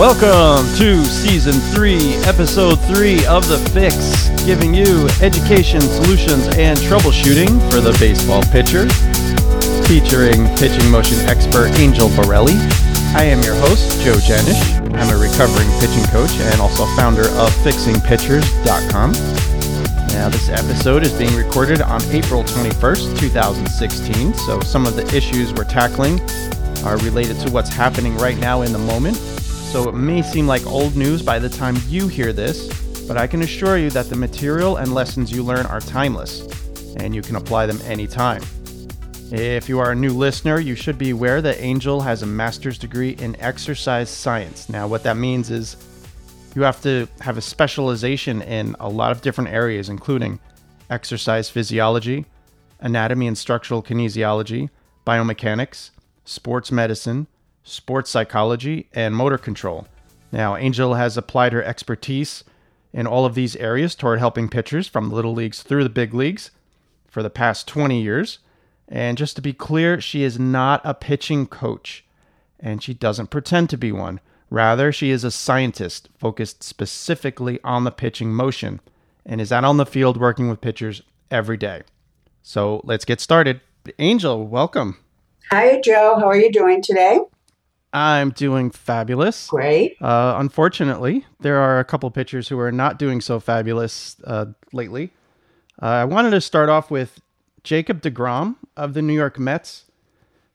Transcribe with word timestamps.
Welcome 0.00 0.64
to 0.78 1.04
season 1.04 1.52
three, 1.74 2.14
episode 2.24 2.76
three 2.88 3.26
of 3.26 3.46
The 3.50 3.58
Fix, 3.74 4.30
giving 4.46 4.72
you 4.72 5.06
education, 5.20 5.82
solutions, 5.82 6.48
and 6.56 6.78
troubleshooting 6.78 7.60
for 7.70 7.82
the 7.82 7.94
baseball 8.00 8.42
pitcher. 8.44 8.88
Featuring 9.86 10.48
pitching 10.56 10.90
motion 10.90 11.18
expert 11.28 11.68
Angel 11.78 12.08
Borrelli. 12.08 12.56
I 13.14 13.24
am 13.24 13.42
your 13.42 13.54
host, 13.56 14.00
Joe 14.00 14.16
Janish. 14.16 14.80
I'm 14.96 15.14
a 15.14 15.20
recovering 15.20 15.68
pitching 15.80 16.04
coach 16.04 16.32
and 16.48 16.62
also 16.62 16.86
founder 16.96 17.28
of 17.36 17.52
FixingPitchers.com. 17.60 19.12
Now, 20.16 20.30
this 20.30 20.48
episode 20.48 21.02
is 21.02 21.12
being 21.12 21.36
recorded 21.36 21.82
on 21.82 22.00
April 22.04 22.42
21st, 22.44 23.18
2016, 23.18 24.32
so 24.32 24.60
some 24.60 24.86
of 24.86 24.96
the 24.96 25.04
issues 25.14 25.52
we're 25.52 25.64
tackling 25.64 26.18
are 26.86 26.96
related 27.04 27.38
to 27.40 27.50
what's 27.50 27.68
happening 27.68 28.16
right 28.16 28.38
now 28.38 28.62
in 28.62 28.72
the 28.72 28.78
moment. 28.78 29.18
So 29.70 29.88
it 29.88 29.94
may 29.94 30.20
seem 30.20 30.48
like 30.48 30.66
old 30.66 30.96
news 30.96 31.22
by 31.22 31.38
the 31.38 31.48
time 31.48 31.76
you 31.86 32.08
hear 32.08 32.32
this, 32.32 33.06
but 33.06 33.16
I 33.16 33.28
can 33.28 33.42
assure 33.42 33.78
you 33.78 33.88
that 33.90 34.10
the 34.10 34.16
material 34.16 34.78
and 34.78 34.92
lessons 34.92 35.30
you 35.30 35.44
learn 35.44 35.64
are 35.66 35.78
timeless, 35.78 36.40
and 36.96 37.14
you 37.14 37.22
can 37.22 37.36
apply 37.36 37.66
them 37.66 37.78
anytime. 37.84 38.42
If 39.30 39.68
you 39.68 39.78
are 39.78 39.92
a 39.92 39.94
new 39.94 40.10
listener, 40.10 40.58
you 40.58 40.74
should 40.74 40.98
be 40.98 41.10
aware 41.10 41.40
that 41.40 41.60
Angel 41.60 42.00
has 42.00 42.22
a 42.24 42.26
master's 42.26 42.78
degree 42.78 43.10
in 43.10 43.40
exercise 43.40 44.10
science. 44.10 44.68
Now, 44.68 44.88
what 44.88 45.04
that 45.04 45.16
means 45.16 45.52
is 45.52 45.76
you 46.56 46.62
have 46.62 46.82
to 46.82 47.06
have 47.20 47.38
a 47.38 47.40
specialization 47.40 48.42
in 48.42 48.74
a 48.80 48.88
lot 48.88 49.12
of 49.12 49.22
different 49.22 49.50
areas, 49.50 49.88
including 49.88 50.40
exercise 50.90 51.48
physiology, 51.48 52.26
anatomy 52.80 53.28
and 53.28 53.38
structural 53.38 53.84
kinesiology, 53.84 54.68
biomechanics, 55.06 55.90
sports 56.24 56.72
medicine, 56.72 57.28
sports 57.70 58.10
psychology, 58.10 58.88
and 58.92 59.14
motor 59.14 59.38
control. 59.38 59.86
Now, 60.32 60.56
Angel 60.56 60.94
has 60.94 61.16
applied 61.16 61.52
her 61.52 61.62
expertise 61.62 62.44
in 62.92 63.06
all 63.06 63.24
of 63.24 63.34
these 63.34 63.56
areas 63.56 63.94
toward 63.94 64.18
helping 64.18 64.48
pitchers 64.48 64.88
from 64.88 65.10
little 65.10 65.32
leagues 65.32 65.62
through 65.62 65.84
the 65.84 65.90
big 65.90 66.14
leagues 66.14 66.50
for 67.08 67.22
the 67.22 67.30
past 67.30 67.68
20 67.68 68.00
years. 68.00 68.38
And 68.88 69.16
just 69.16 69.36
to 69.36 69.42
be 69.42 69.52
clear, 69.52 70.00
she 70.00 70.22
is 70.22 70.38
not 70.38 70.80
a 70.84 70.94
pitching 70.94 71.46
coach, 71.46 72.04
and 72.58 72.82
she 72.82 72.94
doesn't 72.94 73.30
pretend 73.30 73.70
to 73.70 73.76
be 73.76 73.92
one. 73.92 74.20
Rather, 74.50 74.90
she 74.90 75.10
is 75.10 75.22
a 75.22 75.30
scientist 75.30 76.08
focused 76.18 76.64
specifically 76.64 77.60
on 77.62 77.84
the 77.84 77.92
pitching 77.92 78.32
motion 78.32 78.80
and 79.24 79.40
is 79.40 79.52
out 79.52 79.64
on 79.64 79.76
the 79.76 79.86
field 79.86 80.16
working 80.16 80.48
with 80.48 80.60
pitchers 80.60 81.02
every 81.30 81.56
day. 81.56 81.82
So 82.42 82.80
let's 82.84 83.04
get 83.04 83.20
started. 83.20 83.60
Angel, 83.98 84.44
welcome. 84.44 84.98
Hi, 85.52 85.80
Joe. 85.80 86.16
How 86.18 86.26
are 86.26 86.36
you 86.36 86.50
doing 86.50 86.82
today? 86.82 87.20
I'm 87.92 88.30
doing 88.30 88.70
fabulous. 88.70 89.48
Great. 89.48 89.96
Uh, 90.00 90.34
unfortunately, 90.38 91.26
there 91.40 91.58
are 91.58 91.80
a 91.80 91.84
couple 91.84 92.10
pitchers 92.10 92.48
who 92.48 92.58
are 92.58 92.70
not 92.72 92.98
doing 92.98 93.20
so 93.20 93.40
fabulous 93.40 94.16
uh, 94.24 94.46
lately. 94.72 95.10
Uh, 95.82 95.86
I 95.86 96.04
wanted 96.04 96.30
to 96.30 96.40
start 96.40 96.68
off 96.68 96.90
with 96.90 97.20
Jacob 97.64 98.00
DeGrom 98.02 98.56
of 98.76 98.94
the 98.94 99.02
New 99.02 99.14
York 99.14 99.38
Mets. 99.38 99.86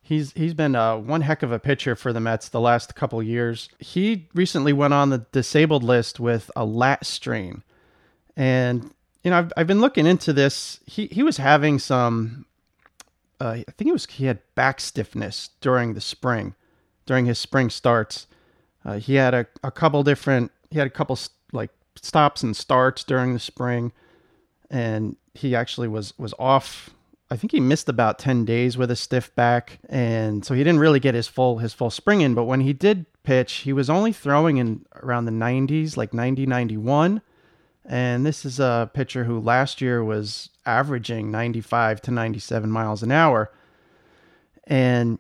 He's 0.02 0.34
he's 0.34 0.54
been 0.54 0.76
uh, 0.76 0.98
one 0.98 1.22
heck 1.22 1.42
of 1.42 1.52
a 1.52 1.58
pitcher 1.58 1.96
for 1.96 2.14
the 2.14 2.20
Mets 2.20 2.50
the 2.50 2.60
last 2.60 2.94
couple 2.94 3.22
years. 3.24 3.70
He 3.80 4.28
recently 4.36 4.72
went 4.72 4.94
on 4.94 5.10
the 5.10 5.26
disabled 5.32 5.84
list 5.84 6.20
with 6.20 6.52
a 6.56 6.64
lat 6.64 7.06
strain, 7.08 7.64
and 8.38 8.94
you 9.24 9.32
know 9.32 9.40
I've 9.40 9.54
I've 9.58 9.68
been 9.68 9.82
looking 9.82 10.06
into 10.06 10.32
this. 10.32 10.80
He 10.86 11.08
he 11.08 11.24
was 11.24 11.38
having 11.38 11.80
some, 11.80 12.46
uh, 13.42 13.58
I 13.68 13.72
think 13.78 13.90
it 13.90 13.94
was 13.94 14.06
he 14.06 14.26
had 14.26 14.42
back 14.54 14.80
stiffness 14.80 15.50
during 15.60 15.96
the 15.96 16.02
spring, 16.02 16.54
during 17.06 17.26
his 17.26 17.40
spring 17.40 17.70
starts. 17.70 18.28
Uh, 18.84 19.00
he 19.00 19.16
had 19.16 19.34
a, 19.34 19.48
a 19.64 19.72
couple 19.72 20.04
different 20.04 20.52
he 20.70 20.78
had 20.80 20.88
a 20.88 20.92
couple 20.92 21.18
like 21.52 21.72
stops 21.96 22.44
and 22.44 22.56
starts 22.56 23.04
during 23.04 23.34
the 23.34 23.40
spring, 23.40 23.92
and 24.70 25.16
he 25.34 25.56
actually 25.56 25.88
was 25.88 26.14
was 26.18 26.34
off 26.40 26.90
I 27.30 27.38
think 27.38 27.52
he 27.52 27.60
missed 27.60 27.90
about 27.90 28.20
10 28.20 28.46
days 28.46 28.78
with 28.78 28.92
a 28.92 28.96
stiff 28.96 29.34
back. 29.36 29.80
And 29.90 30.46
so 30.46 30.54
he 30.54 30.64
didn't 30.64 30.80
really 30.80 31.00
get 31.00 31.16
his 31.16 31.28
full 31.28 31.58
his 31.58 31.74
full 31.74 31.90
spring 31.90 32.22
in. 32.22 32.36
But 32.36 32.44
when 32.46 32.62
he 32.62 32.74
did 32.74 33.06
pitch 33.24 33.54
he 33.54 33.74
was 33.74 33.90
only 33.90 34.14
throwing 34.14 34.58
in 34.58 34.86
around 34.98 35.26
the 35.26 35.32
90s 35.32 35.98
like 35.98 36.14
90 36.14 36.46
91 36.46 37.24
and 37.84 38.26
this 38.26 38.46
is 38.46 38.60
a 38.60 38.90
pitcher 38.94 39.24
who 39.24 39.40
last 39.40 39.82
year 39.82 40.04
was 40.04 40.50
averaging 40.66 41.30
95 41.30 42.02
to 42.02 42.12
97 42.12 42.70
miles 42.70 43.04
an 43.04 43.12
hour. 43.12 43.52
And 44.66 45.20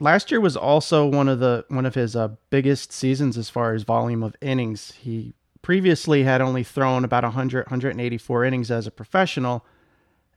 last 0.00 0.30
year 0.30 0.40
was 0.40 0.56
also 0.56 1.06
one 1.06 1.28
of 1.28 1.38
the 1.40 1.64
one 1.68 1.86
of 1.86 1.94
his 1.94 2.14
uh, 2.14 2.28
biggest 2.50 2.92
seasons 2.92 3.36
as 3.36 3.50
far 3.50 3.74
as 3.74 3.82
volume 3.82 4.22
of 4.22 4.36
innings 4.40 4.92
he 4.92 5.34
previously 5.62 6.22
had 6.22 6.40
only 6.40 6.62
thrown 6.62 7.04
about 7.04 7.24
100 7.24 7.66
184 7.66 8.44
innings 8.44 8.70
as 8.70 8.86
a 8.86 8.90
professional 8.90 9.64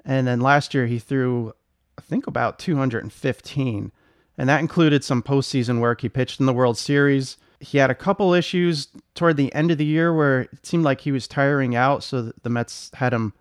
and 0.06 0.28
then 0.28 0.42
last 0.42 0.74
year 0.74 0.88
he 0.88 1.00
threw, 1.00 1.54
I 1.98 2.02
think, 2.02 2.28
about 2.28 2.60
215. 2.60 3.92
And 4.38 4.50
that 4.50 4.60
included 4.60 5.04
some 5.04 5.22
postseason 5.22 5.80
work. 5.80 6.02
He 6.02 6.10
pitched 6.10 6.40
in 6.40 6.46
the 6.46 6.54
World 6.54 6.78
Series. 6.78 7.38
He 7.60 7.78
had 7.78 7.92
a 7.92 7.96
couple 7.96 8.34
issues 8.34 8.88
toward 9.14 9.38
the 9.38 9.54
end 9.54 9.70
of 9.70 9.78
the 9.78 9.86
year 9.86 10.14
where 10.14 10.42
it 10.42 10.66
seemed 10.66 10.84
like 10.84 11.02
he 11.02 11.12
was 11.12 11.28
tiring 11.28 11.76
out. 11.76 12.04
So 12.04 12.34
the 12.42 12.50
Mets 12.50 12.90
had 12.96 13.14
him 13.14 13.34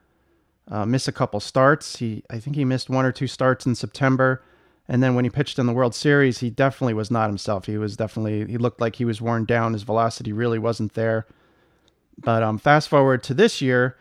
uh, 0.70 0.84
miss 0.84 1.08
a 1.08 1.12
couple 1.12 1.40
starts. 1.40 1.96
He, 1.96 2.22
I 2.28 2.38
think 2.38 2.56
he 2.56 2.64
missed 2.64 2.90
one 2.90 3.06
or 3.06 3.12
two 3.12 3.26
starts 3.26 3.64
in 3.64 3.74
September. 3.74 4.42
And 4.90 5.04
then 5.04 5.14
when 5.14 5.24
he 5.24 5.30
pitched 5.30 5.60
in 5.60 5.66
the 5.66 5.72
World 5.72 5.94
Series, 5.94 6.40
he 6.40 6.50
definitely 6.50 6.94
was 6.94 7.12
not 7.12 7.30
himself. 7.30 7.66
He 7.66 7.78
was 7.78 7.96
definitely, 7.96 8.44
he 8.50 8.58
looked 8.58 8.80
like 8.80 8.96
he 8.96 9.04
was 9.04 9.20
worn 9.20 9.44
down. 9.44 9.72
His 9.72 9.84
velocity 9.84 10.32
really 10.32 10.58
wasn't 10.58 10.94
there. 10.94 11.28
But 12.18 12.42
um, 12.42 12.58
fast 12.58 12.88
forward 12.88 13.22
to 13.22 13.34
this 13.34 13.62
year, 13.62 13.96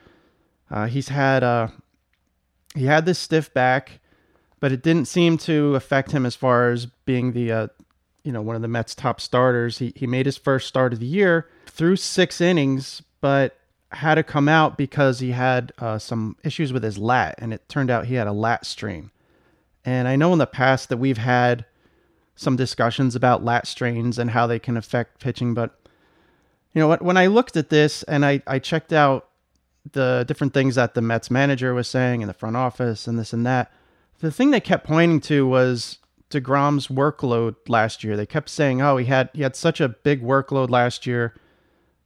uh, 0.72 0.88
he's 0.88 1.10
had 1.10 1.44
uh, 1.44 1.68
he 2.76 2.86
had 2.86 3.06
this 3.06 3.20
stiff 3.20 3.54
back, 3.54 4.00
but 4.60 4.72
it 4.72 4.82
didn't 4.82 5.06
seem 5.06 5.38
to 5.40 5.76
affect 5.76 6.12
him 6.12 6.26
as 6.26 6.36
far 6.36 6.72
as 6.72 6.88
being 7.06 7.34
the 7.34 7.52
uh, 7.52 7.68
you 8.24 8.32
know 8.32 8.42
one 8.42 8.56
of 8.56 8.64
the 8.64 8.68
Mets' 8.68 8.96
top 8.96 9.22
starters. 9.22 9.78
He 9.78 9.94
he 9.96 10.06
made 10.08 10.26
his 10.26 10.38
first 10.38 10.68
start 10.68 10.92
of 10.92 11.00
the 11.00 11.06
year 11.06 11.48
through 11.68 11.98
six 11.98 12.42
innings, 12.42 13.04
but 13.22 13.58
had 13.92 14.16
to 14.16 14.24
come 14.24 14.50
out 14.50 14.76
because 14.76 15.20
he 15.20 15.32
had 15.32 15.72
uh, 15.78 15.98
some 15.98 16.36
issues 16.44 16.74
with 16.74 16.84
his 16.84 16.98
lat, 16.98 17.36
and 17.38 17.54
it 17.54 17.70
turned 17.70 17.90
out 17.90 18.08
he 18.08 18.16
had 18.16 18.28
a 18.28 18.34
lat 18.34 18.66
strain. 18.66 19.12
And 19.86 20.08
I 20.08 20.16
know 20.16 20.34
in 20.34 20.40
the 20.40 20.48
past 20.48 20.90
that 20.90 20.98
we've 20.98 21.18
had 21.18 21.66
some 22.36 22.56
discussions 22.56 23.16
about 23.16 23.44
lat 23.44 23.68
strains 23.68 24.18
and 24.18 24.32
how 24.32 24.48
they 24.48 24.60
can 24.60 24.78
affect 24.78 25.20
pitching, 25.20 25.54
but 25.54 25.76
you 26.74 26.80
know 26.80 26.96
when 26.98 27.18
I 27.18 27.28
looked 27.28 27.58
at 27.58 27.70
this 27.70 28.04
and 28.04 28.26
I, 28.26 28.42
I 28.46 28.60
checked 28.60 28.94
out 28.94 29.30
the 29.92 30.24
different 30.28 30.54
things 30.54 30.76
that 30.76 30.94
the 30.94 31.02
Mets 31.02 31.32
manager 31.32 31.74
was 31.74 31.88
saying 31.88 32.22
in 32.22 32.28
the 32.28 32.34
front 32.34 32.56
office 32.56 33.08
and 33.08 33.18
this 33.18 33.34
and 33.34 33.46
that. 33.46 33.72
The 34.20 34.32
thing 34.32 34.52
they 34.52 34.60
kept 34.60 34.86
pointing 34.86 35.22
to 35.22 35.48
was 35.48 36.00
DeGrom's 36.30 36.88
workload 36.88 37.56
last 37.68 38.04
year. 38.04 38.16
They 38.16 38.26
kept 38.26 38.50
saying, 38.50 38.82
"Oh, 38.82 38.98
he 38.98 39.06
had 39.06 39.30
he 39.34 39.42
had 39.42 39.56
such 39.56 39.82
a 39.82 39.90
big 39.90 40.22
workload 40.22 40.70
last 40.70 41.06
year. 41.08 41.34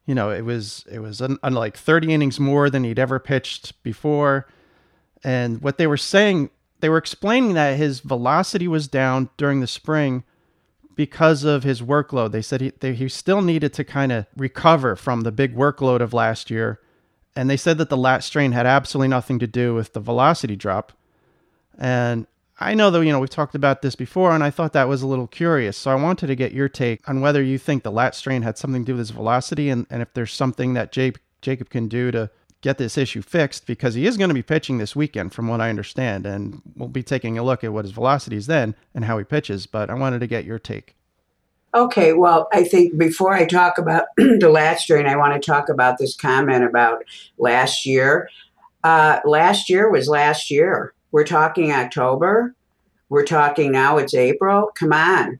You 0.06 0.16
know, 0.16 0.30
it 0.30 0.42
was 0.42 0.86
it 0.90 1.00
was 1.00 1.22
un, 1.22 1.38
like 1.44 1.78
30 1.78 2.14
innings 2.14 2.40
more 2.40 2.70
than 2.70 2.84
he'd 2.84 3.00
ever 3.00 3.20
pitched 3.20 3.82
before." 3.84 4.48
And 5.24 5.62
what 5.62 5.78
they 5.78 5.88
were 5.88 5.98
saying, 5.98 6.50
they 6.84 6.90
were 6.90 6.98
explaining 6.98 7.54
that 7.54 7.78
his 7.78 8.02
velocity 8.02 8.68
was 8.68 8.88
down 8.88 9.30
during 9.38 9.62
the 9.62 9.68
spring 9.68 10.24
because 10.96 11.44
of 11.44 11.64
his 11.64 11.82
workload. 11.82 12.32
They 12.32 12.42
said 12.42 12.62
he 12.62 12.74
they, 12.80 12.94
he 12.94 13.10
still 13.10 13.42
needed 13.42 13.74
to 13.74 13.84
kind 13.84 14.12
of 14.12 14.28
recover 14.36 14.96
from 14.96 15.22
the 15.22 15.32
big 15.32 15.56
workload 15.56 16.02
of 16.02 16.14
last 16.14 16.52
year 16.52 16.80
and 17.36 17.50
they 17.50 17.58
said 17.58 17.78
that 17.78 17.90
the 17.90 17.98
lat 17.98 18.24
strain 18.24 18.52
had 18.52 18.66
absolutely 18.66 19.08
nothing 19.08 19.40
to 19.40 19.48
do 19.48 19.74
with 19.74 19.94
the 19.94 20.00
velocity 20.00 20.56
drop. 20.56 20.94
And 21.78 22.28
I 22.60 22.76
know 22.76 22.92
that 22.92 23.04
you 23.04 23.12
know 23.12 23.20
we've 23.20 23.30
talked 23.30 23.56
about 23.56 23.82
this 23.82 23.96
before, 23.96 24.32
and 24.32 24.44
I 24.44 24.52
thought 24.52 24.74
that 24.74 24.88
was 24.88 25.02
a 25.02 25.08
little 25.08 25.28
curious. 25.28 25.76
So 25.76 25.92
I 25.92 25.96
wanted 25.96 26.28
to 26.28 26.36
get 26.36 26.52
your 26.52 26.70
take 26.70 27.08
on 27.10 27.22
whether 27.22 27.42
you 27.42 27.58
think 27.58 27.84
the 27.84 27.92
lat 27.92 28.16
strain 28.16 28.44
had 28.44 28.58
something 28.58 28.84
to 28.84 28.86
do 28.86 28.94
with 28.94 29.00
his 29.00 29.10
velocity, 29.10 29.70
and, 29.70 29.88
and 29.90 30.02
if 30.02 30.14
there's 30.14 30.34
something 30.34 30.74
that 30.76 30.92
Jake, 30.92 31.20
Jacob 31.42 31.70
can 31.70 31.88
do 31.88 32.12
to 32.12 32.30
get 32.64 32.80
this 32.80 32.98
issue 32.98 33.22
fixed, 33.22 33.68
because 33.68 33.94
he 33.94 34.08
is 34.08 34.18
going 34.18 34.30
to 34.30 34.34
be 34.34 34.42
pitching 34.42 34.80
this 34.80 34.96
weekend, 34.96 35.34
from 35.34 35.48
what 35.48 35.62
I 35.62 35.70
understand, 35.70 36.26
and 36.26 36.64
we'll 36.76 36.90
be 36.90 37.04
taking 37.04 37.38
a 37.38 37.44
look 37.44 37.64
at 37.64 37.72
what 37.72 37.86
his 37.86 37.92
velocity 37.92 38.38
is 38.38 38.48
then 38.48 38.74
and 38.96 39.06
how 39.06 39.20
he 39.20 39.24
pitches. 39.24 39.68
But 39.68 39.92
I 39.92 39.94
wanted 39.94 40.20
to 40.20 40.28
get 40.28 40.46
your 40.46 40.58
take. 40.58 40.96
Okay, 41.76 42.14
well, 42.14 42.48
I 42.54 42.64
think 42.64 42.98
before 42.98 43.34
I 43.34 43.46
talk 43.46 43.78
about 43.78 44.06
the 44.18 44.50
lat 44.50 44.80
strain, 44.80 45.06
I 45.06 45.18
want 45.18 45.34
to 45.34 45.52
talk 45.52 45.70
about 45.70 45.98
this 45.98 46.16
comment 46.16 46.64
about 46.64 47.04
last 47.38 47.86
year. 47.86 48.30
Uh, 48.84 49.20
last 49.26 49.70
year 49.70 49.92
was 49.92 50.08
last 50.08 50.50
year. 50.50 50.94
We're 51.12 51.24
talking 51.26 51.72
October. 51.72 52.56
We're 53.10 53.26
talking 53.26 53.72
now 53.72 53.98
it's 53.98 54.14
April. 54.14 54.72
Come 54.76 54.94
on. 54.94 55.40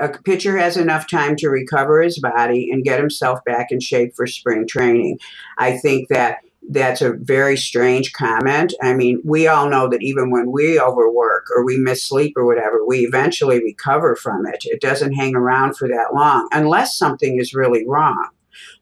A 0.00 0.08
pitcher 0.24 0.56
has 0.56 0.76
enough 0.76 1.08
time 1.08 1.36
to 1.36 1.50
recover 1.50 2.00
his 2.02 2.18
body 2.18 2.70
and 2.70 2.84
get 2.84 3.00
himself 3.00 3.44
back 3.44 3.70
in 3.70 3.80
shape 3.80 4.14
for 4.16 4.26
spring 4.26 4.66
training. 4.66 5.18
I 5.58 5.76
think 5.76 6.08
that 6.08 6.38
that's 6.70 7.02
a 7.02 7.12
very 7.12 7.56
strange 7.56 8.12
comment. 8.12 8.72
I 8.82 8.94
mean, 8.94 9.20
we 9.24 9.46
all 9.46 9.68
know 9.68 9.88
that 9.88 10.02
even 10.02 10.30
when 10.30 10.50
we 10.50 10.80
overwork 10.80 11.46
or 11.54 11.64
we 11.64 11.76
miss 11.76 12.02
sleep 12.02 12.34
or 12.36 12.46
whatever, 12.46 12.84
we 12.86 13.00
eventually 13.00 13.58
recover 13.58 14.16
from 14.16 14.46
it. 14.46 14.64
It 14.64 14.80
doesn't 14.80 15.12
hang 15.12 15.36
around 15.36 15.76
for 15.76 15.88
that 15.88 16.14
long 16.14 16.48
unless 16.52 16.96
something 16.96 17.38
is 17.38 17.54
really 17.54 17.86
wrong. 17.86 18.28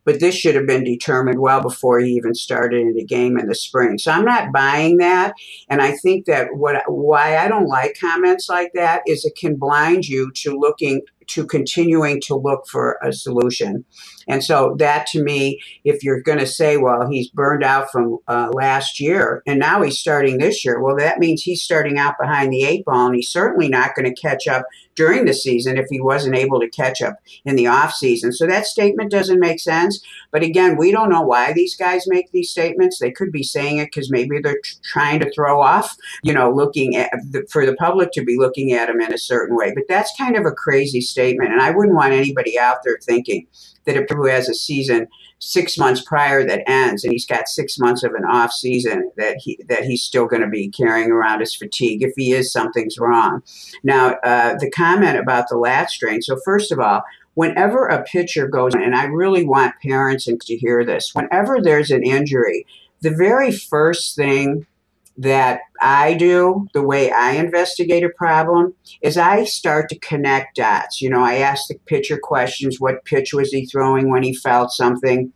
But 0.05 0.21
this 0.21 0.35
should 0.35 0.55
have 0.55 0.67
been 0.67 0.85
determined 0.85 1.41
well 1.41 1.61
before 1.61 2.01
he 2.01 2.13
even 2.13 2.35
started 2.35 2.81
in 2.81 2.95
the 2.95 3.05
game 3.05 3.39
in 3.39 3.47
the 3.47 3.55
spring. 3.55 3.99
So 3.99 4.11
I'm 4.11 4.25
not 4.25 4.53
buying 4.53 4.99
that. 4.99 5.35
And 5.69 5.81
I 5.81 5.93
think 5.93 6.27
that 6.27 6.49
what 6.55 6.83
why 6.87 7.37
I 7.37 7.49
don't 7.49 7.69
like 7.69 7.97
comments 8.01 8.49
like 8.49 8.73
that 8.75 9.03
is 9.07 9.25
it 9.25 9.37
can 9.37 9.57
blind 9.57 10.07
you 10.07 10.31
to 10.37 10.59
looking 10.59 11.03
to 11.33 11.47
continuing 11.47 12.21
to 12.23 12.35
look 12.35 12.67
for 12.69 12.99
a 13.03 13.13
solution. 13.13 13.85
And 14.29 14.45
so 14.45 14.77
that 14.79 15.07
to 15.09 15.23
me, 15.23 15.61
if 15.85 16.05
you're 16.05 16.21
going 16.21 16.39
to 16.39 16.47
say, 16.47 16.77
well, 16.77 17.09
he's 17.11 17.29
burned 17.29 17.65
out 17.65 17.91
from 17.91 18.19
uh, 18.29 18.51
last 18.53 19.01
year 19.01 19.43
and 19.47 19.59
now 19.59 19.83
he's 19.83 19.99
starting 19.99 20.39
this 20.39 20.65
year, 20.65 20.81
well, 20.81 20.97
that 20.97 21.19
means 21.19 21.43
he's 21.43 21.63
starting 21.63 21.99
out 21.99 22.15
behind 22.21 22.53
the 22.53 22.65
eight 22.65 22.85
ball 22.85 23.07
and 23.07 23.17
he's 23.17 23.31
certainly 23.31 23.69
not 23.69 23.95
going 23.95 24.13
to 24.13 24.21
catch 24.21 24.47
up 24.47 24.67
during 24.95 25.25
the 25.25 25.35
season 25.35 25.79
if 25.79 25.87
he 25.89 26.01
wasn't 26.01 26.37
able 26.37 26.61
to 26.61 26.69
catch 26.69 27.01
up 27.01 27.17
in 27.45 27.57
the 27.57 27.67
off 27.67 27.93
season. 27.95 28.33
So 28.33 28.47
that 28.47 28.67
statement 28.67 29.11
doesn't 29.11 29.41
make 29.41 29.59
sense. 29.59 30.05
But 30.31 30.43
again, 30.43 30.77
we 30.77 30.93
don't 30.93 31.11
know 31.11 31.23
why 31.23 31.53
these 31.53 31.77
guys 31.77 32.05
make 32.07 32.31
these 32.31 32.51
statements. 32.51 32.99
They 32.99 33.11
could 33.11 33.33
be 33.33 33.43
saying 33.43 33.79
it 33.79 33.87
because 33.87 34.11
maybe 34.11 34.39
they're 34.41 34.61
t- 34.63 34.77
trying 34.85 35.21
to 35.21 35.33
throw 35.33 35.61
off, 35.61 35.97
you 36.23 36.33
know, 36.33 36.51
looking 36.51 36.97
at 36.97 37.11
the, 37.31 37.47
for 37.51 37.65
the 37.65 37.75
public 37.77 38.13
to 38.13 38.25
be 38.25 38.37
looking 38.39 38.73
at 38.73 38.91
him 38.91 39.01
in 39.01 39.13
a 39.13 39.19
certain 39.19 39.57
way. 39.57 39.73
But 39.75 39.85
that's 39.89 40.13
kind 40.17 40.37
of 40.37 40.45
a 40.45 40.53
crazy 40.53 41.01
statement. 41.01 41.22
And 41.31 41.61
I 41.61 41.71
wouldn't 41.71 41.97
want 41.97 42.13
anybody 42.13 42.59
out 42.59 42.79
there 42.85 42.99
thinking 43.03 43.47
that 43.85 43.97
a 43.97 44.15
who 44.15 44.27
has 44.27 44.49
a 44.49 44.55
season 44.55 45.09
six 45.39 45.77
months 45.77 46.03
prior 46.03 46.47
that 46.47 46.63
ends 46.69 47.03
and 47.03 47.13
he's 47.13 47.27
got 47.27 47.49
six 47.49 47.77
months 47.77 48.05
of 48.05 48.15
an 48.15 48.25
off 48.25 48.53
season 48.53 49.11
that 49.17 49.39
he 49.39 49.59
that 49.69 49.85
he's 49.85 50.03
still 50.03 50.27
going 50.27 50.43
to 50.43 50.49
be 50.49 50.69
carrying 50.69 51.11
around 51.11 51.41
his 51.41 51.55
fatigue 51.55 52.01
if 52.03 52.13
he 52.17 52.33
is 52.33 52.53
something's 52.53 52.97
wrong. 52.97 53.43
Now 53.83 54.13
uh, 54.23 54.55
the 54.59 54.71
comment 54.71 55.19
about 55.19 55.49
the 55.49 55.59
lat 55.59 55.91
strain 55.91 56.23
so 56.23 56.39
first 56.45 56.71
of 56.71 56.79
all 56.79 57.03
whenever 57.35 57.87
a 57.87 58.03
pitcher 58.05 58.47
goes 58.47 58.75
and 58.75 58.95
i 58.95 59.05
really 59.05 59.45
want 59.45 59.75
parents 59.83 60.27
to 60.27 60.57
hear 60.57 60.85
this 60.85 61.13
whenever 61.15 61.61
there's 61.61 61.91
an 61.91 62.03
injury 62.03 62.67
the 63.01 63.11
very 63.11 63.51
first 63.51 64.15
thing 64.15 64.67
that 65.23 65.61
I 65.81 66.15
do, 66.15 66.67
the 66.75 66.83
way 66.83 67.11
I 67.11 67.33
investigate 67.33 68.05
a 68.05 68.11
problem, 68.11 68.75
is 69.03 69.17
I 69.17 69.45
start 69.45 69.89
to 69.89 69.99
connect 69.99 70.57
dots. 70.57 71.01
You 71.01 71.11
know, 71.11 71.23
I 71.23 71.37
ask 71.37 71.69
the 71.69 71.79
pitcher 71.87 72.19
questions 72.21 72.81
what 72.81 73.05
pitch 73.05 73.33
was 73.33 73.51
he 73.51 73.67
throwing 73.67 74.11
when 74.11 74.23
he 74.23 74.35
felt 74.35 74.73
something? 74.73 75.33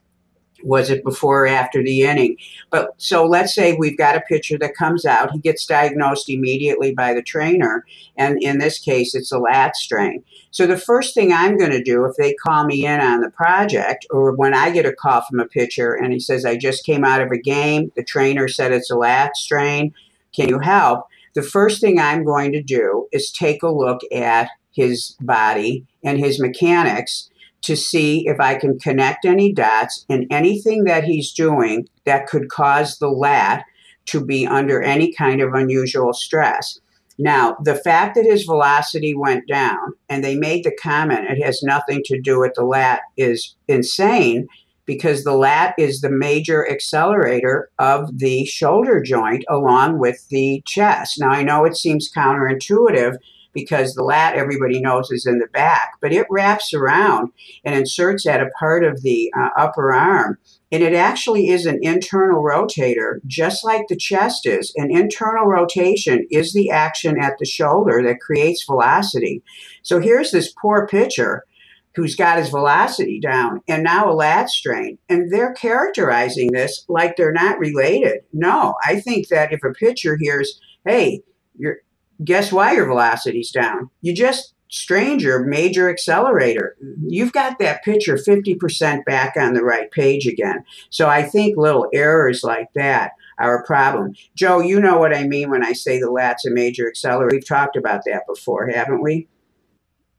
Was 0.63 0.91
it 0.91 1.05
before 1.05 1.45
or 1.45 1.47
after 1.47 1.83
the 1.83 2.03
inning? 2.03 2.37
But 2.71 2.91
so 2.99 3.27
let's 3.27 3.55
say 3.55 3.75
we've 3.75 3.99
got 3.99 4.17
a 4.17 4.23
pitcher 4.23 4.59
that 4.59 4.75
comes 4.75 5.05
out, 5.05 5.33
he 5.33 5.39
gets 5.39 5.67
diagnosed 5.67 6.29
immediately 6.29 6.95
by 6.95 7.15
the 7.15 7.23
trainer, 7.23 7.85
and 8.17 8.43
in 8.43 8.59
this 8.59 8.79
case, 8.79 9.15
it's 9.15 9.33
a 9.33 9.39
lat 9.39 9.77
strain. 9.77 10.25
So 10.51 10.67
the 10.67 10.79
first 10.79 11.15
thing 11.15 11.33
I'm 11.33 11.59
going 11.59 11.73
to 11.73 11.83
do 11.83 12.05
if 12.05 12.17
they 12.17 12.35
call 12.35 12.65
me 12.65 12.87
in 12.87 13.01
on 13.01 13.21
the 13.21 13.31
project, 13.31 14.07
or 14.11 14.35
when 14.35 14.55
I 14.55 14.71
get 14.71 14.87
a 14.87 14.93
call 14.93 15.23
from 15.23 15.41
a 15.41 15.47
pitcher 15.47 15.93
and 15.93 16.13
he 16.13 16.21
says, 16.21 16.45
I 16.45 16.57
just 16.57 16.85
came 16.85 17.05
out 17.05 17.21
of 17.21 17.31
a 17.31 17.39
game, 17.39 17.93
the 17.95 18.05
trainer 18.05 18.49
said 18.49 18.73
it's 18.73 18.91
a 18.91 18.97
lat 18.97 19.37
strain, 19.37 19.93
can 20.35 20.49
you 20.49 20.59
help? 20.59 21.07
The 21.35 21.43
first 21.43 21.83
thing 21.83 22.01
I'm 22.01 22.25
going 22.25 22.53
to 22.53 22.63
do 22.63 23.09
is 23.13 23.31
take 23.31 23.63
a 23.63 23.69
look 23.69 24.01
at 24.11 24.49
his 24.73 25.17
body 25.21 25.85
and 26.03 26.19
his 26.19 26.41
mechanics 26.41 27.31
to 27.63 27.77
see 27.77 28.27
if 28.27 28.41
I 28.41 28.55
can 28.55 28.79
connect 28.79 29.25
any 29.25 29.53
dots 29.53 30.05
and 30.09 30.27
anything 30.31 30.85
that 30.85 31.05
he's 31.05 31.33
doing 31.33 31.89
that 32.05 32.27
could 32.27 32.49
cause 32.49 32.99
the 32.99 33.09
lat 33.09 33.65
to 34.07 34.25
be 34.25 34.47
under 34.47 34.83
any 34.83 35.13
kind 35.13 35.41
of 35.41 35.53
unusual 35.53 36.13
stress. 36.13 36.79
Now, 37.19 37.57
the 37.63 37.75
fact 37.75 38.15
that 38.15 38.25
his 38.25 38.45
velocity 38.45 39.15
went 39.15 39.49
down 39.49 39.95
and 40.09 40.23
they 40.23 40.37
made 40.37 40.65
the 40.65 40.77
comment 40.81 41.31
it 41.31 41.43
has 41.43 41.63
nothing 41.63 42.03
to 42.05 42.21
do 42.21 42.41
with 42.41 42.53
the 42.55 42.65
lat 42.65 43.01
is 43.17 43.57
insane 43.69 44.47
because 44.85 45.25
the 45.25 45.35
lat 45.35 45.75
is 45.79 46.01
the 46.01 46.11
major 46.11 46.69
accelerator 46.71 47.71
of 47.79 48.19
the 48.19 48.45
shoulder 48.45 49.03
joint 49.03 49.45
along 49.49 49.99
with 49.99 50.29
the 50.29 50.63
chest. 50.67 51.19
Now, 51.19 51.31
I 51.31 51.43
know 51.43 51.65
it 51.65 51.77
seems 51.77 52.11
counterintuitive 52.15 53.17
because 53.57 53.95
the 53.95 54.05
lat 54.05 54.37
everybody 54.37 54.81
knows 54.81 55.11
is 55.11 55.27
in 55.27 55.39
the 55.39 55.49
back, 55.49 55.95
but 56.03 56.13
it 56.13 56.27
wraps 56.31 56.75
around 56.75 57.31
and 57.65 57.75
inserts 57.75 58.27
at 58.27 58.43
a 58.43 58.51
part 58.59 58.85
of 58.85 59.03
the 59.03 59.33
uh, 59.37 59.49
upper 59.57 59.93
arm. 59.93 60.39
And 60.71 60.83
it 60.83 60.93
actually 60.93 61.49
is 61.49 61.65
an 61.65 61.79
internal 61.83 62.43
rotator, 62.43 63.21
just 63.27 63.65
like 63.65 63.89
the 63.89 63.97
chest 63.97 64.47
is. 64.47 64.73
An 64.77 64.95
internal 64.95 65.47
rotation 65.47 66.27
is 66.31 66.53
the 66.53 66.71
action 66.71 67.19
at 67.19 67.39
the 67.39 67.47
shoulder 67.47 68.03
that 68.05 68.21
creates 68.21 68.65
velocity. 68.65 69.43
So 69.83 70.01
here's 70.01 70.33
this 70.33 70.53
poor 70.61 70.87
pitcher 70.87 71.45
who's 71.95 72.15
got 72.15 72.39
his 72.39 72.51
velocity 72.51 73.19
down 73.19 73.63
and 73.67 73.83
now 73.83 74.11
a 74.11 74.13
lat 74.13 74.51
strain. 74.51 74.99
And 75.09 75.33
they're 75.33 75.55
characterizing 75.55 76.53
this 76.53 76.85
like 76.89 77.17
they're 77.17 77.33
not 77.33 77.59
related. 77.59 78.19
No, 78.35 78.75
I 78.85 79.01
think 79.01 79.29
that 79.29 79.51
if 79.51 79.65
a 79.65 79.73
pitcher 79.73 80.19
hears, 80.21 80.61
hey, 80.85 81.23
you're 81.57 81.79
guess 82.25 82.53
why 82.53 82.75
your 82.75 82.87
velocity's 82.87 83.51
down? 83.51 83.91
You 84.03 84.15
just 84.15 84.55
strained 84.69 85.23
your 85.23 85.45
major 85.45 85.89
accelerator. 85.89 86.77
You've 87.07 87.33
got 87.33 87.59
that 87.59 87.85
pitcher 87.85 88.17
50% 88.17 89.05
back 89.05 89.37
on 89.37 89.55
the 89.55 89.63
right 89.63 89.91
page 89.91 90.27
again. 90.27 90.65
So 90.91 91.09
I 91.09 91.23
think 91.23 91.57
little 91.57 91.89
errors 91.93 92.43
like 92.43 92.73
that 92.75 93.13
are 93.39 93.59
a 93.59 93.67
problem. 93.67 94.15
Joe, 94.35 94.61
you 94.61 94.81
know 94.81 94.99
what 94.99 95.15
I 95.15 95.25
mean 95.25 95.51
when 95.51 95.65
I 95.65 95.73
say 95.73 96.01
the 96.01 96.11
lat's 96.11 96.47
a 96.47 96.51
major 96.51 96.89
accelerator. 96.89 97.37
We've 97.37 97.47
talked 97.47 97.77
about 97.77 98.03
that 98.07 98.23
before, 98.27 98.67
haven't 98.69 99.03
we? 99.03 99.29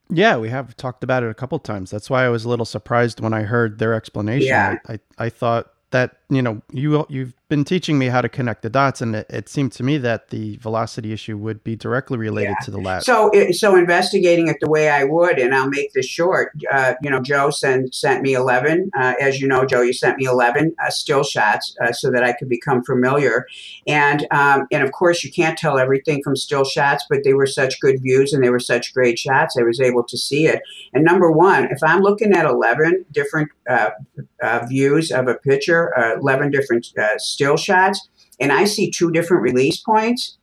Yeah, 0.10 0.38
we 0.38 0.50
have 0.50 0.76
talked 0.78 1.04
about 1.04 1.24
it 1.24 1.30
a 1.30 1.34
couple 1.34 1.60
times. 1.60 1.92
That's 1.92 2.10
why 2.10 2.26
I 2.26 2.30
was 2.30 2.46
a 2.46 2.50
little 2.50 2.66
surprised 2.66 3.20
when 3.20 3.34
I 3.34 3.42
heard 3.42 3.80
their 3.80 3.94
explanation. 3.94 4.48
Yeah. 4.48 4.78
I, 4.88 4.94
I, 4.94 5.00
I 5.26 5.30
thought 5.30 5.74
that 5.92 6.18
you 6.30 6.42
know 6.42 6.62
you 6.72 7.06
you've 7.10 7.34
been 7.50 7.64
teaching 7.64 7.98
me 7.98 8.08
how 8.08 8.20
to 8.20 8.28
connect 8.28 8.62
the 8.62 8.70
dots, 8.70 9.02
and 9.02 9.16
it, 9.16 9.26
it 9.30 9.48
seemed 9.48 9.72
to 9.72 9.84
me 9.84 9.98
that 9.98 10.30
the 10.30 10.58
velocity 10.58 11.14
issue 11.14 11.38
would 11.38 11.64
be 11.64 11.76
directly 11.78 12.18
related 12.18 12.56
yeah. 12.60 12.66
to 12.66 12.72
the 12.72 12.78
lat. 12.78 13.04
So, 13.04 13.32
so 13.52 13.78
investigating 13.78 14.50
it 14.50 14.58
the 14.60 14.70
way 14.70 14.90
I 14.90 15.06
would, 15.06 15.40
and 15.40 15.56
I'll 15.56 15.70
make 15.70 15.94
this 15.94 16.06
short. 16.06 16.52
Uh, 16.70 16.96
you 17.02 17.10
know, 17.10 17.22
Joe 17.22 17.50
sent 17.50 17.96
sent 17.96 18.22
me 18.22 18.34
eleven. 18.34 18.92
Uh, 18.98 19.14
as 19.22 19.40
you 19.40 19.48
know, 19.48 19.66
Joe, 19.66 19.82
you 19.82 19.94
sent 19.94 20.18
me 20.18 20.26
eleven 20.26 20.76
uh, 20.84 20.90
still 20.90 21.24
shots 21.24 21.76
uh, 21.82 21.94
so 21.94 22.12
that 22.12 22.24
I 22.24 22.34
could 22.34 22.50
become 22.50 22.84
familiar. 22.84 23.48
And 23.88 24.28
um, 24.32 24.68
and 24.72 24.84
of 24.84 24.92
course, 24.92 25.24
you 25.24 25.32
can't 25.32 25.58
tell 25.58 25.78
everything 25.78 26.22
from 26.24 26.36
still 26.36 26.66
shots, 26.66 27.06
but 27.10 27.24
they 27.24 27.34
were 27.34 27.48
such 27.48 27.80
good 27.80 28.02
views 28.02 28.34
and 28.34 28.44
they 28.44 28.50
were 28.50 28.60
such 28.60 28.94
great 28.94 29.18
shots. 29.18 29.56
I 29.58 29.64
was 29.64 29.80
able 29.80 30.04
to 30.04 30.18
see 30.18 30.48
it. 30.48 30.62
And 30.94 31.06
number 31.06 31.32
one, 31.32 31.66
if 31.72 31.80
I'm 31.82 32.02
looking 32.02 32.34
at 32.34 32.46
eleven 32.46 33.06
different 33.12 33.50
uh, 33.70 33.92
uh, 34.42 34.66
views 34.68 35.12
of 35.12 35.30
a 35.30 35.36
picture, 35.36 36.17
eleven 36.20 36.52
different 36.52 36.88
uh, 37.00 37.18
still 37.18 37.58
shots 37.58 38.08
and 38.40 38.52
I 38.52 38.66
see 38.66 38.92
two 38.92 39.12
different 39.12 39.44
release 39.44 39.80
points, 39.80 40.38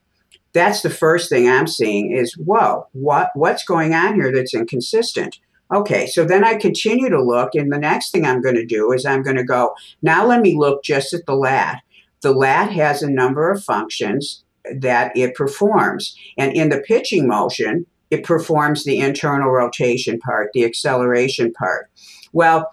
that's 0.53 0.83
the 0.83 0.91
first 0.91 1.29
thing 1.29 1.49
I'm 1.49 1.67
seeing 1.67 2.13
is, 2.13 2.37
whoa, 2.37 2.87
what 2.93 3.31
what's 3.35 3.65
going 3.65 3.95
on 3.95 4.15
here 4.15 4.33
that's 4.33 4.55
inconsistent? 4.55 5.39
Okay, 5.73 6.07
so 6.07 6.25
then 6.25 6.45
I 6.45 6.57
continue 6.57 7.09
to 7.09 7.23
look, 7.23 7.55
and 7.55 7.73
the 7.73 7.79
next 7.79 8.11
thing 8.11 8.25
I'm 8.25 8.43
going 8.43 8.55
to 8.55 8.67
do 8.67 8.93
is 8.93 9.07
I'm 9.07 9.23
going 9.23 9.37
to 9.37 9.45
go, 9.45 9.75
now 10.03 10.25
let 10.27 10.41
me 10.43 10.57
look 10.57 10.85
just 10.85 11.13
at 11.15 11.27
the 11.27 11.35
lat. 11.35 11.83
The 12.21 12.33
lat 12.33 12.71
has 12.71 13.03
a 13.03 13.11
number 13.11 13.51
of 13.51 13.65
functions 13.65 14.45
that 14.73 15.17
it 15.17 15.35
performs. 15.35 16.17
And 16.39 16.55
in 16.55 16.69
the 16.69 16.81
pitching 16.81 17.27
motion, 17.27 17.87
it 18.11 18.25
performs 18.25 18.85
the 18.85 18.99
internal 18.99 19.51
rotation 19.51 20.19
part, 20.21 20.51
the 20.53 20.65
acceleration 20.65 21.53
part. 21.53 21.91
Well, 22.33 22.71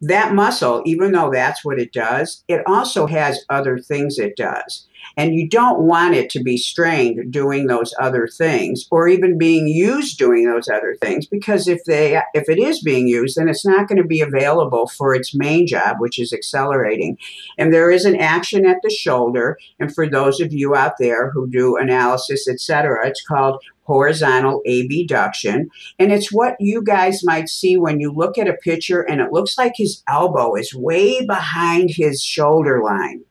that 0.00 0.34
muscle, 0.34 0.82
even 0.84 1.12
though 1.12 1.30
that's 1.30 1.64
what 1.64 1.78
it 1.78 1.92
does, 1.92 2.44
it 2.48 2.62
also 2.66 3.06
has 3.06 3.44
other 3.48 3.78
things 3.78 4.18
it 4.18 4.36
does. 4.36 4.85
And 5.16 5.34
you 5.34 5.48
don't 5.48 5.80
want 5.80 6.14
it 6.14 6.28
to 6.30 6.42
be 6.42 6.56
strained 6.56 7.32
doing 7.32 7.66
those 7.66 7.94
other 7.98 8.28
things 8.28 8.86
or 8.90 9.08
even 9.08 9.38
being 9.38 9.66
used 9.66 10.18
doing 10.18 10.44
those 10.46 10.68
other 10.68 10.96
things 11.00 11.26
because 11.26 11.66
if 11.68 11.84
they 11.84 12.20
if 12.34 12.48
it 12.48 12.58
is 12.58 12.82
being 12.82 13.08
used 13.08 13.36
then 13.36 13.48
it's 13.48 13.64
not 13.64 13.88
going 13.88 14.00
to 14.00 14.06
be 14.06 14.20
available 14.20 14.86
for 14.88 15.14
its 15.14 15.34
main 15.34 15.66
job 15.66 15.96
which 15.98 16.18
is 16.18 16.32
accelerating. 16.32 17.16
And 17.58 17.72
there 17.72 17.90
is 17.90 18.04
an 18.04 18.16
action 18.16 18.66
at 18.66 18.78
the 18.82 18.90
shoulder 18.90 19.58
and 19.80 19.94
for 19.94 20.08
those 20.08 20.40
of 20.40 20.52
you 20.52 20.74
out 20.74 20.94
there 20.98 21.30
who 21.30 21.48
do 21.48 21.76
analysis 21.76 22.48
etc 22.48 23.06
it's 23.06 23.22
called 23.22 23.62
horizontal 23.86 24.62
abduction. 24.66 25.70
And 25.98 26.12
it's 26.12 26.32
what 26.32 26.56
you 26.60 26.82
guys 26.82 27.24
might 27.24 27.48
see 27.48 27.76
when 27.76 28.00
you 28.00 28.12
look 28.12 28.36
at 28.36 28.48
a 28.48 28.54
picture 28.54 29.00
and 29.00 29.20
it 29.20 29.32
looks 29.32 29.56
like 29.56 29.72
his 29.76 30.02
elbow 30.08 30.54
is 30.54 30.74
way 30.74 31.24
behind 31.24 31.90
his 31.90 32.22
shoulder 32.22 32.82
line. 32.82 33.24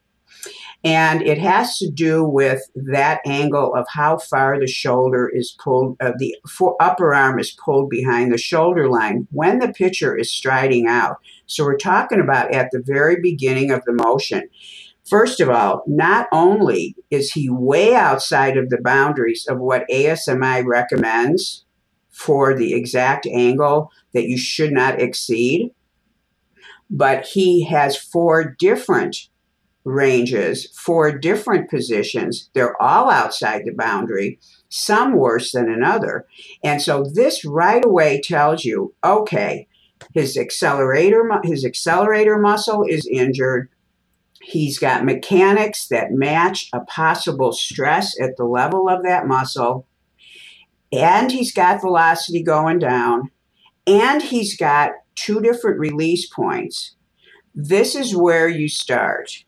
And 0.86 1.24
it 1.24 1.40
has 1.40 1.80
to 1.80 1.90
do 1.90 2.24
with 2.24 2.62
that 2.76 3.20
angle 3.26 3.74
of 3.74 3.88
how 3.90 4.20
far 4.20 4.60
the 4.60 4.68
shoulder 4.68 5.28
is 5.28 5.58
pulled, 5.60 5.98
uh, 6.00 6.12
the 6.20 6.36
upper 6.80 7.16
arm 7.16 7.40
is 7.40 7.58
pulled 7.66 7.90
behind 7.90 8.32
the 8.32 8.38
shoulder 8.38 8.88
line 8.88 9.28
when 9.32 9.58
the 9.58 9.74
pitcher 9.74 10.16
is 10.16 10.32
striding 10.32 10.86
out. 10.86 11.18
So 11.48 11.64
we're 11.64 11.78
talking 11.78 12.22
about 12.22 12.54
at 12.54 12.70
the 12.72 12.84
very 12.86 13.20
beginning 13.20 13.72
of 13.72 13.84
the 13.86 13.94
motion. 13.94 14.48
First 15.10 15.40
of 15.40 15.50
all, 15.50 15.84
not 15.88 16.28
only 16.32 16.96
is 17.10 17.32
he 17.32 17.50
way 17.50 17.96
outside 17.96 18.56
of 18.56 18.70
the 18.70 18.82
boundaries 18.82 19.48
of 19.50 19.60
what 19.60 19.90
ASMI 19.92 20.64
recommends 20.66 21.66
for 22.12 22.54
the 22.54 22.76
exact 22.76 23.26
angle 23.26 23.92
that 24.14 24.28
you 24.28 24.38
should 24.38 24.72
not 24.72 25.02
exceed, 25.02 25.74
but 26.92 27.26
he 27.26 27.64
has 27.64 27.98
four 27.98 28.56
different 28.60 29.30
ranges, 29.86 30.68
for 30.76 31.18
different 31.18 31.70
positions. 31.70 32.50
They're 32.54 32.82
all 32.82 33.10
outside 33.10 33.64
the 33.66 33.72
boundary, 33.72 34.40
some 34.68 35.14
worse 35.16 35.52
than 35.54 35.70
another. 35.70 36.26
And 36.64 36.82
so 36.82 37.06
this 37.14 37.46
right 37.46 37.86
away 37.86 38.20
tells 38.22 38.66
you, 38.66 38.94
okay, 39.04 39.68
his 40.14 40.38
accelerator 40.38 41.24
his 41.44 41.64
accelerator 41.64 42.38
muscle 42.38 42.84
is 42.84 43.08
injured 43.08 43.70
He's 44.46 44.78
got 44.78 45.06
mechanics 45.06 45.88
that 45.88 46.12
match 46.12 46.70
a 46.72 46.82
possible 46.82 47.52
stress 47.52 48.20
at 48.22 48.38
the 48.38 48.44
level 48.44 48.88
of 48.88 49.02
that 49.04 49.26
muscle. 49.26 49.88
And 50.92 51.32
he's 51.32 51.52
got 51.52 51.82
velocity 51.82 52.44
going 52.44 52.78
down. 52.78 53.32
And 53.88 54.22
he's 54.22 54.56
got 54.56 54.92
two 55.16 55.42
different 55.42 55.80
release 55.80 56.28
points. 56.28 56.96
This 57.56 57.96
is 57.96 58.16
where 58.16 58.48
you 58.48 58.70
start. 58.70 59.45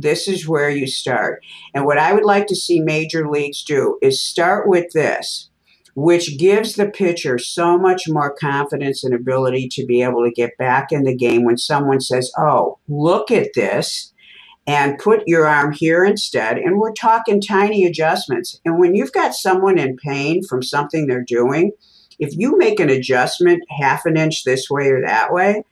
This 0.00 0.28
is 0.28 0.48
where 0.48 0.70
you 0.70 0.86
start. 0.86 1.42
And 1.74 1.84
what 1.84 1.98
I 1.98 2.12
would 2.12 2.24
like 2.24 2.46
to 2.46 2.56
see 2.56 2.80
major 2.80 3.28
leagues 3.28 3.64
do 3.64 3.98
is 4.00 4.22
start 4.22 4.68
with 4.68 4.92
this, 4.92 5.50
which 5.94 6.38
gives 6.38 6.74
the 6.74 6.88
pitcher 6.88 7.38
so 7.38 7.76
much 7.76 8.08
more 8.08 8.34
confidence 8.34 9.02
and 9.02 9.12
ability 9.12 9.68
to 9.72 9.84
be 9.84 10.02
able 10.02 10.24
to 10.24 10.30
get 10.30 10.56
back 10.58 10.92
in 10.92 11.02
the 11.02 11.16
game 11.16 11.44
when 11.44 11.58
someone 11.58 12.00
says, 12.00 12.30
Oh, 12.38 12.78
look 12.88 13.30
at 13.30 13.54
this 13.54 14.12
and 14.68 14.98
put 14.98 15.26
your 15.26 15.46
arm 15.46 15.72
here 15.72 16.04
instead. 16.04 16.58
And 16.58 16.78
we're 16.78 16.92
talking 16.92 17.40
tiny 17.40 17.86
adjustments. 17.86 18.60
And 18.64 18.78
when 18.78 18.94
you've 18.94 19.12
got 19.12 19.34
someone 19.34 19.78
in 19.78 19.96
pain 19.96 20.44
from 20.44 20.62
something 20.62 21.06
they're 21.06 21.24
doing, 21.24 21.72
if 22.18 22.36
you 22.36 22.56
make 22.58 22.78
an 22.78 22.90
adjustment 22.90 23.62
half 23.80 24.04
an 24.04 24.16
inch 24.16 24.44
this 24.44 24.68
way 24.68 24.88
or 24.88 25.00
that 25.00 25.32
way, 25.32 25.64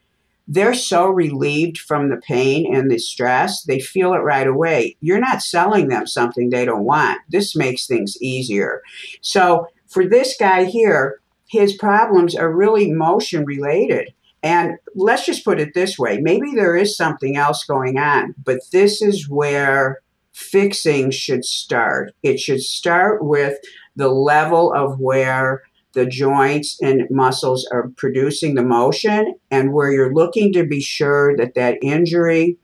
they're 0.47 0.73
so 0.73 1.07
relieved 1.07 1.77
from 1.77 2.09
the 2.09 2.17
pain 2.17 2.73
and 2.73 2.89
the 2.89 2.97
stress, 2.97 3.63
they 3.63 3.79
feel 3.79 4.13
it 4.13 4.19
right 4.19 4.47
away. 4.47 4.95
You're 5.01 5.19
not 5.19 5.41
selling 5.41 5.89
them 5.89 6.07
something 6.07 6.49
they 6.49 6.65
don't 6.65 6.85
want. 6.85 7.19
This 7.29 7.55
makes 7.55 7.85
things 7.85 8.21
easier. 8.21 8.81
So 9.21 9.67
for 9.87 10.07
this 10.07 10.35
guy 10.39 10.63
here, 10.63 11.19
his 11.47 11.73
problems 11.73 12.35
are 12.35 12.51
really 12.51 12.91
motion 12.91 13.45
related. 13.45 14.13
And 14.43 14.77
let's 14.95 15.25
just 15.25 15.43
put 15.43 15.59
it 15.59 15.73
this 15.73 15.97
way 15.97 16.19
maybe 16.19 16.53
there 16.53 16.75
is 16.75 16.95
something 16.95 17.35
else 17.35 17.65
going 17.65 17.97
on, 17.97 18.35
but 18.43 18.59
this 18.71 19.01
is 19.01 19.27
where 19.27 20.01
fixing 20.31 21.11
should 21.11 21.43
start. 21.43 22.13
It 22.23 22.39
should 22.39 22.61
start 22.61 23.23
with 23.23 23.57
the 23.95 24.09
level 24.09 24.71
of 24.71 24.99
where 24.99 25.63
the 25.97 26.05
joints 26.05 26.77
and 26.79 27.07
muscles 27.09 27.67
are 27.71 27.89
producing 27.97 28.53
the 28.53 28.63
motion 28.63 29.33
and 29.49 29.73
where 29.73 29.91
you're 29.91 30.13
looking 30.13 30.53
to 30.53 30.63
be 30.63 30.79
sure 30.79 31.35
that 31.37 31.55
that 31.55 31.79
injury 31.81 32.55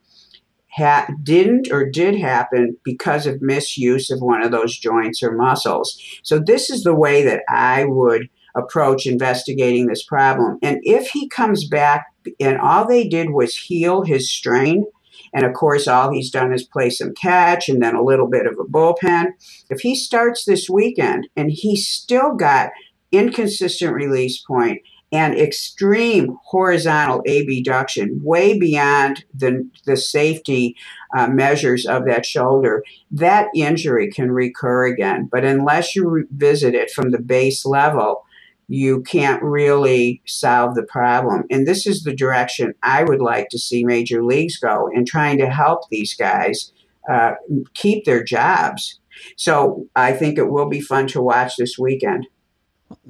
ha- 0.72 1.08
didn't 1.24 1.72
or 1.72 1.90
did 1.90 2.16
happen 2.16 2.78
because 2.84 3.26
of 3.26 3.42
misuse 3.42 4.12
of 4.12 4.22
one 4.22 4.44
of 4.44 4.52
those 4.52 4.78
joints 4.78 5.24
or 5.24 5.36
muscles. 5.36 6.00
So 6.22 6.38
this 6.38 6.70
is 6.70 6.84
the 6.84 6.94
way 6.94 7.24
that 7.24 7.42
I 7.50 7.86
would 7.86 8.30
approach 8.56 9.08
investigating 9.08 9.88
this 9.88 10.04
problem. 10.04 10.60
And 10.62 10.78
if 10.84 11.08
he 11.08 11.28
comes 11.28 11.68
back 11.68 12.06
and 12.40 12.60
all 12.60 12.86
they 12.88 13.08
did 13.08 13.32
was 13.32 13.56
heal 13.56 14.04
his 14.04 14.30
strain, 14.30 14.86
and 15.34 15.44
of 15.44 15.54
course, 15.54 15.88
all 15.88 16.14
he's 16.14 16.30
done 16.30 16.54
is 16.54 16.62
play 16.62 16.92
some 16.92 17.16
catch 17.16 17.68
and 17.68 17.82
then 17.82 17.96
a 17.96 18.04
little 18.04 18.28
bit 18.28 18.46
of 18.46 18.60
a 18.60 18.64
bullpen. 18.64 19.30
If 19.72 19.80
he 19.80 19.96
starts 19.96 20.46
this 20.46 20.70
weekend 20.70 21.28
and 21.36 21.50
he's 21.52 21.88
still 21.88 22.36
got 22.36 22.70
inconsistent 23.14 23.94
release 23.94 24.42
point 24.42 24.82
and 25.14 25.36
extreme 25.36 26.36
horizontal 26.44 27.24
abduction, 27.28 28.20
way 28.24 28.58
beyond 28.58 29.24
the, 29.32 29.70
the 29.86 29.96
safety 29.96 30.76
uh, 31.16 31.28
measures 31.28 31.86
of 31.86 32.06
that 32.06 32.26
shoulder, 32.26 32.84
that 33.12 33.48
injury 33.56 34.10
can 34.10 34.32
recur 34.32 34.88
again. 34.88 35.30
But 35.32 35.46
unless 35.46 35.96
you 35.96 36.10
revisit 36.10 36.74
it 36.74 36.90
from 36.90 37.12
the 37.12 37.22
base 37.22 37.64
level, 37.64 38.24
you 38.68 39.04
can't 39.04 39.44
really 39.44 40.24
solve 40.26 40.74
the 40.74 40.84
problem. 40.84 41.44
And 41.52 41.68
this 41.68 41.86
is 41.86 42.04
the 42.04 42.16
direction 42.16 42.74
I 42.82 43.04
would 43.04 43.22
like 43.22 43.50
to 43.50 43.60
see 43.60 43.84
major 43.84 44.24
leagues 44.24 44.58
go 44.58 44.90
in 44.92 45.06
trying 45.06 45.38
to 45.38 45.50
help 45.50 45.82
these 45.90 46.16
guys 46.16 46.72
uh, 47.08 47.34
keep 47.76 48.06
their 48.06 48.24
jobs. 48.24 49.00
So 49.38 49.86
I 49.96 50.14
think 50.14 50.40
it 50.40 50.50
will 50.50 50.70
be 50.70 50.82
fun 50.82 51.06
to 51.08 51.22
watch 51.22 51.56
this 51.56 51.78
weekend. 51.78 52.26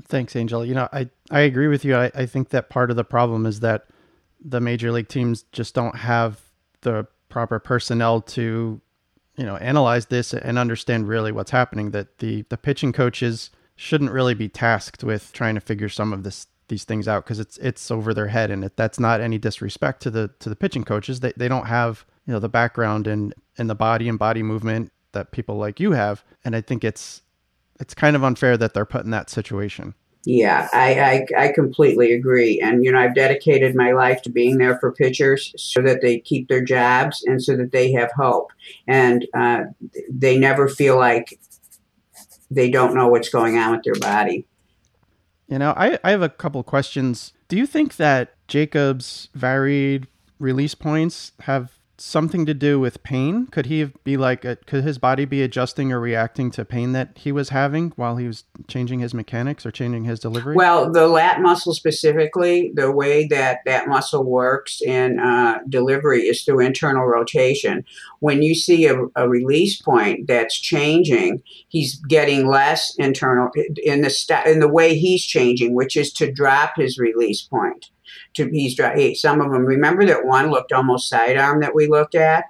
Thanks, 0.03 0.35
Angel. 0.35 0.65
You 0.65 0.75
know, 0.75 0.89
I, 0.91 1.09
I 1.31 1.41
agree 1.41 1.67
with 1.67 1.85
you. 1.85 1.95
I, 1.95 2.11
I 2.15 2.25
think 2.25 2.49
that 2.49 2.69
part 2.69 2.89
of 2.89 2.95
the 2.95 3.03
problem 3.03 3.45
is 3.45 3.59
that 3.61 3.87
the 4.43 4.59
major 4.59 4.91
league 4.91 5.07
teams 5.07 5.43
just 5.51 5.73
don't 5.73 5.95
have 5.95 6.41
the 6.81 7.07
proper 7.29 7.59
personnel 7.59 8.21
to, 8.21 8.81
you 9.37 9.45
know, 9.45 9.57
analyze 9.57 10.07
this 10.07 10.33
and 10.33 10.59
understand 10.59 11.07
really 11.07 11.31
what's 11.31 11.51
happening. 11.51 11.91
That 11.91 12.19
the 12.19 12.43
the 12.49 12.57
pitching 12.57 12.93
coaches– 12.93 13.49
shouldn't 13.75 14.11
really 14.11 14.33
be 14.33 14.49
tasked 14.49 15.03
with 15.03 15.31
trying 15.33 15.55
to 15.55 15.61
figure 15.61 15.89
some 15.89 16.13
of 16.13 16.23
this 16.23 16.47
these 16.69 16.85
things 16.85 17.07
out 17.07 17.23
because 17.23 17.39
it's 17.39 17.57
it's 17.57 17.91
over 17.91 18.13
their 18.13 18.27
head 18.27 18.49
and 18.49 18.63
it, 18.63 18.77
that's 18.77 18.99
not 18.99 19.19
any 19.19 19.37
disrespect 19.37 20.01
to 20.01 20.09
the 20.09 20.29
to 20.39 20.47
the 20.47 20.55
pitching 20.55 20.83
coaches 20.83 21.19
they, 21.19 21.33
they 21.35 21.47
don't 21.47 21.67
have 21.67 22.05
you 22.25 22.33
know 22.33 22.39
the 22.39 22.49
background 22.49 23.05
and 23.05 23.33
and 23.57 23.69
the 23.69 23.75
body 23.75 24.07
and 24.07 24.17
body 24.17 24.41
movement 24.41 24.91
that 25.11 25.31
people 25.31 25.57
like 25.57 25.79
you 25.79 25.91
have 25.91 26.23
and 26.45 26.55
i 26.55 26.61
think 26.61 26.83
it's 26.83 27.21
it's 27.83 27.93
kind 27.93 28.15
of 28.15 28.23
unfair 28.23 28.55
that 28.55 28.73
they're 28.73 28.85
put 28.85 29.03
in 29.03 29.11
that 29.11 29.29
situation 29.29 29.93
yeah 30.25 30.69
I, 30.71 31.25
I 31.37 31.43
i 31.45 31.47
completely 31.51 32.13
agree 32.13 32.61
and 32.61 32.85
you 32.85 32.93
know 32.93 32.97
i've 32.97 33.13
dedicated 33.13 33.75
my 33.75 33.91
life 33.91 34.21
to 34.21 34.29
being 34.29 34.57
there 34.57 34.79
for 34.79 34.93
pitchers 34.93 35.53
so 35.57 35.81
that 35.81 36.01
they 36.01 36.19
keep 36.19 36.47
their 36.47 36.63
jobs 36.63 37.23
and 37.27 37.43
so 37.43 37.57
that 37.57 37.73
they 37.73 37.91
have 37.91 38.09
hope 38.15 38.51
and 38.87 39.27
uh, 39.33 39.63
they 40.09 40.37
never 40.37 40.69
feel 40.69 40.97
like 40.97 41.37
they 42.53 42.69
don't 42.69 42.93
know 42.93 43.07
what's 43.07 43.29
going 43.29 43.57
on 43.57 43.71
with 43.71 43.83
their 43.83 43.95
body. 43.95 44.45
You 45.47 45.59
know, 45.59 45.73
I, 45.75 45.99
I 46.03 46.11
have 46.11 46.21
a 46.21 46.29
couple 46.29 46.63
questions. 46.63 47.33
Do 47.47 47.57
you 47.57 47.65
think 47.65 47.97
that 47.97 48.35
Jacob's 48.47 49.29
varied 49.33 50.07
release 50.39 50.75
points 50.75 51.33
have 51.41 51.71
something 51.97 52.45
to 52.45 52.53
do 52.53 52.79
with 52.79 53.03
pain? 53.03 53.47
Could 53.47 53.67
he 53.67 53.85
be 54.03 54.17
like, 54.17 54.43
a, 54.43 54.55
could 54.55 54.83
his 54.83 54.97
body 54.97 55.25
be 55.25 55.41
adjusting 55.41 55.91
or 55.91 56.00
reacting 56.00 56.50
to 56.51 56.65
pain 56.65 56.91
that 56.93 57.12
he 57.15 57.31
was 57.31 57.50
having 57.50 57.91
while 57.95 58.17
he 58.17 58.27
was 58.27 58.45
changing 58.67 59.00
his 59.00 59.13
mechanics 59.13 59.65
or 59.65 59.71
changing 59.71 60.05
his 60.05 60.19
delivery? 60.19 60.55
Well, 60.55 60.91
the 60.91 61.07
lat 61.07 61.41
muscle 61.41 61.73
specifically, 61.73 62.71
the 62.73 62.91
way 62.91 63.27
that 63.27 63.59
that 63.65 63.88
muscle 63.88 64.23
works 64.23 64.81
in 64.81 65.19
uh, 65.19 65.59
delivery 65.69 66.23
is 66.23 66.43
through 66.43 66.62
internal 66.62 67.05
rotation. 67.05 67.85
When 68.19 68.41
you 68.41 68.55
see 68.55 68.88
a, 68.88 69.05
a 69.15 69.29
release 69.29 69.81
point 69.81 70.27
that's 70.27 70.59
changing, 70.59 71.43
he's 71.67 71.95
getting 72.07 72.47
less 72.47 72.95
internal 72.97 73.50
in 73.83 74.01
the 74.01 74.09
st- 74.09 74.47
in 74.47 74.59
the 74.59 74.67
way 74.67 74.97
he's 74.97 75.23
changing, 75.23 75.75
which 75.75 75.95
is 75.95 76.12
to 76.13 76.31
drop 76.31 76.73
his 76.77 76.97
release 76.97 77.41
point 77.41 77.89
to 78.36 78.50
he's 78.50 78.77
some 79.20 79.41
of 79.41 79.51
them. 79.51 79.65
Remember 79.65 80.05
that 80.05 80.25
one 80.25 80.50
looked 80.50 80.72
almost 80.72 81.10
sidearm 81.10 81.62
that 81.62 81.75
we 81.75 81.88
looked 81.88 82.15
at. 82.15 82.46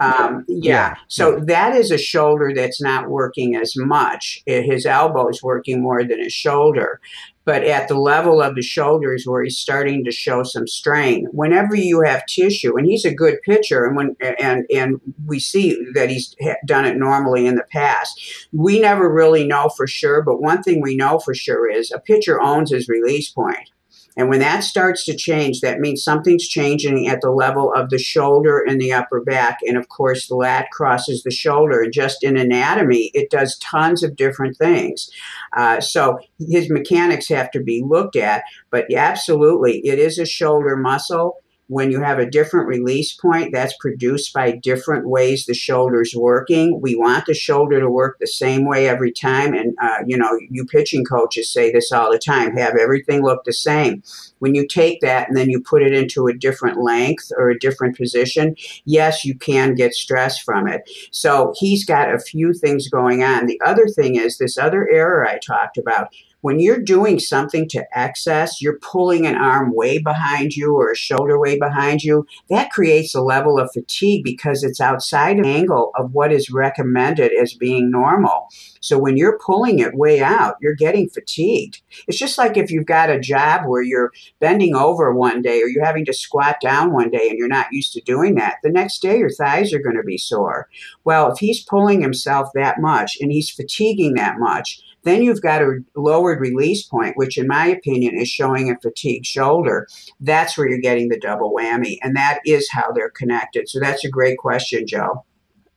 Um, 0.00 0.44
yeah. 0.48 0.58
yeah. 0.58 0.94
So 1.08 1.36
yeah. 1.36 1.44
that 1.46 1.76
is 1.76 1.90
a 1.90 1.98
shoulder 1.98 2.52
that's 2.54 2.82
not 2.82 3.10
working 3.10 3.56
as 3.56 3.74
much. 3.76 4.42
His 4.46 4.86
elbow 4.86 5.28
is 5.28 5.42
working 5.42 5.82
more 5.82 6.02
than 6.04 6.20
his 6.20 6.32
shoulder. 6.32 7.00
But 7.46 7.62
at 7.64 7.88
the 7.88 7.98
level 7.98 8.40
of 8.40 8.54
the 8.54 8.62
shoulders 8.62 9.24
where 9.26 9.44
he's 9.44 9.58
starting 9.58 10.02
to 10.04 10.10
show 10.10 10.44
some 10.44 10.66
strain, 10.66 11.26
whenever 11.30 11.76
you 11.76 12.00
have 12.00 12.24
tissue, 12.24 12.78
and 12.78 12.86
he's 12.86 13.04
a 13.04 13.14
good 13.14 13.36
pitcher, 13.42 13.84
and 13.84 13.96
when 13.96 14.16
and 14.38 14.64
and 14.74 14.98
we 15.26 15.38
see 15.38 15.78
that 15.92 16.08
he's 16.08 16.34
done 16.64 16.86
it 16.86 16.96
normally 16.96 17.46
in 17.46 17.56
the 17.56 17.66
past, 17.70 18.48
we 18.52 18.80
never 18.80 19.12
really 19.12 19.46
know 19.46 19.68
for 19.76 19.86
sure. 19.86 20.22
But 20.22 20.40
one 20.40 20.62
thing 20.62 20.80
we 20.80 20.96
know 20.96 21.18
for 21.18 21.34
sure 21.34 21.70
is 21.70 21.92
a 21.92 22.00
pitcher 22.00 22.40
owns 22.40 22.70
his 22.70 22.88
release 22.88 23.28
point. 23.28 23.70
And 24.16 24.28
when 24.28 24.40
that 24.40 24.60
starts 24.60 25.04
to 25.04 25.16
change, 25.16 25.60
that 25.60 25.80
means 25.80 26.04
something's 26.04 26.46
changing 26.46 27.08
at 27.08 27.20
the 27.20 27.30
level 27.30 27.72
of 27.72 27.90
the 27.90 27.98
shoulder 27.98 28.60
and 28.60 28.80
the 28.80 28.92
upper 28.92 29.20
back. 29.20 29.58
And 29.66 29.76
of 29.76 29.88
course, 29.88 30.28
the 30.28 30.36
lat 30.36 30.70
crosses 30.70 31.22
the 31.22 31.30
shoulder. 31.30 31.82
And 31.82 31.92
just 31.92 32.22
in 32.22 32.36
anatomy, 32.36 33.10
it 33.14 33.30
does 33.30 33.58
tons 33.58 34.02
of 34.02 34.16
different 34.16 34.56
things. 34.56 35.10
Uh, 35.56 35.80
so 35.80 36.18
his 36.48 36.70
mechanics 36.70 37.28
have 37.28 37.50
to 37.52 37.60
be 37.60 37.82
looked 37.84 38.16
at. 38.16 38.44
But 38.70 38.92
absolutely, 38.94 39.84
it 39.86 39.98
is 39.98 40.18
a 40.18 40.26
shoulder 40.26 40.76
muscle. 40.76 41.38
When 41.68 41.90
you 41.90 42.00
have 42.00 42.18
a 42.18 42.28
different 42.28 42.68
release 42.68 43.14
point, 43.14 43.52
that's 43.52 43.76
produced 43.78 44.32
by 44.34 44.52
different 44.52 45.08
ways 45.08 45.46
the 45.46 45.54
shoulder's 45.54 46.14
working. 46.14 46.80
We 46.80 46.94
want 46.94 47.26
the 47.26 47.34
shoulder 47.34 47.80
to 47.80 47.88
work 47.88 48.18
the 48.20 48.26
same 48.26 48.66
way 48.66 48.88
every 48.88 49.12
time. 49.12 49.54
And, 49.54 49.74
uh, 49.80 49.98
you 50.06 50.16
know, 50.16 50.38
you 50.50 50.66
pitching 50.66 51.04
coaches 51.04 51.50
say 51.50 51.72
this 51.72 51.90
all 51.90 52.12
the 52.12 52.18
time 52.18 52.56
have 52.56 52.76
everything 52.76 53.22
look 53.22 53.44
the 53.44 53.52
same. 53.52 54.02
When 54.40 54.54
you 54.54 54.66
take 54.66 55.00
that 55.00 55.28
and 55.28 55.36
then 55.36 55.48
you 55.48 55.60
put 55.60 55.82
it 55.82 55.94
into 55.94 56.26
a 56.26 56.36
different 56.36 56.82
length 56.82 57.32
or 57.38 57.48
a 57.48 57.58
different 57.58 57.96
position, 57.96 58.56
yes, 58.84 59.24
you 59.24 59.36
can 59.36 59.74
get 59.74 59.94
stress 59.94 60.38
from 60.38 60.68
it. 60.68 60.82
So 61.12 61.54
he's 61.56 61.84
got 61.84 62.12
a 62.12 62.18
few 62.18 62.52
things 62.52 62.88
going 62.88 63.22
on. 63.22 63.46
The 63.46 63.60
other 63.64 63.86
thing 63.86 64.16
is 64.16 64.36
this 64.36 64.58
other 64.58 64.88
error 64.90 65.26
I 65.26 65.38
talked 65.38 65.78
about 65.78 66.08
when 66.44 66.60
you're 66.60 66.78
doing 66.78 67.18
something 67.18 67.66
to 67.66 67.86
excess, 67.98 68.60
you're 68.60 68.78
pulling 68.80 69.26
an 69.26 69.34
arm 69.34 69.74
way 69.74 69.96
behind 69.96 70.54
you 70.54 70.74
or 70.74 70.92
a 70.92 70.94
shoulder 70.94 71.40
way 71.40 71.58
behind 71.58 72.02
you. 72.02 72.26
That 72.50 72.70
creates 72.70 73.14
a 73.14 73.22
level 73.22 73.58
of 73.58 73.70
fatigue 73.72 74.24
because 74.24 74.62
it's 74.62 74.78
outside 74.78 75.38
of 75.38 75.44
the 75.44 75.50
angle 75.50 75.90
of 75.96 76.12
what 76.12 76.30
is 76.32 76.50
recommended 76.50 77.32
as 77.32 77.54
being 77.54 77.90
normal. 77.90 78.48
So 78.82 78.98
when 78.98 79.16
you're 79.16 79.38
pulling 79.38 79.78
it 79.78 79.94
way 79.94 80.20
out, 80.20 80.56
you're 80.60 80.74
getting 80.74 81.08
fatigued. 81.08 81.80
It's 82.06 82.18
just 82.18 82.36
like 82.36 82.58
if 82.58 82.70
you've 82.70 82.84
got 82.84 83.08
a 83.08 83.18
job 83.18 83.62
where 83.64 83.80
you're 83.80 84.12
bending 84.38 84.76
over 84.76 85.14
one 85.14 85.40
day 85.40 85.62
or 85.62 85.68
you're 85.68 85.86
having 85.86 86.04
to 86.04 86.12
squat 86.12 86.56
down 86.60 86.92
one 86.92 87.10
day 87.10 87.30
and 87.30 87.38
you're 87.38 87.48
not 87.48 87.72
used 87.72 87.94
to 87.94 88.02
doing 88.02 88.34
that. 88.34 88.56
The 88.62 88.68
next 88.68 89.00
day, 89.00 89.16
your 89.16 89.30
thighs 89.30 89.72
are 89.72 89.82
going 89.82 89.96
to 89.96 90.02
be 90.02 90.18
sore. 90.18 90.68
Well, 91.04 91.32
if 91.32 91.38
he's 91.38 91.64
pulling 91.64 92.02
himself 92.02 92.50
that 92.54 92.82
much 92.82 93.16
and 93.18 93.32
he's 93.32 93.48
fatiguing 93.48 94.12
that 94.16 94.38
much, 94.38 94.82
then 95.04 95.22
you've 95.22 95.42
got 95.42 95.62
a 95.62 95.78
lowered 95.94 96.40
release 96.40 96.82
point, 96.84 97.16
which 97.16 97.38
in 97.38 97.46
my 97.46 97.66
opinion 97.66 98.18
is 98.18 98.28
showing 98.28 98.70
a 98.70 98.78
fatigued 98.80 99.26
shoulder. 99.26 99.86
That's 100.20 100.58
where 100.58 100.68
you're 100.68 100.78
getting 100.80 101.08
the 101.08 101.20
double 101.20 101.54
whammy. 101.54 101.98
And 102.02 102.16
that 102.16 102.40
is 102.44 102.68
how 102.70 102.92
they're 102.92 103.10
connected. 103.10 103.68
So 103.68 103.80
that's 103.80 104.04
a 104.04 104.10
great 104.10 104.38
question, 104.38 104.86
Joe. 104.86 105.24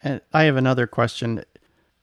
And 0.01 0.21
I 0.33 0.43
have 0.43 0.57
another 0.57 0.87
question. 0.87 1.43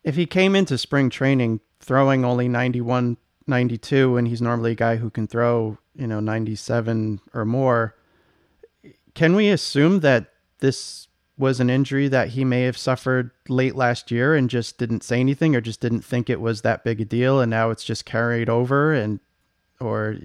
If 0.02 0.16
he 0.16 0.26
came 0.26 0.54
into 0.54 0.76
spring 0.78 1.10
training 1.10 1.60
throwing 1.80 2.24
only 2.24 2.48
91, 2.48 3.16
92, 3.46 4.16
and 4.16 4.28
he's 4.28 4.42
normally 4.42 4.72
a 4.72 4.76
guy 4.76 4.96
who 4.96 5.10
can 5.10 5.26
throw, 5.26 5.78
you 5.94 6.06
know, 6.06 6.20
97 6.20 7.20
or 7.32 7.44
more, 7.44 7.94
can 9.14 9.34
we 9.34 9.48
assume 9.48 10.00
that 10.00 10.32
this 10.58 11.08
was 11.36 11.60
an 11.60 11.68
injury 11.70 12.08
that 12.08 12.28
he 12.28 12.44
may 12.44 12.62
have 12.62 12.76
suffered 12.76 13.30
late 13.48 13.74
last 13.74 14.10
year 14.10 14.34
and 14.34 14.48
just 14.48 14.78
didn't 14.78 15.02
say 15.02 15.18
anything 15.18 15.56
or 15.56 15.60
just 15.60 15.80
didn't 15.80 16.02
think 16.02 16.30
it 16.30 16.40
was 16.40 16.62
that 16.62 16.84
big 16.84 17.00
a 17.00 17.04
deal. 17.04 17.40
And 17.40 17.50
now 17.50 17.70
it's 17.70 17.84
just 17.84 18.04
carried 18.04 18.48
over 18.48 18.92
and 18.92 19.18
or 19.80 20.16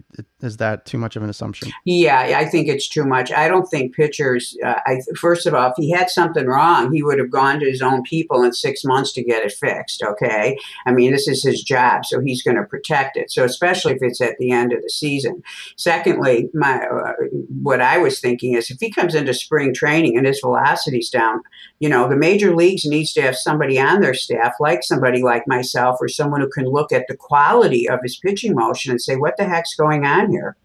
is 0.42 0.58
that 0.58 0.86
too 0.86 0.98
much 0.98 1.16
of 1.16 1.24
an 1.24 1.30
assumption? 1.30 1.72
Yeah, 1.86 2.38
I 2.38 2.46
think 2.46 2.68
it's 2.68 2.88
too 2.88 3.04
much. 3.04 3.32
I 3.32 3.48
don't 3.48 3.66
think 3.66 3.96
pitchers. 3.96 4.56
Uh, 4.64 4.76
I 4.86 5.00
first 5.18 5.46
of 5.48 5.54
all, 5.54 5.70
if 5.70 5.74
he 5.78 5.92
had 5.92 6.10
something 6.10 6.46
wrong, 6.46 6.94
he 6.94 7.04
would 7.04 7.20
have 7.20 7.32
gone 7.32 7.60
to 7.60 7.66
his 7.66 7.82
own 7.82 8.04
people 8.04 8.44
in 8.44 8.54
six 8.54 8.84
months 8.86 9.12
to 9.14 9.24
get 9.24 9.44
it 9.44 9.52
fixed. 9.52 10.04
Okay, 10.04 10.58
I 10.86 10.92
mean 10.92 11.12
this 11.12 11.28
is 11.28 11.44
his 11.44 11.64
job, 11.64 12.06
so 12.06 12.20
he's 12.22 12.44
going 12.44 12.58
to 12.58 12.64
protect 12.64 13.18
it. 13.18 13.32
So 13.32 13.44
especially 13.44 13.94
if 13.94 14.00
it's 14.02 14.22
at 14.22 14.38
the 14.38 14.52
end 14.52 14.72
of 14.72 14.82
the 14.82 14.90
season. 14.90 15.42
Secondly, 15.78 16.50
my 16.54 16.86
uh, 16.86 17.14
what 17.62 17.82
I 17.82 17.98
was 17.98 18.20
thinking 18.20 18.54
is 18.54 18.70
if 18.70 18.78
he 18.80 18.92
comes 18.92 19.16
into 19.16 19.34
spring 19.34 19.74
training 19.74 20.16
and 20.16 20.28
his 20.28 20.40
velocity's 20.40 21.10
down, 21.10 21.42
you 21.80 21.90
know, 21.90 22.08
the 22.08 22.16
major 22.16 22.56
leagues 22.56 22.86
needs 22.86 23.14
to 23.14 23.22
have 23.22 23.36
somebody 23.36 23.80
on 23.80 24.02
their 24.02 24.14
staff, 24.14 24.54
like 24.60 24.84
somebody 24.84 25.24
like 25.24 25.48
myself, 25.48 25.98
or 26.00 26.08
someone 26.08 26.42
who 26.42 26.50
can 26.50 26.66
look 26.66 26.92
at 26.92 27.08
the 27.08 27.18
quality 27.18 27.90
of 27.90 28.00
his 28.04 28.18
pitching 28.18 28.54
motion 28.54 28.92
and 28.92 29.02
say 29.02 29.16
what 29.16 29.39
the 29.40 29.46
heck's 29.46 29.74
going 29.76 30.06
on 30.06 30.30
here? 30.30 30.56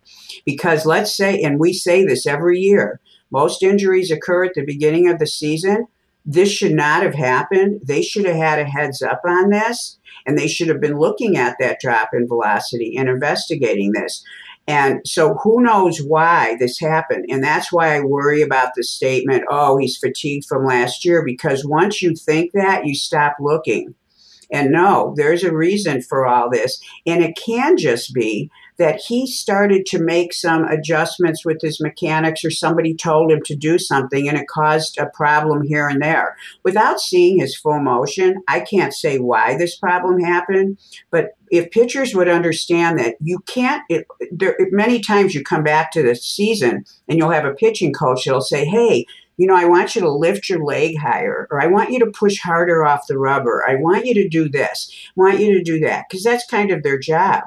Because 0.45 0.85
let's 0.85 1.17
say, 1.17 1.41
and 1.41 1.59
we 1.59 1.73
say 1.73 2.05
this 2.05 2.27
every 2.27 2.61
year, 2.61 3.01
most 3.31 3.63
injuries 3.63 4.11
occur 4.11 4.45
at 4.45 4.55
the 4.55 4.65
beginning 4.67 5.09
of 5.09 5.19
the 5.19 5.27
season. 5.27 5.87
This 6.27 6.51
should 6.51 6.73
not 6.73 7.03
have 7.03 7.15
happened. 7.15 7.81
They 7.85 8.03
should 8.03 8.27
have 8.27 8.37
had 8.37 8.59
a 8.59 8.65
heads 8.65 9.01
up 9.01 9.23
on 9.27 9.51
this, 9.51 9.99
and 10.27 10.39
they 10.39 10.49
should 10.49 10.69
have 10.69 10.81
been 10.81 10.99
looking 10.99 11.37
at 11.37 11.57
that 11.61 11.81
drop 11.81 12.11
in 12.13 12.29
velocity 12.29 12.97
and 12.97 13.09
investigating 13.09 13.93
this. 13.93 14.23
And 14.67 15.01
so 15.07 15.35
who 15.43 15.63
knows 15.63 15.99
why 15.99 16.57
this 16.59 16.81
happened? 16.81 17.27
And 17.29 17.45
that's 17.45 17.71
why 17.71 17.95
I 17.95 18.01
worry 18.01 18.41
about 18.41 18.71
the 18.75 18.83
statement, 18.83 19.45
oh, 19.51 19.77
he's 19.77 19.99
fatigued 19.99 20.47
from 20.47 20.65
last 20.65 21.05
year, 21.05 21.23
because 21.23 21.67
once 21.67 22.01
you 22.01 22.15
think 22.15 22.53
that, 22.53 22.87
you 22.87 22.95
stop 22.95 23.37
looking. 23.39 23.95
And 24.51 24.71
no, 24.71 25.13
there's 25.17 25.43
a 25.43 25.55
reason 25.55 26.01
for 26.01 26.27
all 26.27 26.49
this. 26.49 26.81
And 27.07 27.23
it 27.23 27.37
can 27.37 27.77
just 27.77 28.15
be 28.15 28.51
that 28.77 29.01
he 29.01 29.27
started 29.27 29.87
to 29.87 29.99
make 29.99 30.33
some 30.33 30.65
adjustments 30.65 31.45
with 31.45 31.61
his 31.61 31.81
mechanics 31.81 32.45
or 32.45 32.51
somebody 32.51 32.95
told 32.95 33.31
him 33.31 33.41
to 33.45 33.55
do 33.55 33.79
something 33.79 34.29
and 34.29 34.37
it 34.37 34.49
caused 34.49 34.99
a 34.99 35.07
problem 35.07 35.63
here 35.63 35.89
and 35.89 36.03
there. 36.03 36.37
Without 36.65 37.01
seeing 37.01 37.39
his 37.39 37.57
full 37.57 37.81
motion, 37.81 38.43
I 38.49 38.61
can't 38.61 38.93
say 38.93 39.19
why 39.19 39.57
this 39.57 39.77
problem 39.77 40.21
happened, 40.21 40.79
but 41.11 41.37
if 41.51 41.71
pitchers 41.71 42.15
would 42.15 42.29
understand 42.29 42.99
that 42.99 43.15
you 43.21 43.39
can't 43.41 43.83
it, 43.89 44.07
there, 44.33 44.57
many 44.73 45.01
times 45.01 45.35
you 45.35 45.45
come 45.45 45.63
back 45.63 45.93
to 45.93 46.03
the 46.03 46.17
season 46.17 46.85
and 47.09 47.19
you'll 47.19 47.31
have 47.31 47.45
a 47.45 47.55
pitching 47.55 47.93
coach 47.93 48.25
that'll 48.25 48.41
say, 48.41 48.65
"Hey, 48.65 49.07
you 49.37 49.47
know, 49.47 49.55
I 49.55 49.65
want 49.65 49.95
you 49.95 50.01
to 50.01 50.11
lift 50.11 50.49
your 50.49 50.65
leg 50.65 50.97
higher, 50.99 51.49
or 51.51 51.61
I 51.61 51.67
want 51.67 51.91
you 51.91 51.99
to 52.01 52.07
push 52.07 52.39
harder 52.39 52.85
off 52.85 53.07
the 53.07 53.19
rubber. 53.19 53.65
I 53.69 53.75
want 53.77 54.07
you 54.07 54.15
to 54.15 54.29
do 54.29 54.49
this. 54.49 54.93
I 55.09 55.21
want 55.21 55.41
you 55.41 55.55
to 55.55 55.63
do 55.63 55.81
that. 55.81 56.05
Because 56.09 56.25
that's 56.25 56.47
kind 56.47 56.71
of 56.71 56.83
their 56.83 56.99
job 56.99 57.43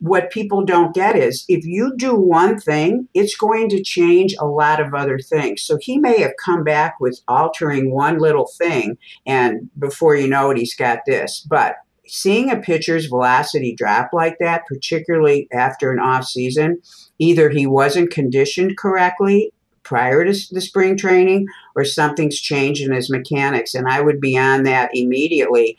what 0.00 0.30
people 0.30 0.64
don't 0.64 0.94
get 0.94 1.14
is 1.14 1.44
if 1.48 1.64
you 1.64 1.92
do 1.96 2.14
one 2.14 2.58
thing, 2.58 3.08
it's 3.14 3.36
going 3.36 3.68
to 3.68 3.82
change 3.82 4.34
a 4.38 4.46
lot 4.46 4.80
of 4.80 4.94
other 4.94 5.18
things. 5.18 5.62
So 5.62 5.78
he 5.80 5.98
may 5.98 6.20
have 6.20 6.32
come 6.42 6.64
back 6.64 6.98
with 7.00 7.20
altering 7.28 7.92
one 7.92 8.18
little 8.18 8.46
thing, 8.58 8.98
and 9.26 9.70
before 9.78 10.16
you 10.16 10.26
know 10.26 10.50
it, 10.50 10.58
he's 10.58 10.74
got 10.74 11.00
this. 11.06 11.46
But 11.48 11.76
seeing 12.06 12.50
a 12.50 12.56
pitcher's 12.56 13.06
velocity 13.06 13.74
drop 13.74 14.10
like 14.12 14.38
that, 14.40 14.66
particularly 14.66 15.48
after 15.52 15.92
an 15.92 16.00
off 16.00 16.24
season, 16.24 16.80
either 17.18 17.50
he 17.50 17.66
wasn't 17.66 18.10
conditioned 18.10 18.76
correctly 18.78 19.52
prior 19.82 20.24
to 20.24 20.32
the 20.50 20.60
spring 20.60 20.96
training 20.96 21.46
or 21.74 21.84
something's 21.84 22.38
changed 22.38 22.82
in 22.82 22.92
his 22.92 23.10
mechanics. 23.10 23.74
And 23.74 23.88
I 23.88 24.00
would 24.00 24.20
be 24.20 24.36
on 24.36 24.64
that 24.64 24.90
immediately 24.94 25.76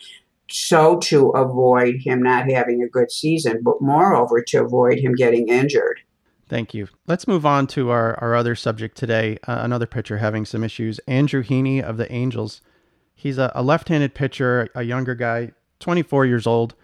so 0.52 0.98
to 1.00 1.30
avoid 1.30 1.96
him 2.04 2.22
not 2.22 2.50
having 2.50 2.84
a 2.84 2.90
good 2.90 3.12
season, 3.12 3.62
but 3.64 3.82
moreover 3.82 4.42
to 4.48 4.64
avoid 4.64 5.00
him 5.00 5.14
getting 5.14 5.48
injured. 5.48 6.02
Thank 6.48 6.74
you. 6.74 6.90
Let's 7.08 7.28
move 7.28 7.46
on 7.46 7.68
to 7.68 7.92
our, 7.92 8.16
our 8.22 8.36
other 8.36 8.56
subject 8.56 8.98
today. 8.98 9.38
Uh, 9.48 9.60
another 9.62 9.86
pitcher 9.86 10.18
having 10.18 10.46
some 10.46 10.64
issues. 10.64 11.00
Andrew 11.08 11.44
Heaney 11.44 11.82
of 11.82 11.96
the 11.96 12.12
Angels. 12.12 12.62
He's 13.16 13.38
a, 13.38 13.52
a 13.56 13.64
left 13.64 13.88
handed 13.88 14.14
pitcher, 14.14 14.68
a 14.76 14.84
younger 14.84 15.16
guy, 15.16 15.52
24 15.80 16.26
years 16.26 16.46
old. 16.46 16.76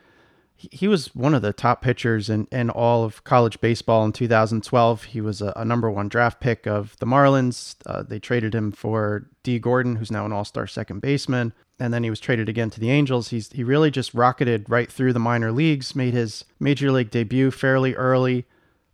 He, 0.58 0.88
was 0.88 1.13
one 1.15 1.36
of 1.36 1.43
the 1.43 1.54
top 1.54 1.84
pitchers 1.84 2.30
in, 2.30 2.48
in 2.52 2.70
all 2.70 3.04
of 3.04 3.24
college 3.24 3.62
baseball 3.62 4.04
in 4.04 4.12
2012. 4.12 5.04
He 5.04 5.22
was 5.22 5.41
a, 5.41 5.54
a 5.56 5.63
number 5.63 5.89
one 5.89 6.10
draft 6.10 6.39
pick 6.39 6.65
of 6.65 6.98
the 6.98 7.06
Marlins. 7.06 7.76
Uh, 7.86 8.02
they 8.02 8.17
traded 8.17 8.56
him 8.56 8.72
for 8.72 9.30
Dee 9.43 9.60
Gordon, 9.60 9.98
who's 9.98 10.12
now 10.12 10.26
an 10.26 10.34
all 10.34 10.46
star 10.46 10.65
second 10.65 11.02
baseman 11.02 11.54
and 11.80 11.93
then 11.93 12.04
he 12.04 12.10
was 12.10 12.20
traded 12.20 12.50
again 12.50 12.70
to 12.72 12.80
the 12.80 12.89
Angels. 12.89 13.30
He's 13.30 13.52
he 13.52 13.63
really 13.63 13.91
just 13.91 14.13
rocketed 14.13 14.70
right 14.70 14.91
through 14.91 15.13
the 15.13 15.20
minor 15.20 15.52
leagues, 15.52 15.96
made 15.96 16.13
his 16.13 16.43
major 16.60 16.91
league 16.91 17.12
debut 17.12 17.52
fairly 17.52 17.93
early. 17.96 18.46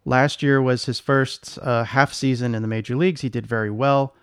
Last 0.05 0.43
year 0.43 0.61
was 0.61 0.85
his 0.85 0.99
first 0.99 1.57
uh, 1.61 1.85
half 1.85 2.13
season 2.13 2.53
in 2.53 2.61
the 2.61 2.67
major 2.67 2.95
leagues. 2.95 3.21
He 3.21 3.29
did 3.29 3.47
very 3.47 3.71
well. 3.71 4.15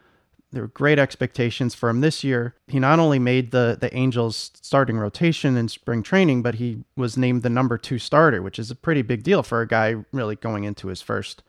There 0.52 0.62
were 0.62 0.68
great 0.68 0.98
expectations 0.98 1.74
for 1.74 1.88
him 1.88 2.00
this 2.00 2.24
year. 2.24 2.54
He 2.66 2.80
not 2.80 2.98
only 2.98 3.18
made 3.18 3.50
the 3.50 3.76
the 3.80 3.94
Angels 3.94 4.50
starting 4.60 4.98
rotation 4.98 5.56
in 5.56 5.68
spring 5.68 6.02
training, 6.02 6.42
but 6.42 6.56
he 6.56 6.84
was 6.96 7.16
named 7.16 7.42
the 7.42 7.50
number 7.50 7.78
two 7.78 7.98
starter, 7.98 8.42
which 8.42 8.58
is 8.58 8.70
a 8.70 8.74
pretty 8.74 9.02
big 9.02 9.22
deal 9.22 9.42
for 9.42 9.60
a 9.60 9.68
guy 9.68 9.96
really 10.12 10.36
going 10.36 10.64
into 10.64 10.88
his 10.88 11.02
first 11.02 11.42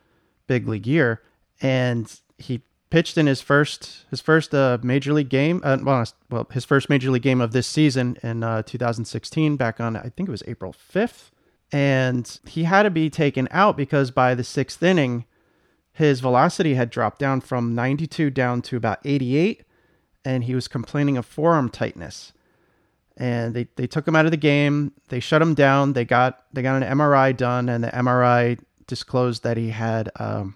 big 0.47 0.67
league 0.67 0.85
year. 0.85 1.21
And 1.61 2.13
he 2.37 2.61
pitched 2.91 3.17
in 3.17 3.25
his 3.25 3.41
first 3.41 4.05
his 4.11 4.21
first 4.21 4.53
uh, 4.53 4.77
major 4.83 5.13
league 5.13 5.29
game. 5.29 5.61
Uh, 5.63 5.77
well, 5.81 6.05
well, 6.29 6.47
his 6.51 6.65
first 6.65 6.89
major 6.89 7.09
league 7.09 7.23
game 7.23 7.41
of 7.41 7.53
this 7.53 7.65
season 7.65 8.17
in 8.21 8.43
uh, 8.43 8.61
2016, 8.61 9.57
back 9.57 9.79
on 9.79 9.97
I 9.97 10.09
think 10.09 10.29
it 10.29 10.31
was 10.31 10.43
April 10.45 10.75
5th, 10.93 11.31
and 11.71 12.39
he 12.45 12.65
had 12.65 12.83
to 12.83 12.91
be 12.91 13.09
taken 13.09 13.47
out 13.49 13.77
because 13.77 14.11
by 14.11 14.35
the 14.35 14.43
sixth 14.43 14.83
inning, 14.83 15.25
his 15.93 16.19
velocity 16.19 16.75
had 16.75 16.89
dropped 16.89 17.19
down 17.19 17.41
from 17.41 17.75
92 17.75 18.29
down 18.29 18.61
to 18.63 18.77
about 18.77 18.99
88, 19.03 19.63
and 20.23 20.43
he 20.43 20.55
was 20.55 20.67
complaining 20.67 21.17
of 21.17 21.25
forearm 21.25 21.69
tightness. 21.69 22.33
And 23.17 23.53
they, 23.53 23.67
they 23.75 23.87
took 23.87 24.07
him 24.07 24.15
out 24.15 24.25
of 24.25 24.31
the 24.31 24.37
game. 24.37 24.93
They 25.09 25.19
shut 25.19 25.41
him 25.41 25.53
down. 25.53 25.93
They 25.93 26.05
got 26.05 26.45
they 26.53 26.61
got 26.61 26.81
an 26.81 26.97
MRI 26.97 27.35
done, 27.35 27.69
and 27.69 27.83
the 27.83 27.89
MRI 27.89 28.59
disclosed 28.87 29.43
that 29.43 29.57
he 29.57 29.69
had 29.69 30.09
um, 30.17 30.55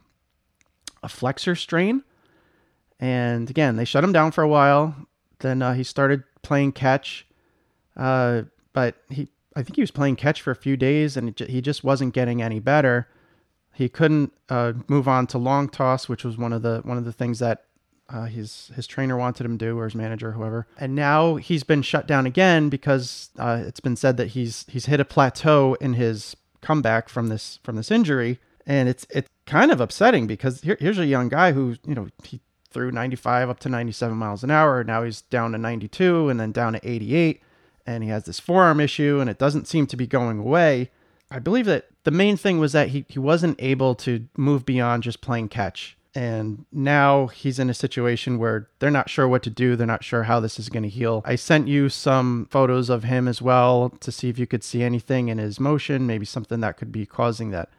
a 1.04 1.10
flexor 1.10 1.56
strain 1.56 2.04
and 3.00 3.50
again, 3.50 3.76
they 3.76 3.86
shut 3.86 4.04
him 4.04 4.12
down 4.14 4.32
for 4.32 4.44
a 4.44 4.48
while. 4.48 4.96
Then 5.40 5.62
uh, 5.62 5.74
he 5.74 5.84
started 5.84 6.24
playing 6.42 6.72
catch, 6.74 7.28
uh, 7.98 8.44
but 8.74 8.96
he 9.10 9.28
I 9.56 9.64
think 9.64 9.76
he 9.76 9.82
was 9.82 9.92
playing 9.92 10.18
catch 10.18 10.42
for 10.42 10.52
a 10.52 10.56
few 10.56 10.76
days, 10.78 11.18
and 11.18 11.38
he 11.40 11.62
just 11.62 11.84
wasn't 11.84 12.14
getting 12.14 12.42
any 12.42 12.60
better. 12.60 13.08
He 13.76 13.90
couldn't 13.90 14.32
uh, 14.50 14.74
move 14.88 15.08
on 15.08 15.28
to 15.28 15.38
long 15.38 15.68
toss, 15.68 16.08
which 16.08 16.24
was 16.24 16.38
one 16.38 16.54
of 16.54 16.62
the 16.62 16.80
one 16.84 16.98
of 16.98 17.04
the 17.04 17.12
things 17.12 17.40
that 17.40 17.66
uh, 18.10 18.26
his 18.26 18.72
his 18.76 18.88
trainer 18.88 19.18
wanted 19.18 19.46
him 19.46 19.58
to 19.58 19.66
do, 19.66 19.78
or 19.78 19.84
his 19.84 19.96
manager, 19.96 20.32
whoever. 20.32 20.66
And 20.80 20.96
now 20.96 21.36
he's 21.36 21.64
been 21.64 21.82
shut 21.82 22.08
down 22.08 22.26
again 22.26 22.70
because 22.70 23.32
uh, 23.38 23.64
it's 23.66 23.82
been 23.82 23.98
said 23.98 24.18
that 24.18 24.30
he's 24.30 24.66
he's 24.70 24.86
hit 24.86 25.00
a 25.00 25.06
plateau 25.06 25.76
in 25.82 25.94
his 25.94 26.38
comeback 26.62 27.10
from 27.10 27.28
this 27.28 27.60
from 27.64 27.76
this 27.76 27.92
injury, 27.92 28.40
and 28.66 28.88
it's 28.88 29.06
it's 29.10 29.30
kind 29.46 29.72
of 29.72 29.82
upsetting 29.82 30.26
because 30.26 30.62
here, 30.62 30.78
here's 30.80 30.98
a 30.98 31.06
young 31.06 31.28
guy 31.28 31.52
who 31.52 31.76
you 31.86 31.96
know 31.96 32.08
he 32.24 32.40
threw 32.72 32.92
95 32.92 33.50
up 33.50 33.60
to 33.60 33.70
97 33.70 34.18
miles 34.18 34.44
an 34.44 34.52
hour. 34.52 34.84
Now 34.84 35.04
he's 35.04 35.22
down 35.22 35.54
to 35.54 35.58
92 35.58 36.30
and 36.30 36.40
then 36.40 36.52
down 36.52 36.74
to 36.74 36.90
88, 36.90 37.42
and 37.86 38.04
he 38.04 38.10
has 38.10 38.26
this 38.26 38.40
forearm 38.40 38.80
issue, 38.80 39.20
and 39.20 39.30
it 39.30 39.38
doesn't 39.38 39.68
seem 39.68 39.88
to 39.88 39.98
be 39.98 40.08
going 40.08 40.40
away. 40.40 40.92
I 41.32 41.40
believe 41.40 41.66
that 41.66 41.88
the 42.06 42.12
main 42.12 42.38
thing 42.38 42.60
was 42.60 42.72
that 42.72 42.90
he, 42.90 43.04
he 43.10 43.20
wasn't 43.20 43.62
able 43.62 43.96
to 43.96 44.28
move 44.38 44.66
beyond 44.66 45.04
just 45.04 45.22
playing 45.22 45.50
catch. 45.50 45.98
And 46.14 46.66
now 46.72 47.28
he's 47.28 47.60
in 47.60 47.70
a 47.70 47.74
situation 47.74 48.38
where 48.38 48.70
they're 48.80 48.90
not 48.90 49.10
sure 49.10 49.28
what 49.28 49.44
to 49.44 49.50
do. 49.50 49.76
They're 49.76 49.86
not 49.86 50.04
sure 50.04 50.24
how 50.24 50.40
this 50.40 50.58
is 50.58 50.70
going 50.70 50.84
to 50.84 50.90
heal. 50.90 51.22
I 51.26 51.36
sent 51.36 51.68
you 51.68 51.90
some 51.90 52.48
photos 52.50 52.90
of 52.90 53.04
him 53.04 53.28
as 53.28 53.42
well 53.42 53.90
to 54.00 54.14
see 54.14 54.30
if 54.30 54.40
you 54.40 54.48
could 54.48 54.64
see 54.64 54.82
anything 54.82 55.28
in 55.28 55.40
his 55.40 55.60
motion, 55.60 56.08
maybe 56.08 56.26
something 56.26 56.62
that 56.62 56.78
could 56.78 56.92
be 56.92 57.06
causing 57.06 57.52
that 57.52 57.70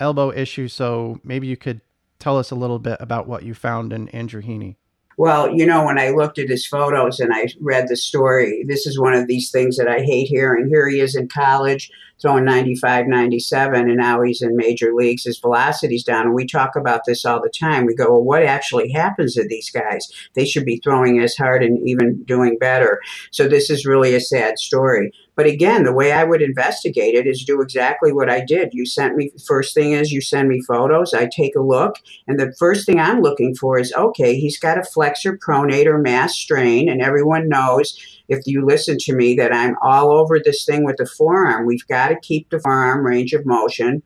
elbow 0.00 0.32
issue. 0.32 0.68
So 0.68 1.20
maybe 1.22 1.48
you 1.48 1.58
could 1.58 1.82
tell 2.18 2.38
us 2.38 2.50
a 2.50 2.56
little 2.56 2.78
bit 2.78 2.96
about 2.98 3.26
what 3.26 3.42
you 3.42 3.52
found 3.52 3.92
in 3.92 4.08
Andrew 4.08 4.40
Heaney. 4.40 4.76
Well, 5.18 5.54
you 5.54 5.64
know, 5.64 5.86
when 5.86 5.98
I 5.98 6.10
looked 6.10 6.38
at 6.38 6.50
his 6.50 6.66
photos 6.66 7.20
and 7.20 7.32
I 7.32 7.46
read 7.60 7.88
the 7.88 7.96
story, 7.96 8.64
this 8.68 8.86
is 8.86 9.00
one 9.00 9.14
of 9.14 9.26
these 9.26 9.50
things 9.50 9.78
that 9.78 9.88
I 9.88 10.00
hate 10.00 10.28
hearing. 10.28 10.68
Here 10.68 10.88
he 10.88 11.00
is 11.00 11.16
in 11.16 11.28
college 11.28 11.90
throwing 12.20 12.44
95, 12.44 13.06
97, 13.06 13.88
and 13.88 13.96
now 13.96 14.22
he's 14.22 14.42
in 14.42 14.56
major 14.56 14.94
leagues. 14.94 15.24
His 15.24 15.38
velocity's 15.38 16.04
down. 16.04 16.26
And 16.26 16.34
we 16.34 16.46
talk 16.46 16.76
about 16.76 17.02
this 17.06 17.24
all 17.24 17.42
the 17.42 17.50
time. 17.50 17.86
We 17.86 17.94
go, 17.94 18.10
well, 18.10 18.24
what 18.24 18.42
actually 18.42 18.90
happens 18.90 19.34
to 19.34 19.46
these 19.46 19.70
guys? 19.70 20.10
They 20.34 20.44
should 20.44 20.64
be 20.64 20.80
throwing 20.82 21.18
as 21.20 21.34
hard 21.34 21.62
and 21.62 21.78
even 21.86 22.22
doing 22.24 22.58
better. 22.58 23.00
So 23.30 23.48
this 23.48 23.70
is 23.70 23.86
really 23.86 24.14
a 24.14 24.20
sad 24.20 24.58
story. 24.58 25.12
But 25.36 25.46
again, 25.46 25.84
the 25.84 25.92
way 25.92 26.12
I 26.12 26.24
would 26.24 26.40
investigate 26.40 27.14
it 27.14 27.26
is 27.26 27.44
do 27.44 27.60
exactly 27.60 28.12
what 28.12 28.30
I 28.30 28.40
did. 28.40 28.70
You 28.72 28.86
sent 28.86 29.16
me, 29.16 29.30
first 29.46 29.74
thing 29.74 29.92
is 29.92 30.10
you 30.10 30.22
send 30.22 30.48
me 30.48 30.62
photos, 30.66 31.12
I 31.12 31.26
take 31.26 31.54
a 31.54 31.60
look, 31.60 31.96
and 32.26 32.40
the 32.40 32.54
first 32.58 32.86
thing 32.86 32.98
I'm 32.98 33.20
looking 33.20 33.54
for 33.54 33.78
is 33.78 33.92
okay, 33.92 34.38
he's 34.38 34.58
got 34.58 34.78
a 34.78 34.82
flexor 34.82 35.38
pronator 35.38 36.02
mass 36.02 36.34
strain, 36.34 36.88
and 36.88 37.02
everyone 37.02 37.48
knows 37.48 37.96
if 38.28 38.40
you 38.46 38.64
listen 38.64 38.96
to 39.00 39.14
me 39.14 39.34
that 39.36 39.52
I'm 39.52 39.76
all 39.82 40.10
over 40.10 40.38
this 40.38 40.64
thing 40.64 40.84
with 40.84 40.96
the 40.96 41.06
forearm. 41.06 41.66
We've 41.66 41.86
got 41.86 42.08
to 42.08 42.20
keep 42.20 42.50
the 42.50 42.58
forearm 42.58 43.04
range 43.04 43.32
of 43.34 43.46
motion 43.46 44.02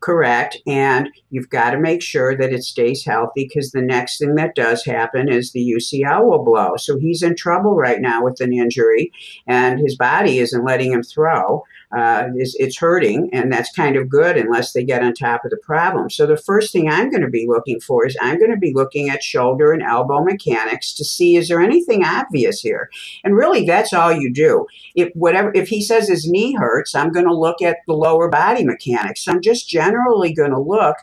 correct 0.00 0.56
and 0.66 1.10
you've 1.30 1.50
got 1.50 1.70
to 1.70 1.78
make 1.78 2.02
sure 2.02 2.36
that 2.36 2.52
it 2.52 2.62
stays 2.62 3.04
healthy 3.04 3.46
because 3.46 3.70
the 3.70 3.82
next 3.82 4.18
thing 4.18 4.34
that 4.34 4.54
does 4.54 4.84
happen 4.84 5.28
is 5.28 5.52
the 5.52 5.74
UCL 5.76 6.24
will 6.24 6.44
blow. 6.44 6.76
So 6.76 6.98
he's 6.98 7.22
in 7.22 7.36
trouble 7.36 7.76
right 7.76 8.00
now 8.00 8.24
with 8.24 8.40
an 8.40 8.52
injury 8.52 9.12
and 9.46 9.78
his 9.78 9.96
body 9.96 10.38
isn't 10.38 10.64
letting 10.64 10.92
him 10.92 11.02
throw 11.02 11.64
uh, 11.96 12.28
it's, 12.36 12.54
it's 12.56 12.78
hurting, 12.78 13.28
and 13.32 13.52
that's 13.52 13.72
kind 13.72 13.96
of 13.96 14.08
good 14.08 14.36
unless 14.36 14.72
they 14.72 14.84
get 14.84 15.02
on 15.02 15.12
top 15.12 15.44
of 15.44 15.50
the 15.50 15.56
problem. 15.56 16.08
So 16.08 16.26
the 16.26 16.36
first 16.36 16.72
thing 16.72 16.88
I'm 16.88 17.10
going 17.10 17.22
to 17.22 17.28
be 17.28 17.46
looking 17.48 17.80
for 17.80 18.06
is 18.06 18.16
I'm 18.20 18.38
going 18.38 18.52
to 18.52 18.56
be 18.56 18.72
looking 18.74 19.08
at 19.08 19.22
shoulder 19.22 19.72
and 19.72 19.82
elbow 19.82 20.22
mechanics 20.22 20.94
to 20.94 21.04
see 21.04 21.36
is 21.36 21.48
there 21.48 21.60
anything 21.60 22.04
obvious 22.04 22.60
here, 22.60 22.90
and 23.24 23.34
really 23.34 23.64
that's 23.66 23.92
all 23.92 24.12
you 24.12 24.32
do. 24.32 24.66
If 24.94 25.12
whatever 25.14 25.50
if 25.54 25.68
he 25.68 25.82
says 25.82 26.08
his 26.08 26.28
knee 26.28 26.54
hurts, 26.54 26.94
I'm 26.94 27.12
going 27.12 27.26
to 27.26 27.34
look 27.34 27.60
at 27.60 27.78
the 27.86 27.94
lower 27.94 28.28
body 28.28 28.64
mechanics. 28.64 29.24
So 29.24 29.32
I'm 29.32 29.42
just 29.42 29.68
generally 29.68 30.32
going 30.32 30.52
to 30.52 30.60
look 30.60 30.96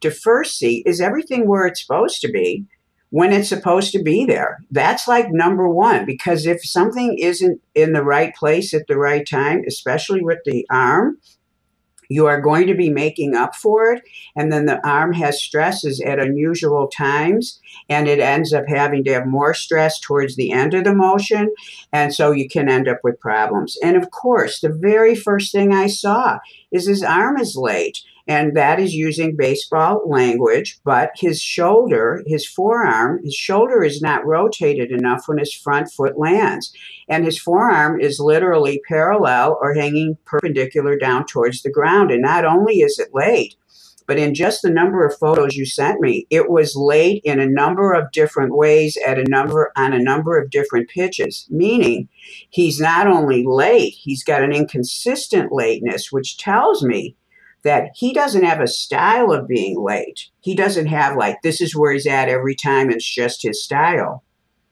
to 0.00 0.10
first 0.10 0.58
see 0.58 0.82
is 0.84 1.00
everything 1.00 1.48
where 1.48 1.66
it's 1.66 1.80
supposed 1.80 2.20
to 2.20 2.30
be 2.30 2.66
when 3.14 3.32
it's 3.32 3.48
supposed 3.48 3.92
to 3.92 4.02
be 4.02 4.24
there. 4.24 4.58
That's 4.72 5.06
like 5.06 5.30
number 5.30 5.68
one, 5.68 6.04
because 6.04 6.46
if 6.46 6.66
something 6.66 7.16
isn't 7.16 7.60
in 7.72 7.92
the 7.92 8.02
right 8.02 8.34
place 8.34 8.74
at 8.74 8.88
the 8.88 8.96
right 8.96 9.24
time, 9.24 9.62
especially 9.68 10.20
with 10.20 10.40
the 10.44 10.66
arm, 10.68 11.18
you 12.08 12.26
are 12.26 12.40
going 12.40 12.66
to 12.66 12.74
be 12.74 12.90
making 12.90 13.36
up 13.36 13.54
for 13.54 13.92
it. 13.92 14.02
And 14.34 14.50
then 14.50 14.66
the 14.66 14.84
arm 14.84 15.12
has 15.12 15.40
stresses 15.40 16.00
at 16.00 16.18
unusual 16.18 16.88
times, 16.88 17.60
and 17.88 18.08
it 18.08 18.18
ends 18.18 18.52
up 18.52 18.64
having 18.66 19.04
to 19.04 19.12
have 19.12 19.26
more 19.28 19.54
stress 19.54 20.00
towards 20.00 20.34
the 20.34 20.50
end 20.50 20.74
of 20.74 20.82
the 20.82 20.92
motion. 20.92 21.54
And 21.92 22.12
so 22.12 22.32
you 22.32 22.48
can 22.48 22.68
end 22.68 22.88
up 22.88 22.98
with 23.04 23.20
problems. 23.20 23.78
And 23.80 23.96
of 23.96 24.10
course, 24.10 24.58
the 24.58 24.70
very 24.70 25.14
first 25.14 25.52
thing 25.52 25.72
I 25.72 25.86
saw 25.86 26.40
is 26.72 26.88
his 26.88 27.04
arm 27.04 27.38
is 27.38 27.54
late 27.54 28.00
and 28.26 28.56
that 28.56 28.80
is 28.80 28.94
using 28.94 29.36
baseball 29.36 30.02
language. 30.08 30.78
But 30.84 31.10
his 31.16 31.42
shoulder, 31.42 32.22
his 32.26 32.46
forearm, 32.46 33.20
his 33.22 33.34
shoulder 33.34 33.82
is 33.82 34.00
not 34.00 34.24
rotated 34.24 34.90
enough 34.90 35.24
when 35.26 35.38
his 35.38 35.52
front 35.52 35.90
foot 35.92 36.18
lands. 36.18 36.72
And 37.08 37.24
his 37.24 37.38
forearm 37.38 38.00
is 38.00 38.20
literally 38.20 38.80
parallel 38.88 39.58
or 39.60 39.74
hanging 39.74 40.16
perpendicular 40.24 40.96
down 40.96 41.26
towards 41.26 41.62
the 41.62 41.70
ground. 41.70 42.10
And 42.10 42.22
not 42.22 42.44
only 42.44 42.80
is 42.80 42.98
it 42.98 43.14
late, 43.14 43.56
but 44.06 44.18
in 44.18 44.34
just 44.34 44.62
the 44.62 44.70
number 44.70 45.06
of 45.06 45.16
photos 45.18 45.56
you 45.56 45.64
sent 45.64 46.00
me, 46.00 46.26
it 46.30 46.50
was 46.50 46.76
late 46.76 47.22
in 47.24 47.40
a 47.40 47.46
number 47.46 47.92
of 47.92 48.12
different 48.12 48.54
ways 48.54 48.98
at 49.06 49.18
a 49.18 49.24
number 49.24 49.72
on 49.76 49.92
a 49.92 49.98
number 49.98 50.38
of 50.38 50.50
different 50.50 50.90
pitches. 50.90 51.46
Meaning, 51.50 52.08
he's 52.50 52.80
not 52.80 53.06
only 53.06 53.44
late, 53.46 53.94
he's 53.94 54.22
got 54.22 54.42
an 54.42 54.52
inconsistent 54.52 55.52
lateness, 55.52 56.12
which 56.12 56.36
tells 56.36 56.82
me 56.82 57.16
that 57.64 57.90
he 57.94 58.12
doesn't 58.12 58.44
have 58.44 58.60
a 58.60 58.66
style 58.66 59.32
of 59.32 59.48
being 59.48 59.82
late. 59.82 60.28
He 60.40 60.54
doesn't 60.54 60.86
have 60.86 61.16
like 61.16 61.42
this 61.42 61.60
is 61.60 61.74
where 61.74 61.92
he's 61.92 62.06
at 62.06 62.28
every 62.28 62.54
time. 62.54 62.90
It's 62.90 63.08
just 63.08 63.42
his 63.42 63.64
style, 63.64 64.22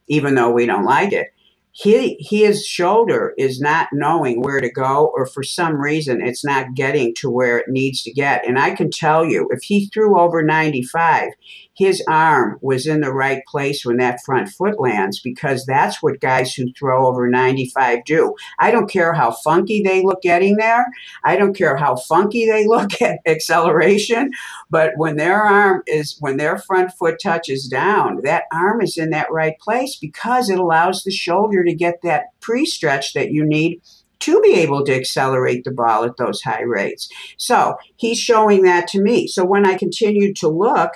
even 0.08 0.34
though 0.34 0.50
we 0.50 0.66
don't 0.66 0.84
like 0.84 1.12
it 1.12 1.28
he, 1.72 2.18
his 2.20 2.66
shoulder 2.66 3.32
is 3.38 3.58
not 3.58 3.88
knowing 3.92 4.42
where 4.42 4.60
to 4.60 4.70
go, 4.70 5.10
or 5.14 5.26
for 5.26 5.42
some 5.42 5.80
reason, 5.80 6.20
it's 6.20 6.44
not 6.44 6.74
getting 6.74 7.14
to 7.16 7.30
where 7.30 7.58
it 7.58 7.68
needs 7.68 8.02
to 8.02 8.12
get. 8.12 8.46
And 8.46 8.58
I 8.58 8.72
can 8.72 8.90
tell 8.90 9.24
you, 9.24 9.48
if 9.50 9.62
he 9.62 9.86
threw 9.86 10.20
over 10.20 10.42
95, 10.42 11.30
his 11.74 12.02
arm 12.08 12.58
was 12.60 12.86
in 12.86 13.00
the 13.00 13.12
right 13.12 13.42
place 13.46 13.84
when 13.84 13.96
that 13.96 14.22
front 14.24 14.48
foot 14.48 14.78
lands 14.78 15.20
because 15.20 15.64
that's 15.64 16.02
what 16.02 16.20
guys 16.20 16.54
who 16.54 16.72
throw 16.72 17.06
over 17.06 17.28
95 17.28 18.04
do. 18.04 18.34
I 18.58 18.70
don't 18.70 18.90
care 18.90 19.14
how 19.14 19.30
funky 19.30 19.82
they 19.82 20.02
look 20.02 20.22
getting 20.22 20.56
there. 20.56 20.86
I 21.24 21.36
don't 21.36 21.56
care 21.56 21.76
how 21.76 21.96
funky 21.96 22.46
they 22.46 22.66
look 22.72 23.00
at 23.00 23.20
acceleration. 23.26 24.30
But 24.70 24.92
when 24.96 25.16
their 25.16 25.40
arm 25.42 25.82
is, 25.86 26.16
when 26.20 26.36
their 26.36 26.58
front 26.58 26.92
foot 26.92 27.18
touches 27.22 27.66
down, 27.68 28.20
that 28.22 28.44
arm 28.52 28.80
is 28.82 28.98
in 28.98 29.10
that 29.10 29.30
right 29.30 29.58
place 29.58 29.96
because 29.96 30.50
it 30.50 30.58
allows 30.58 31.02
the 31.02 31.10
shoulder 31.10 31.64
to 31.64 31.74
get 31.74 32.02
that 32.02 32.26
pre 32.40 32.66
stretch 32.66 33.14
that 33.14 33.30
you 33.30 33.44
need 33.44 33.80
to 34.20 34.40
be 34.40 34.54
able 34.54 34.84
to 34.84 34.94
accelerate 34.94 35.64
the 35.64 35.72
ball 35.72 36.04
at 36.04 36.16
those 36.16 36.42
high 36.42 36.62
rates. 36.62 37.08
So 37.38 37.76
he's 37.96 38.20
showing 38.20 38.62
that 38.62 38.86
to 38.88 39.00
me. 39.00 39.26
So 39.26 39.44
when 39.44 39.66
I 39.66 39.76
continued 39.76 40.36
to 40.36 40.48
look, 40.48 40.92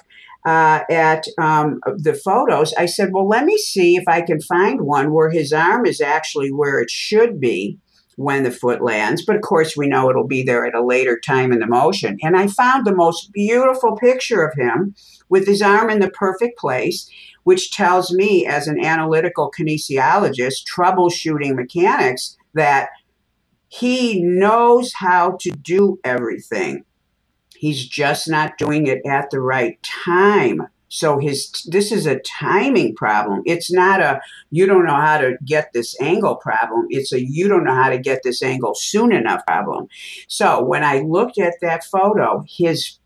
uh, 0.46 0.84
at 0.88 1.24
um, 1.38 1.80
the 1.96 2.14
photos, 2.14 2.72
I 2.74 2.86
said, 2.86 3.10
well, 3.12 3.28
let 3.28 3.44
me 3.44 3.58
see 3.58 3.96
if 3.96 4.04
I 4.06 4.22
can 4.22 4.40
find 4.40 4.82
one 4.82 5.12
where 5.12 5.30
his 5.30 5.52
arm 5.52 5.84
is 5.84 6.00
actually 6.00 6.50
where 6.50 6.78
it 6.80 6.90
should 6.90 7.40
be 7.40 7.78
when 8.16 8.44
the 8.44 8.50
foot 8.50 8.80
lands. 8.80 9.24
But 9.26 9.36
of 9.36 9.42
course, 9.42 9.76
we 9.76 9.88
know 9.88 10.08
it'll 10.08 10.26
be 10.26 10.42
there 10.42 10.64
at 10.64 10.74
a 10.74 10.84
later 10.84 11.18
time 11.18 11.52
in 11.52 11.58
the 11.58 11.66
motion. 11.66 12.16
And 12.22 12.36
I 12.36 12.46
found 12.46 12.86
the 12.86 12.94
most 12.94 13.32
beautiful 13.32 13.96
picture 13.96 14.42
of 14.42 14.54
him 14.56 14.94
with 15.28 15.46
his 15.46 15.60
arm 15.60 15.90
in 15.90 15.98
the 15.98 16.10
perfect 16.10 16.58
place 16.58 17.10
which 17.46 17.70
tells 17.70 18.12
me, 18.12 18.44
as 18.44 18.66
an 18.66 18.84
analytical 18.84 19.52
kinesiologist, 19.56 20.64
troubleshooting 20.66 21.54
mechanics, 21.54 22.36
that 22.54 22.88
he 23.68 24.20
knows 24.20 24.92
how 24.94 25.36
to 25.38 25.52
do 25.52 25.96
everything. 26.02 26.84
He's 27.58 27.86
just 27.86 28.28
not 28.28 28.58
doing 28.58 28.86
it 28.86 29.00
at 29.06 29.30
the 29.30 29.40
right 29.40 29.82
time. 29.82 30.68
So 30.88 31.18
his 31.18 31.50
this 31.68 31.90
is 31.90 32.06
a 32.06 32.20
timing 32.20 32.94
problem. 32.94 33.42
It's 33.44 33.72
not 33.72 34.00
a 34.00 34.20
you 34.50 34.66
don't 34.66 34.86
know 34.86 34.94
how 34.94 35.18
to 35.18 35.36
get 35.44 35.72
this 35.72 36.00
angle 36.00 36.36
problem. 36.36 36.86
It's 36.90 37.12
a 37.12 37.20
you 37.20 37.48
don't 37.48 37.64
know 37.64 37.74
how 37.74 37.90
to 37.90 37.98
get 37.98 38.22
this 38.22 38.42
angle 38.42 38.74
soon 38.74 39.12
enough 39.12 39.44
problem. 39.46 39.88
So 40.28 40.64
when 40.64 40.84
I 40.84 41.00
looked 41.00 41.38
at 41.38 41.54
that 41.60 41.84
photo, 41.84 42.44
his 42.48 42.98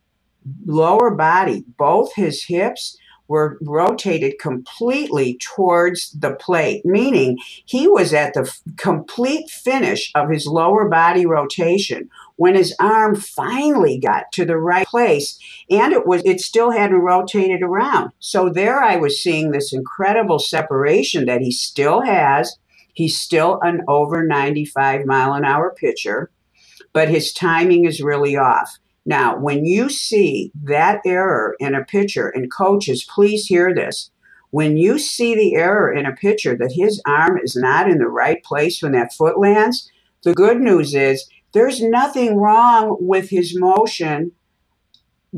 lower 0.66 1.10
body, 1.14 1.64
both 1.78 2.14
his 2.14 2.44
hips 2.44 2.96
were 3.28 3.58
rotated 3.62 4.40
completely 4.40 5.38
towards 5.40 6.10
the 6.10 6.34
plate, 6.34 6.84
meaning 6.84 7.38
he 7.64 7.86
was 7.86 8.12
at 8.12 8.34
the 8.34 8.40
f- 8.40 8.60
complete 8.76 9.48
finish 9.48 10.10
of 10.16 10.28
his 10.30 10.48
lower 10.48 10.88
body 10.88 11.24
rotation 11.24 12.10
when 12.40 12.54
his 12.54 12.74
arm 12.80 13.14
finally 13.14 13.98
got 13.98 14.32
to 14.32 14.46
the 14.46 14.56
right 14.56 14.86
place 14.86 15.38
and 15.68 15.92
it 15.92 16.06
was 16.06 16.22
it 16.24 16.40
still 16.40 16.70
hadn't 16.70 16.96
rotated 16.96 17.60
around. 17.60 18.12
So 18.18 18.48
there 18.48 18.82
I 18.82 18.96
was 18.96 19.22
seeing 19.22 19.50
this 19.50 19.74
incredible 19.74 20.38
separation 20.38 21.26
that 21.26 21.42
he 21.42 21.52
still 21.52 22.00
has. 22.00 22.56
He's 22.94 23.20
still 23.20 23.60
an 23.60 23.82
over 23.88 24.26
95 24.26 25.04
mile 25.04 25.34
an 25.34 25.44
hour 25.44 25.74
pitcher, 25.78 26.30
but 26.94 27.10
his 27.10 27.34
timing 27.34 27.84
is 27.84 28.00
really 28.00 28.38
off. 28.38 28.78
Now, 29.04 29.36
when 29.36 29.66
you 29.66 29.90
see 29.90 30.50
that 30.62 31.02
error 31.04 31.56
in 31.60 31.74
a 31.74 31.84
pitcher, 31.84 32.30
and 32.30 32.50
coaches, 32.50 33.04
please 33.04 33.44
hear 33.44 33.74
this. 33.74 34.10
When 34.48 34.78
you 34.78 34.98
see 34.98 35.34
the 35.34 35.56
error 35.56 35.92
in 35.92 36.06
a 36.06 36.16
pitcher 36.16 36.56
that 36.56 36.72
his 36.72 37.02
arm 37.06 37.38
is 37.42 37.54
not 37.54 37.90
in 37.90 37.98
the 37.98 38.08
right 38.08 38.42
place 38.42 38.82
when 38.82 38.92
that 38.92 39.12
foot 39.12 39.38
lands, 39.38 39.90
the 40.22 40.34
good 40.34 40.60
news 40.60 40.94
is 40.94 41.28
there's 41.52 41.82
nothing 41.82 42.36
wrong 42.36 42.96
with 43.00 43.30
his 43.30 43.58
motion 43.58 44.32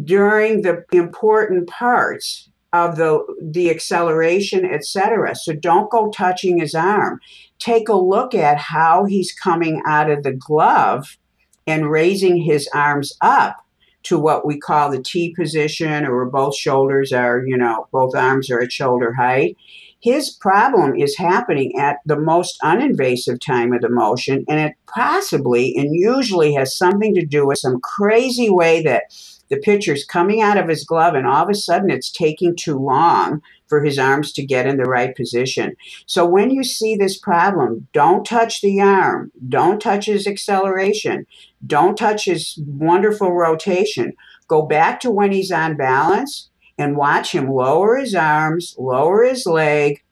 during 0.04 0.62
the 0.62 0.84
important 0.92 1.68
parts 1.68 2.48
of 2.72 2.96
the 2.96 3.20
the 3.42 3.70
acceleration 3.70 4.64
etc 4.64 5.34
so 5.34 5.52
don't 5.52 5.90
go 5.90 6.10
touching 6.10 6.58
his 6.58 6.74
arm 6.74 7.20
take 7.58 7.88
a 7.88 7.94
look 7.94 8.34
at 8.34 8.56
how 8.56 9.04
he's 9.04 9.32
coming 9.32 9.82
out 9.86 10.10
of 10.10 10.22
the 10.22 10.32
glove 10.32 11.18
and 11.66 11.90
raising 11.90 12.38
his 12.38 12.68
arms 12.74 13.12
up 13.20 13.62
to 14.04 14.18
what 14.18 14.46
we 14.46 14.58
call 14.58 14.90
the 14.90 15.02
T 15.02 15.34
position 15.34 16.04
or 16.06 16.26
both 16.26 16.56
shoulders 16.56 17.12
are, 17.12 17.44
you 17.46 17.56
know, 17.56 17.86
both 17.92 18.14
arms 18.14 18.50
are 18.50 18.60
at 18.60 18.72
shoulder 18.72 19.14
height. 19.14 19.56
His 20.02 20.30
problem 20.30 20.96
is 20.96 21.16
happening 21.16 21.78
at 21.78 21.98
the 22.04 22.18
most 22.18 22.58
uninvasive 22.60 23.40
time 23.40 23.72
of 23.72 23.82
the 23.82 23.88
motion, 23.88 24.44
and 24.48 24.58
it 24.58 24.74
possibly 24.92 25.76
and 25.76 25.94
usually 25.94 26.54
has 26.54 26.76
something 26.76 27.14
to 27.14 27.24
do 27.24 27.46
with 27.46 27.58
some 27.58 27.80
crazy 27.80 28.50
way 28.50 28.82
that 28.82 29.04
the 29.48 29.58
pitcher's 29.58 30.04
coming 30.04 30.40
out 30.40 30.58
of 30.58 30.68
his 30.68 30.82
glove 30.82 31.14
and 31.14 31.26
all 31.26 31.44
of 31.44 31.50
a 31.50 31.54
sudden 31.54 31.88
it's 31.90 32.10
taking 32.10 32.56
too 32.56 32.78
long 32.78 33.42
for 33.68 33.84
his 33.84 33.98
arms 33.98 34.32
to 34.32 34.44
get 34.44 34.66
in 34.66 34.76
the 34.76 34.84
right 34.84 35.14
position. 35.14 35.76
So 36.06 36.26
when 36.26 36.50
you 36.50 36.64
see 36.64 36.96
this 36.96 37.18
problem, 37.18 37.86
don't 37.92 38.24
touch 38.24 38.60
the 38.60 38.80
arm, 38.80 39.30
don't 39.48 39.80
touch 39.80 40.06
his 40.06 40.26
acceleration, 40.26 41.26
don't 41.64 41.96
touch 41.96 42.24
his 42.24 42.58
wonderful 42.66 43.32
rotation. 43.32 44.14
Go 44.48 44.62
back 44.62 44.98
to 45.00 45.10
when 45.10 45.30
he's 45.30 45.52
on 45.52 45.76
balance 45.76 46.50
and 46.78 46.96
watch 46.96 47.32
him 47.32 47.50
lower 47.50 47.96
his 47.96 48.14
arms, 48.14 48.74
lower 48.78 49.24
his 49.24 49.46
leg, 49.46 50.02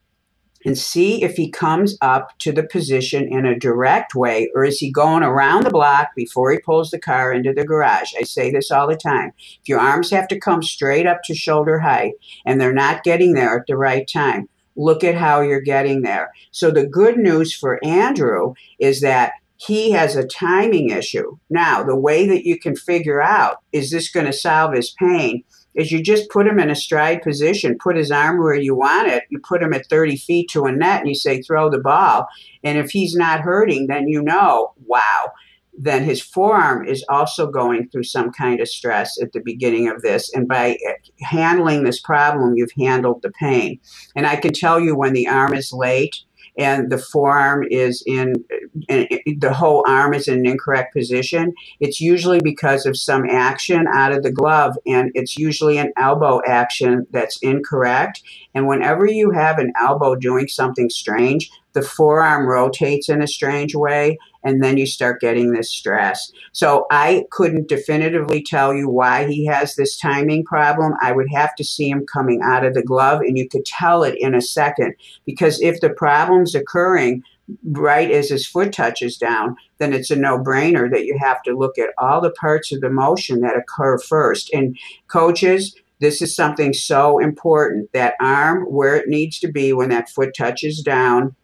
and 0.64 0.76
see 0.76 1.22
if 1.22 1.36
he 1.36 1.50
comes 1.50 1.96
up 2.00 2.38
to 2.38 2.52
the 2.52 2.62
position 2.62 3.26
in 3.26 3.46
a 3.46 3.58
direct 3.58 4.14
way 4.14 4.50
or 4.54 4.64
is 4.64 4.78
he 4.78 4.92
going 4.92 5.22
around 5.22 5.64
the 5.64 5.70
block 5.70 6.10
before 6.14 6.52
he 6.52 6.58
pulls 6.58 6.90
the 6.90 6.98
car 6.98 7.32
into 7.32 7.52
the 7.52 7.64
garage. 7.64 8.12
I 8.18 8.24
say 8.24 8.50
this 8.50 8.70
all 8.70 8.86
the 8.86 8.96
time. 8.96 9.32
If 9.38 9.68
your 9.68 9.80
arms 9.80 10.10
have 10.10 10.28
to 10.28 10.38
come 10.38 10.62
straight 10.62 11.06
up 11.06 11.22
to 11.24 11.34
shoulder 11.34 11.78
height 11.78 12.12
and 12.44 12.60
they're 12.60 12.74
not 12.74 13.04
getting 13.04 13.34
there 13.34 13.58
at 13.58 13.66
the 13.66 13.76
right 13.76 14.06
time, 14.06 14.48
look 14.76 15.02
at 15.02 15.14
how 15.14 15.40
you're 15.40 15.60
getting 15.60 16.02
there. 16.02 16.30
So 16.50 16.70
the 16.70 16.86
good 16.86 17.16
news 17.16 17.54
for 17.54 17.82
Andrew 17.84 18.54
is 18.78 19.00
that 19.00 19.32
he 19.56 19.90
has 19.90 20.16
a 20.16 20.26
timing 20.26 20.88
issue. 20.88 21.36
Now, 21.50 21.82
the 21.82 21.96
way 21.96 22.26
that 22.26 22.46
you 22.46 22.58
can 22.58 22.74
figure 22.74 23.20
out 23.20 23.58
is 23.72 23.90
this 23.90 24.10
going 24.10 24.24
to 24.26 24.32
solve 24.32 24.72
his 24.72 24.90
pain 24.90 25.44
is 25.74 25.92
you 25.92 26.02
just 26.02 26.30
put 26.30 26.46
him 26.46 26.58
in 26.58 26.70
a 26.70 26.74
stride 26.74 27.22
position, 27.22 27.78
put 27.78 27.96
his 27.96 28.10
arm 28.10 28.38
where 28.38 28.54
you 28.54 28.74
want 28.74 29.08
it. 29.08 29.24
You 29.30 29.38
put 29.38 29.62
him 29.62 29.72
at 29.72 29.88
30 29.88 30.16
feet 30.16 30.48
to 30.50 30.64
a 30.64 30.72
net 30.72 31.00
and 31.00 31.08
you 31.08 31.14
say, 31.14 31.42
throw 31.42 31.70
the 31.70 31.78
ball. 31.78 32.26
And 32.64 32.78
if 32.78 32.90
he's 32.90 33.14
not 33.14 33.40
hurting, 33.40 33.86
then 33.86 34.08
you 34.08 34.22
know, 34.22 34.74
wow, 34.86 35.32
then 35.78 36.04
his 36.04 36.20
forearm 36.20 36.86
is 36.86 37.04
also 37.08 37.50
going 37.50 37.88
through 37.88 38.02
some 38.02 38.32
kind 38.32 38.60
of 38.60 38.68
stress 38.68 39.20
at 39.20 39.32
the 39.32 39.40
beginning 39.40 39.88
of 39.88 40.02
this. 40.02 40.32
And 40.34 40.48
by 40.48 40.76
eh, 40.86 40.94
handling 41.20 41.84
this 41.84 42.00
problem, 42.00 42.54
you've 42.56 42.72
handled 42.78 43.22
the 43.22 43.30
pain. 43.30 43.78
And 44.16 44.26
I 44.26 44.36
can 44.36 44.52
tell 44.52 44.80
you 44.80 44.96
when 44.96 45.12
the 45.12 45.28
arm 45.28 45.54
is 45.54 45.72
late, 45.72 46.16
and 46.58 46.90
the 46.90 46.98
forearm 46.98 47.64
is 47.70 48.02
in, 48.06 48.44
eh, 48.88 49.06
eh, 49.10 49.18
the 49.38 49.52
whole 49.52 49.84
arm 49.86 50.14
is 50.14 50.28
in 50.28 50.40
an 50.40 50.46
incorrect 50.46 50.94
position, 50.94 51.52
it's 51.80 52.00
usually 52.00 52.40
because 52.42 52.86
of 52.86 52.96
some 52.96 53.24
action 53.28 53.86
out 53.92 54.12
of 54.12 54.22
the 54.22 54.32
glove, 54.32 54.76
and 54.86 55.10
it's 55.14 55.38
usually 55.38 55.78
an 55.78 55.92
elbow 55.96 56.40
action 56.46 57.06
that's 57.10 57.38
incorrect. 57.42 58.22
And 58.54 58.66
whenever 58.66 59.06
you 59.06 59.30
have 59.30 59.58
an 59.58 59.72
elbow 59.80 60.14
doing 60.16 60.48
something 60.48 60.90
strange, 60.90 61.50
the 61.72 61.82
forearm 61.82 62.46
rotates 62.46 63.08
in 63.08 63.22
a 63.22 63.28
strange 63.28 63.74
way, 63.74 64.18
and 64.42 64.62
then 64.62 64.76
you 64.76 64.86
start 64.86 65.20
getting 65.20 65.52
this 65.52 65.70
stress. 65.70 66.30
So 66.52 66.86
I 66.90 67.24
couldn't 67.30 67.68
definitively 67.68 68.42
tell 68.42 68.74
you 68.74 68.88
why 68.88 69.26
he 69.26 69.46
has 69.46 69.74
this 69.74 69.98
timing 69.98 70.44
problem. 70.44 70.94
I 71.02 71.12
would 71.12 71.28
have 71.32 71.54
to 71.56 71.64
see 71.64 71.90
him 71.90 72.06
coming 72.06 72.40
out 72.42 72.64
of 72.64 72.74
the 72.74 72.82
glove, 72.82 73.20
and 73.20 73.36
you 73.36 73.48
could 73.48 73.64
tell 73.64 74.02
it 74.02 74.16
in 74.18 74.34
a 74.34 74.42
second. 74.42 74.94
Because 75.26 75.60
if 75.60 75.80
the 75.80 75.90
problem's 75.90 76.54
occurring 76.54 77.22
right 77.64 78.10
as 78.10 78.28
his 78.28 78.46
foot 78.46 78.72
touches 78.72 79.16
down, 79.16 79.56
then 79.78 79.92
it's 79.92 80.10
a 80.10 80.16
no 80.16 80.38
brainer 80.38 80.90
that 80.90 81.04
you 81.04 81.18
have 81.18 81.42
to 81.42 81.56
look 81.56 81.78
at 81.78 81.90
all 81.98 82.20
the 82.20 82.30
parts 82.30 82.72
of 82.72 82.80
the 82.80 82.90
motion 82.90 83.40
that 83.40 83.56
occur 83.56 83.98
first. 83.98 84.50
And 84.52 84.78
coaches, 85.08 85.74
this 86.00 86.22
is 86.22 86.34
something 86.34 86.72
so 86.72 87.18
important 87.18 87.92
that 87.92 88.14
arm 88.20 88.64
where 88.64 88.96
it 88.96 89.08
needs 89.08 89.38
to 89.40 89.48
be 89.48 89.72
when 89.72 89.90
that 89.90 90.08
foot 90.08 90.30
touches 90.36 90.80
down 90.80 91.34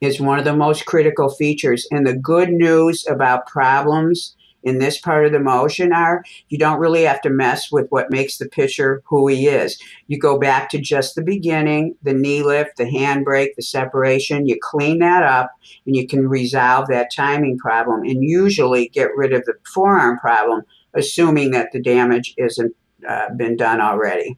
is 0.00 0.20
one 0.20 0.38
of 0.38 0.44
the 0.44 0.56
most 0.56 0.86
critical 0.86 1.28
features. 1.28 1.86
And 1.90 2.06
the 2.06 2.16
good 2.16 2.50
news 2.50 3.06
about 3.06 3.46
problems 3.46 4.36
in 4.62 4.78
this 4.78 4.98
part 4.98 5.24
of 5.24 5.32
the 5.32 5.40
motion 5.40 5.92
are 5.92 6.24
you 6.48 6.58
don't 6.58 6.80
really 6.80 7.04
have 7.04 7.20
to 7.22 7.30
mess 7.30 7.70
with 7.70 7.86
what 7.90 8.10
makes 8.10 8.38
the 8.38 8.48
pitcher 8.48 9.02
who 9.06 9.28
he 9.28 9.46
is. 9.46 9.80
You 10.08 10.18
go 10.18 10.38
back 10.38 10.68
to 10.70 10.80
just 10.80 11.14
the 11.14 11.22
beginning, 11.22 11.94
the 12.02 12.12
knee 12.12 12.42
lift, 12.42 12.76
the 12.76 12.84
handbrake, 12.84 13.54
the 13.56 13.62
separation, 13.62 14.46
you 14.46 14.58
clean 14.60 14.98
that 14.98 15.22
up 15.22 15.52
and 15.86 15.94
you 15.94 16.06
can 16.06 16.28
resolve 16.28 16.88
that 16.88 17.12
timing 17.14 17.58
problem 17.58 18.02
and 18.02 18.22
usually 18.22 18.88
get 18.88 19.10
rid 19.16 19.32
of 19.32 19.44
the 19.44 19.54
forearm 19.72 20.18
problem, 20.18 20.62
assuming 20.94 21.52
that 21.52 21.72
the 21.72 21.80
damage 21.80 22.34
isn't 22.36 22.74
uh, 23.08 23.32
been 23.36 23.56
done 23.56 23.80
already. 23.80 24.36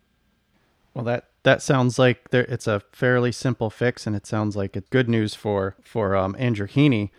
Well, 0.94 1.04
that 1.04 1.29
that 1.42 1.62
sounds 1.62 1.98
like 1.98 2.30
there, 2.30 2.44
it's 2.44 2.66
a 2.66 2.82
fairly 2.92 3.32
simple 3.32 3.70
fix, 3.70 4.06
and 4.06 4.14
it 4.14 4.26
sounds 4.26 4.56
like 4.56 4.76
it's 4.76 4.88
good 4.90 5.08
news 5.08 5.34
for 5.34 5.76
for 5.82 6.14
um, 6.16 6.36
Andrew 6.38 6.66
Heaney. 6.66 7.10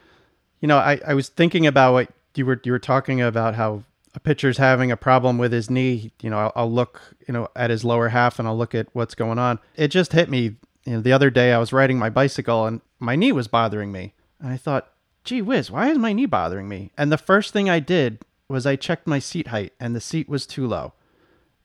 You 0.59 0.67
know, 0.67 0.77
I, 0.77 0.99
I 1.05 1.13
was 1.13 1.29
thinking 1.29 1.65
about 1.65 1.93
what 1.93 2.09
you 2.35 2.45
were 2.45 2.59
you 2.63 2.71
were 2.71 2.79
talking 2.79 3.21
about 3.21 3.55
how 3.55 3.83
a 4.13 4.19
pitcher's 4.19 4.57
having 4.57 4.91
a 4.91 4.97
problem 4.97 5.37
with 5.37 5.51
his 5.51 5.69
knee. 5.69 6.11
You 6.21 6.29
know, 6.29 6.37
I'll, 6.37 6.51
I'll 6.55 6.71
look 6.71 7.01
you 7.27 7.33
know 7.33 7.47
at 7.55 7.69
his 7.69 7.83
lower 7.83 8.09
half 8.09 8.37
and 8.37 8.47
I'll 8.47 8.57
look 8.57 8.75
at 8.75 8.87
what's 8.93 9.15
going 9.15 9.39
on. 9.39 9.59
It 9.75 9.89
just 9.89 10.13
hit 10.13 10.29
me. 10.29 10.57
You 10.85 10.93
know, 10.93 11.01
the 11.01 11.13
other 11.13 11.29
day 11.29 11.53
I 11.53 11.59
was 11.59 11.73
riding 11.73 11.99
my 11.99 12.09
bicycle 12.09 12.65
and 12.65 12.81
my 12.99 13.15
knee 13.15 13.31
was 13.31 13.47
bothering 13.47 13.91
me, 13.91 14.13
and 14.39 14.51
I 14.51 14.57
thought, 14.57 14.91
gee 15.23 15.41
whiz, 15.41 15.71
why 15.71 15.89
is 15.89 15.97
my 15.97 16.13
knee 16.13 16.25
bothering 16.25 16.67
me? 16.67 16.91
And 16.97 17.11
the 17.11 17.17
first 17.17 17.53
thing 17.53 17.69
I 17.69 17.79
did 17.79 18.19
was 18.47 18.65
I 18.65 18.75
checked 18.75 19.07
my 19.07 19.19
seat 19.19 19.47
height, 19.47 19.73
and 19.79 19.95
the 19.95 20.01
seat 20.01 20.29
was 20.29 20.45
too 20.45 20.67
low. 20.67 20.93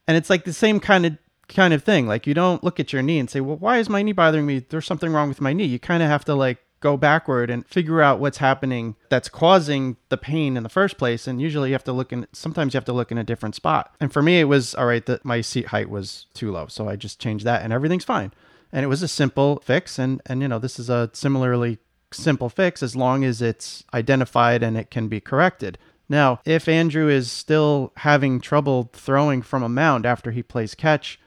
And 0.08 0.16
it's 0.16 0.30
like 0.30 0.44
the 0.44 0.52
same 0.52 0.78
kind 0.78 1.04
of 1.04 1.18
kind 1.48 1.74
of 1.74 1.82
thing. 1.84 2.06
Like 2.06 2.26
you 2.26 2.34
don't 2.34 2.62
look 2.64 2.80
at 2.80 2.92
your 2.92 3.02
knee 3.02 3.18
and 3.18 3.30
say, 3.30 3.40
"Well, 3.40 3.56
why 3.56 3.78
is 3.78 3.88
my 3.88 4.02
knee 4.02 4.12
bothering 4.12 4.46
me? 4.46 4.64
There's 4.68 4.86
something 4.86 5.12
wrong 5.12 5.28
with 5.28 5.40
my 5.40 5.52
knee." 5.52 5.64
You 5.66 5.78
kind 5.78 6.02
of 6.02 6.08
have 6.08 6.24
to 6.26 6.34
like 6.34 6.58
go 6.80 6.96
backward 6.96 7.50
and 7.50 7.66
figure 7.66 8.02
out 8.02 8.20
what's 8.20 8.38
happening 8.38 8.96
that's 9.08 9.28
causing 9.28 9.96
the 10.08 10.16
pain 10.16 10.56
in 10.56 10.62
the 10.62 10.68
first 10.68 10.98
place 10.98 11.26
and 11.26 11.40
usually 11.40 11.70
you 11.70 11.74
have 11.74 11.84
to 11.84 11.92
look 11.92 12.12
in 12.12 12.26
sometimes 12.32 12.74
you 12.74 12.78
have 12.78 12.84
to 12.84 12.92
look 12.92 13.10
in 13.10 13.18
a 13.18 13.24
different 13.24 13.54
spot 13.54 13.94
and 13.98 14.12
for 14.12 14.22
me 14.22 14.40
it 14.40 14.44
was 14.44 14.74
all 14.74 14.86
right 14.86 15.06
that 15.06 15.24
my 15.24 15.40
seat 15.40 15.66
height 15.66 15.88
was 15.88 16.26
too 16.34 16.52
low 16.52 16.66
so 16.66 16.88
i 16.88 16.94
just 16.94 17.18
changed 17.18 17.44
that 17.44 17.62
and 17.62 17.72
everything's 17.72 18.04
fine 18.04 18.32
and 18.72 18.84
it 18.84 18.88
was 18.88 19.02
a 19.02 19.08
simple 19.08 19.60
fix 19.64 19.98
and 19.98 20.20
and 20.26 20.42
you 20.42 20.48
know 20.48 20.58
this 20.58 20.78
is 20.78 20.90
a 20.90 21.10
similarly 21.12 21.78
simple 22.12 22.48
fix 22.48 22.82
as 22.82 22.94
long 22.94 23.24
as 23.24 23.40
it's 23.40 23.82
identified 23.94 24.62
and 24.62 24.76
it 24.76 24.90
can 24.90 25.08
be 25.08 25.20
corrected 25.20 25.78
now 26.08 26.40
if 26.44 26.68
andrew 26.68 27.08
is 27.08 27.32
still 27.32 27.90
having 27.96 28.38
trouble 28.38 28.90
throwing 28.92 29.40
from 29.40 29.62
a 29.62 29.68
mound 29.68 30.04
after 30.04 30.30
he 30.30 30.42
plays 30.42 30.74
catch 30.74 31.18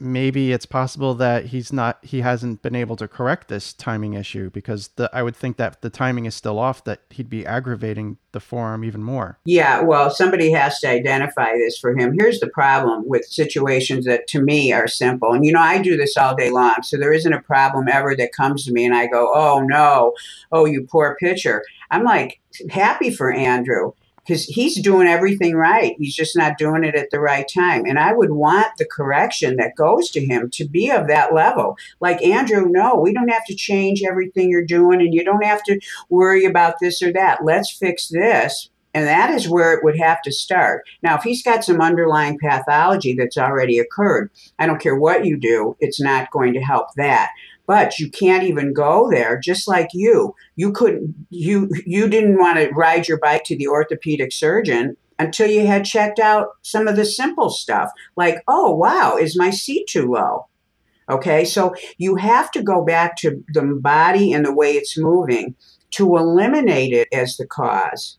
maybe 0.00 0.52
it's 0.52 0.66
possible 0.66 1.14
that 1.14 1.46
he's 1.46 1.72
not 1.72 1.98
he 2.02 2.20
hasn't 2.20 2.62
been 2.62 2.74
able 2.74 2.96
to 2.96 3.08
correct 3.08 3.48
this 3.48 3.72
timing 3.72 4.14
issue 4.14 4.50
because 4.50 4.88
the 4.96 5.10
I 5.12 5.22
would 5.22 5.34
think 5.36 5.56
that 5.56 5.82
the 5.82 5.90
timing 5.90 6.26
is 6.26 6.34
still 6.34 6.58
off 6.58 6.84
that 6.84 7.00
he'd 7.10 7.28
be 7.28 7.44
aggravating 7.44 8.18
the 8.32 8.40
forearm 8.40 8.84
even 8.84 9.02
more. 9.02 9.38
Yeah, 9.44 9.80
well, 9.80 10.10
somebody 10.10 10.50
has 10.52 10.78
to 10.80 10.88
identify 10.88 11.52
this 11.54 11.78
for 11.78 11.96
him. 11.96 12.14
Here's 12.18 12.40
the 12.40 12.48
problem 12.48 13.08
with 13.08 13.24
situations 13.24 14.04
that 14.04 14.26
to 14.28 14.40
me 14.40 14.72
are 14.72 14.86
simple. 14.86 15.32
And 15.32 15.44
you 15.44 15.52
know, 15.52 15.60
I 15.60 15.78
do 15.78 15.96
this 15.96 16.16
all 16.16 16.36
day 16.36 16.50
long, 16.50 16.76
so 16.82 16.96
there 16.96 17.12
isn't 17.12 17.32
a 17.32 17.42
problem 17.42 17.88
ever 17.88 18.14
that 18.16 18.32
comes 18.32 18.64
to 18.64 18.72
me 18.72 18.84
and 18.84 18.94
I 18.94 19.06
go, 19.06 19.32
"Oh 19.34 19.60
no. 19.60 20.14
Oh, 20.52 20.64
you 20.64 20.86
poor 20.90 21.16
pitcher." 21.18 21.64
I'm 21.90 22.04
like 22.04 22.40
happy 22.70 23.10
for 23.10 23.32
Andrew 23.32 23.92
because 24.28 24.44
he's 24.44 24.80
doing 24.82 25.08
everything 25.08 25.56
right. 25.56 25.96
He's 25.98 26.14
just 26.14 26.36
not 26.36 26.58
doing 26.58 26.84
it 26.84 26.94
at 26.94 27.10
the 27.10 27.18
right 27.18 27.46
time. 27.48 27.86
And 27.86 27.98
I 27.98 28.12
would 28.12 28.30
want 28.30 28.66
the 28.76 28.84
correction 28.84 29.56
that 29.56 29.74
goes 29.74 30.10
to 30.10 30.24
him 30.24 30.50
to 30.50 30.68
be 30.68 30.90
of 30.90 31.08
that 31.08 31.32
level. 31.32 31.78
Like, 32.00 32.22
Andrew, 32.22 32.66
no, 32.68 32.94
we 32.94 33.14
don't 33.14 33.30
have 33.30 33.46
to 33.46 33.54
change 33.54 34.02
everything 34.02 34.50
you're 34.50 34.66
doing 34.66 35.00
and 35.00 35.14
you 35.14 35.24
don't 35.24 35.44
have 35.44 35.62
to 35.64 35.80
worry 36.10 36.44
about 36.44 36.74
this 36.78 37.00
or 37.00 37.10
that. 37.14 37.42
Let's 37.42 37.70
fix 37.70 38.08
this. 38.08 38.68
And 38.92 39.06
that 39.06 39.30
is 39.30 39.48
where 39.48 39.72
it 39.72 39.84
would 39.84 39.98
have 39.98 40.20
to 40.22 40.32
start. 40.32 40.84
Now, 41.02 41.16
if 41.16 41.22
he's 41.22 41.42
got 41.42 41.64
some 41.64 41.80
underlying 41.80 42.38
pathology 42.38 43.14
that's 43.14 43.38
already 43.38 43.78
occurred, 43.78 44.30
I 44.58 44.66
don't 44.66 44.80
care 44.80 44.96
what 44.96 45.24
you 45.24 45.38
do, 45.38 45.76
it's 45.80 46.00
not 46.00 46.30
going 46.30 46.52
to 46.54 46.60
help 46.60 46.88
that 46.96 47.30
but 47.68 48.00
you 48.00 48.10
can't 48.10 48.42
even 48.42 48.72
go 48.72 49.08
there 49.08 49.38
just 49.38 49.68
like 49.68 49.90
you 49.92 50.34
you 50.56 50.72
couldn't 50.72 51.14
you 51.30 51.70
you 51.86 52.08
didn't 52.08 52.38
want 52.38 52.58
to 52.58 52.70
ride 52.70 53.06
your 53.06 53.18
bike 53.18 53.44
to 53.44 53.56
the 53.56 53.68
orthopedic 53.68 54.32
surgeon 54.32 54.96
until 55.18 55.50
you 55.50 55.66
had 55.66 55.84
checked 55.84 56.18
out 56.18 56.48
some 56.62 56.86
of 56.86 56.96
the 56.96 57.04
simple 57.04 57.50
stuff 57.50 57.90
like, 58.16 58.42
oh, 58.46 58.72
wow, 58.72 59.16
is 59.16 59.36
my 59.36 59.50
seat 59.50 59.86
too 59.88 60.10
low? 60.10 60.46
Okay, 61.10 61.44
so 61.44 61.74
you 61.96 62.16
have 62.16 62.50
to 62.52 62.62
go 62.62 62.84
back 62.84 63.16
to 63.16 63.42
the 63.52 63.62
body 63.62 64.32
and 64.32 64.44
the 64.44 64.54
way 64.54 64.72
it's 64.72 64.98
moving 64.98 65.54
to 65.92 66.16
eliminate 66.16 66.92
it 66.92 67.08
as 67.12 67.36
the 67.36 67.46
cause. 67.46 68.18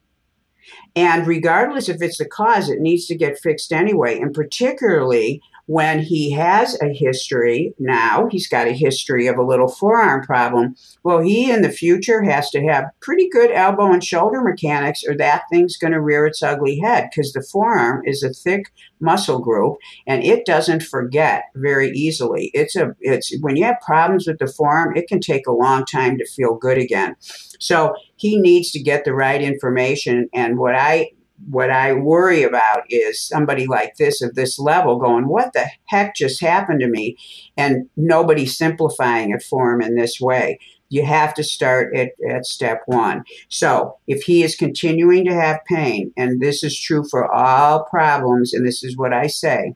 And 0.95 1.27
regardless 1.27 1.87
if 1.87 2.01
it's 2.01 2.17
the 2.17 2.25
cause, 2.25 2.67
it 2.67 2.79
needs 2.79 3.05
to 3.07 3.15
get 3.15 3.39
fixed 3.39 3.71
anyway. 3.71 4.19
And 4.19 4.33
particularly 4.33 5.41
when 5.69 5.99
he 5.99 6.31
has 6.31 6.75
a 6.81 6.91
history 6.91 7.75
now, 7.77 8.27
he's 8.31 8.47
got 8.47 8.67
a 8.67 8.71
history 8.71 9.27
of 9.27 9.37
a 9.37 9.43
little 9.43 9.67
forearm 9.67 10.23
problem. 10.23 10.75
Well, 11.03 11.19
he 11.19 11.51
in 11.51 11.61
the 11.61 11.69
future 11.69 12.23
has 12.23 12.49
to 12.49 12.63
have 12.63 12.89
pretty 13.01 13.29
good 13.29 13.51
elbow 13.51 13.91
and 13.91 14.03
shoulder 14.03 14.41
mechanics, 14.41 15.03
or 15.07 15.15
that 15.17 15.43
thing's 15.51 15.77
going 15.77 15.93
to 15.93 16.01
rear 16.01 16.25
its 16.25 16.41
ugly 16.41 16.79
head 16.79 17.11
because 17.11 17.33
the 17.33 17.43
forearm 17.43 18.01
is 18.03 18.23
a 18.23 18.33
thick 18.33 18.73
muscle 18.99 19.37
group 19.37 19.77
and 20.07 20.23
it 20.23 20.43
doesn't 20.43 20.81
forget 20.81 21.43
very 21.53 21.91
easily. 21.91 22.49
It's 22.55 22.75
a 22.75 22.95
it's 22.99 23.31
when 23.41 23.55
you 23.55 23.65
have 23.65 23.79
problems 23.85 24.25
with 24.25 24.39
the 24.39 24.47
forearm, 24.47 24.97
it 24.97 25.07
can 25.07 25.19
take 25.19 25.45
a 25.45 25.51
long 25.51 25.85
time 25.85 26.17
to 26.17 26.25
feel 26.25 26.55
good 26.55 26.79
again. 26.79 27.15
So 27.59 27.93
he 28.15 28.39
needs 28.39 28.71
to 28.71 28.81
get 28.81 29.05
the 29.05 29.13
right 29.13 29.39
information. 29.39 30.29
And 30.33 30.57
what 30.57 30.73
I 30.73 31.11
what 31.47 31.69
I 31.69 31.93
worry 31.93 32.43
about 32.43 32.83
is 32.89 33.21
somebody 33.21 33.65
like 33.65 33.95
this 33.95 34.21
of 34.21 34.35
this 34.35 34.59
level 34.59 34.97
going, 34.97 35.27
What 35.27 35.53
the 35.53 35.67
heck 35.85 36.15
just 36.15 36.41
happened 36.41 36.79
to 36.81 36.87
me? 36.87 37.17
And 37.57 37.89
nobody 37.95 38.45
simplifying 38.45 39.31
it 39.31 39.43
for 39.43 39.71
him 39.71 39.81
in 39.81 39.95
this 39.95 40.19
way. 40.19 40.59
You 40.89 41.05
have 41.05 41.33
to 41.35 41.43
start 41.43 41.95
at, 41.95 42.09
at 42.27 42.45
step 42.45 42.81
one. 42.87 43.23
So, 43.47 43.97
if 44.07 44.23
he 44.23 44.43
is 44.43 44.55
continuing 44.55 45.23
to 45.25 45.33
have 45.33 45.59
pain, 45.65 46.11
and 46.17 46.41
this 46.41 46.63
is 46.63 46.79
true 46.79 47.03
for 47.09 47.31
all 47.31 47.85
problems, 47.85 48.53
and 48.53 48.65
this 48.65 48.83
is 48.83 48.97
what 48.97 49.13
I 49.13 49.27
say 49.27 49.75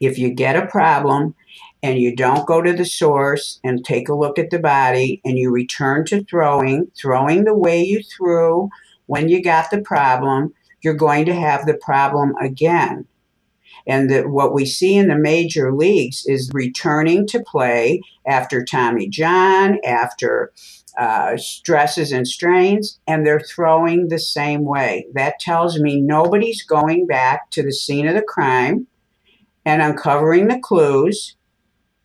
if 0.00 0.18
you 0.18 0.30
get 0.30 0.56
a 0.56 0.66
problem 0.66 1.34
and 1.82 1.98
you 1.98 2.14
don't 2.14 2.46
go 2.46 2.60
to 2.60 2.72
the 2.72 2.84
source 2.84 3.60
and 3.64 3.84
take 3.84 4.08
a 4.08 4.14
look 4.14 4.38
at 4.38 4.50
the 4.50 4.58
body 4.58 5.20
and 5.24 5.38
you 5.38 5.50
return 5.50 6.04
to 6.06 6.24
throwing, 6.24 6.90
throwing 7.00 7.44
the 7.44 7.54
way 7.54 7.82
you 7.82 8.02
threw 8.02 8.68
when 9.06 9.28
you 9.28 9.42
got 9.42 9.70
the 9.70 9.80
problem, 9.80 10.52
you're 10.82 10.94
going 10.94 11.26
to 11.26 11.34
have 11.34 11.66
the 11.66 11.78
problem 11.80 12.34
again. 12.40 13.06
And 13.86 14.10
the, 14.10 14.22
what 14.22 14.52
we 14.52 14.66
see 14.66 14.96
in 14.96 15.08
the 15.08 15.16
major 15.16 15.72
leagues 15.72 16.24
is 16.26 16.50
returning 16.52 17.26
to 17.28 17.42
play 17.42 18.02
after 18.26 18.64
Tommy 18.64 19.08
John, 19.08 19.78
after 19.84 20.52
uh, 20.98 21.36
stresses 21.36 22.12
and 22.12 22.26
strains, 22.26 22.98
and 23.06 23.24
they're 23.24 23.40
throwing 23.40 24.08
the 24.08 24.18
same 24.18 24.64
way. 24.64 25.06
That 25.14 25.38
tells 25.40 25.78
me 25.78 26.00
nobody's 26.00 26.64
going 26.64 27.06
back 27.06 27.50
to 27.52 27.62
the 27.62 27.72
scene 27.72 28.08
of 28.08 28.14
the 28.14 28.22
crime 28.22 28.86
and 29.64 29.80
uncovering 29.80 30.48
the 30.48 30.58
clues 30.58 31.36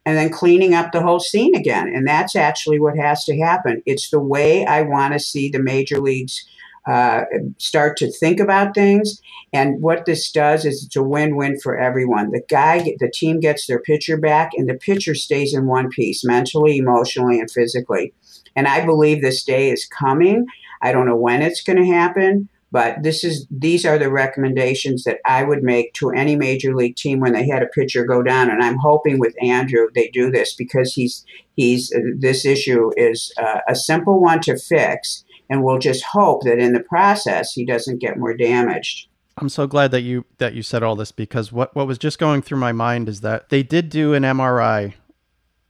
and 0.05 0.17
then 0.17 0.29
cleaning 0.29 0.73
up 0.73 0.91
the 0.91 1.01
whole 1.01 1.19
scene 1.19 1.55
again. 1.55 1.87
And 1.87 2.07
that's 2.07 2.35
actually 2.35 2.79
what 2.79 2.97
has 2.97 3.23
to 3.25 3.39
happen. 3.39 3.81
It's 3.85 4.09
the 4.09 4.19
way 4.19 4.65
I 4.65 4.81
want 4.81 5.13
to 5.13 5.19
see 5.19 5.49
the 5.49 5.63
major 5.63 5.99
leagues 5.99 6.45
uh, 6.85 7.23
start 7.57 7.97
to 7.97 8.11
think 8.11 8.39
about 8.39 8.75
things. 8.75 9.21
And 9.53 9.81
what 9.81 10.05
this 10.05 10.31
does 10.31 10.65
is 10.65 10.83
it's 10.85 10.95
a 10.95 11.03
win-win 11.03 11.59
for 11.59 11.77
everyone. 11.77 12.31
The 12.31 12.43
guy, 12.49 12.95
the 12.99 13.11
team 13.11 13.39
gets 13.39 13.67
their 13.67 13.79
pitcher 13.79 14.17
back, 14.17 14.51
and 14.55 14.67
the 14.67 14.73
pitcher 14.73 15.15
stays 15.15 15.53
in 15.53 15.67
one 15.67 15.89
piece, 15.89 16.25
mentally, 16.25 16.77
emotionally, 16.77 17.39
and 17.39 17.49
physically. 17.49 18.13
And 18.55 18.67
I 18.67 18.85
believe 18.85 19.21
this 19.21 19.43
day 19.43 19.69
is 19.71 19.85
coming. 19.85 20.45
I 20.81 20.91
don't 20.91 21.07
know 21.07 21.15
when 21.15 21.41
it's 21.41 21.63
going 21.63 21.77
to 21.77 21.85
happen, 21.85 22.49
but 22.73 23.03
this 23.03 23.23
is 23.23 23.45
these 23.51 23.85
are 23.85 23.99
the 23.99 24.11
recommendations 24.11 25.03
that 25.03 25.19
I 25.25 25.43
would 25.43 25.61
make 25.61 25.93
to 25.93 26.09
any 26.09 26.35
major 26.35 26.75
league 26.75 26.95
team 26.95 27.19
when 27.19 27.33
they 27.33 27.47
had 27.47 27.61
a 27.61 27.67
pitcher 27.67 28.03
go 28.03 28.23
down. 28.23 28.49
And 28.49 28.63
I'm 28.63 28.77
hoping 28.77 29.19
with 29.19 29.35
Andrew 29.41 29.87
they 29.93 30.09
do 30.09 30.31
this 30.31 30.55
because 30.55 30.93
he's 30.93 31.23
he's 31.55 31.93
this 32.17 32.45
issue 32.45 32.89
is 32.97 33.31
uh, 33.37 33.59
a 33.67 33.75
simple 33.75 34.19
one 34.19 34.41
to 34.41 34.57
fix 34.57 35.22
and 35.49 35.63
we'll 35.63 35.79
just 35.79 36.03
hope 36.03 36.43
that 36.43 36.59
in 36.59 36.73
the 36.73 36.79
process 36.79 37.53
he 37.53 37.65
doesn't 37.65 37.99
get 37.99 38.17
more 38.17 38.33
damaged. 38.33 39.07
I'm 39.37 39.49
so 39.49 39.65
glad 39.67 39.91
that 39.91 40.01
you 40.01 40.25
that 40.37 40.53
you 40.53 40.61
said 40.61 40.83
all 40.83 40.95
this 40.95 41.11
because 41.11 41.51
what 41.51 41.75
what 41.75 41.87
was 41.87 41.97
just 41.97 42.19
going 42.19 42.41
through 42.41 42.59
my 42.59 42.71
mind 42.71 43.09
is 43.09 43.21
that 43.21 43.49
they 43.49 43.63
did 43.63 43.89
do 43.89 44.13
an 44.13 44.23
MRI 44.23 44.93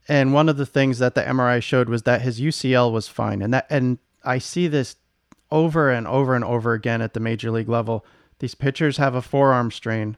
and 0.08 0.34
one 0.34 0.50
of 0.50 0.58
the 0.58 0.66
things 0.66 1.00
that 1.00 1.16
the 1.16 1.22
MRI 1.22 1.64
showed 1.64 1.88
was 1.88 2.04
that 2.04 2.22
his 2.22 2.42
UCL 2.42 2.92
was 2.92 3.08
fine 3.08 3.42
and 3.42 3.54
that 3.54 3.68
and 3.70 4.00
I 4.24 4.38
see 4.38 4.68
this 4.68 4.98
over 5.52 5.92
and 5.92 6.08
over 6.08 6.36
and 6.36 6.44
over 6.44 6.74
again 6.74 7.02
at 7.02 7.14
the 7.14 7.20
major 7.20 7.52
league 7.52 7.70
level. 7.70 8.06
These 8.40 8.56
pitchers 8.56 8.98
have 8.98 9.16
a 9.16 9.22
forearm 9.22 9.72
strain 9.72 10.18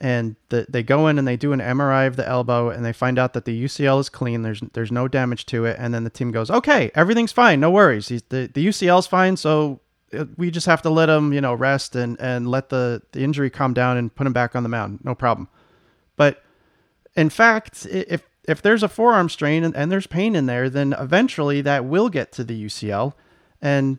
and 0.00 0.36
the, 0.48 0.66
they 0.68 0.82
go 0.82 1.08
in 1.08 1.18
and 1.18 1.28
they 1.28 1.36
do 1.36 1.52
an 1.52 1.60
MRI 1.60 2.06
of 2.06 2.16
the 2.16 2.26
elbow 2.26 2.70
and 2.70 2.84
they 2.84 2.92
find 2.92 3.18
out 3.18 3.34
that 3.34 3.44
the 3.44 3.64
UCL 3.64 4.00
is 4.00 4.08
clean. 4.08 4.42
There's 4.42 4.60
there's 4.72 4.90
no 4.90 5.08
damage 5.08 5.46
to 5.46 5.66
it, 5.66 5.76
and 5.78 5.92
then 5.92 6.04
the 6.04 6.10
team 6.10 6.30
goes, 6.30 6.50
okay, 6.50 6.90
everything's 6.94 7.32
fine, 7.32 7.60
no 7.60 7.70
worries. 7.70 8.08
He's, 8.08 8.22
the 8.22 8.50
the 8.52 8.66
UCL's 8.66 9.06
fine, 9.06 9.36
so 9.36 9.80
uh, 10.16 10.24
we 10.36 10.50
just 10.50 10.66
have 10.66 10.82
to 10.82 10.90
let 10.90 11.08
him 11.08 11.32
you 11.32 11.40
know 11.40 11.54
rest 11.54 11.94
and 11.94 12.18
and 12.18 12.48
let 12.48 12.70
the 12.70 13.02
the 13.12 13.22
injury 13.22 13.50
calm 13.50 13.74
down 13.74 13.96
and 13.96 14.14
put 14.14 14.26
him 14.26 14.32
back 14.32 14.56
on 14.56 14.62
the 14.62 14.68
mound, 14.68 15.00
no 15.04 15.14
problem. 15.14 15.48
But 16.16 16.42
in 17.14 17.28
fact, 17.28 17.86
if 17.86 18.22
if 18.48 18.62
there's 18.62 18.82
a 18.82 18.88
forearm 18.88 19.28
strain 19.28 19.64
and, 19.64 19.76
and 19.76 19.92
there's 19.92 20.06
pain 20.06 20.34
in 20.34 20.46
there, 20.46 20.70
then 20.70 20.94
eventually 20.98 21.60
that 21.60 21.84
will 21.84 22.08
get 22.08 22.32
to 22.32 22.44
the 22.44 22.64
UCL, 22.64 23.12
and 23.60 23.98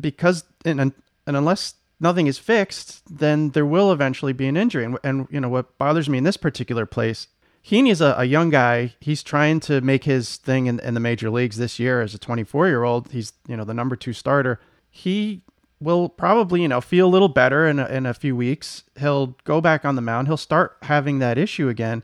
because 0.00 0.44
and 0.64 0.80
and 0.80 0.92
unless 1.26 1.74
nothing 2.00 2.26
is 2.26 2.38
fixed, 2.38 3.02
then 3.18 3.50
there 3.50 3.66
will 3.66 3.92
eventually 3.92 4.32
be 4.32 4.48
an 4.48 4.56
injury. 4.56 4.84
And, 4.84 4.98
and 5.04 5.28
you 5.30 5.40
know 5.40 5.48
what 5.48 5.76
bothers 5.78 6.08
me 6.08 6.18
in 6.18 6.24
this 6.24 6.38
particular 6.38 6.86
place, 6.86 7.28
Heaney 7.64 7.90
is 7.90 8.00
a, 8.00 8.14
a 8.16 8.24
young 8.24 8.50
guy. 8.50 8.94
He's 9.00 9.22
trying 9.22 9.60
to 9.60 9.80
make 9.82 10.04
his 10.04 10.36
thing 10.36 10.66
in, 10.66 10.80
in 10.80 10.94
the 10.94 11.00
major 11.00 11.30
leagues 11.30 11.58
this 11.58 11.78
year 11.78 12.00
as 12.00 12.14
a 12.14 12.18
24 12.18 12.68
year 12.68 12.84
old. 12.84 13.12
He's 13.12 13.34
you 13.46 13.56
know 13.56 13.64
the 13.64 13.74
number 13.74 13.96
two 13.96 14.12
starter. 14.12 14.58
He 14.90 15.42
will 15.78 16.08
probably 16.08 16.62
you 16.62 16.68
know 16.68 16.80
feel 16.80 17.06
a 17.06 17.10
little 17.10 17.28
better 17.28 17.66
in 17.66 17.78
a, 17.78 17.86
in 17.86 18.06
a 18.06 18.14
few 18.14 18.34
weeks. 18.34 18.84
He'll 18.98 19.36
go 19.44 19.60
back 19.60 19.84
on 19.84 19.96
the 19.96 20.02
mound. 20.02 20.28
He'll 20.28 20.36
start 20.38 20.78
having 20.82 21.18
that 21.18 21.36
issue 21.36 21.68
again, 21.68 22.02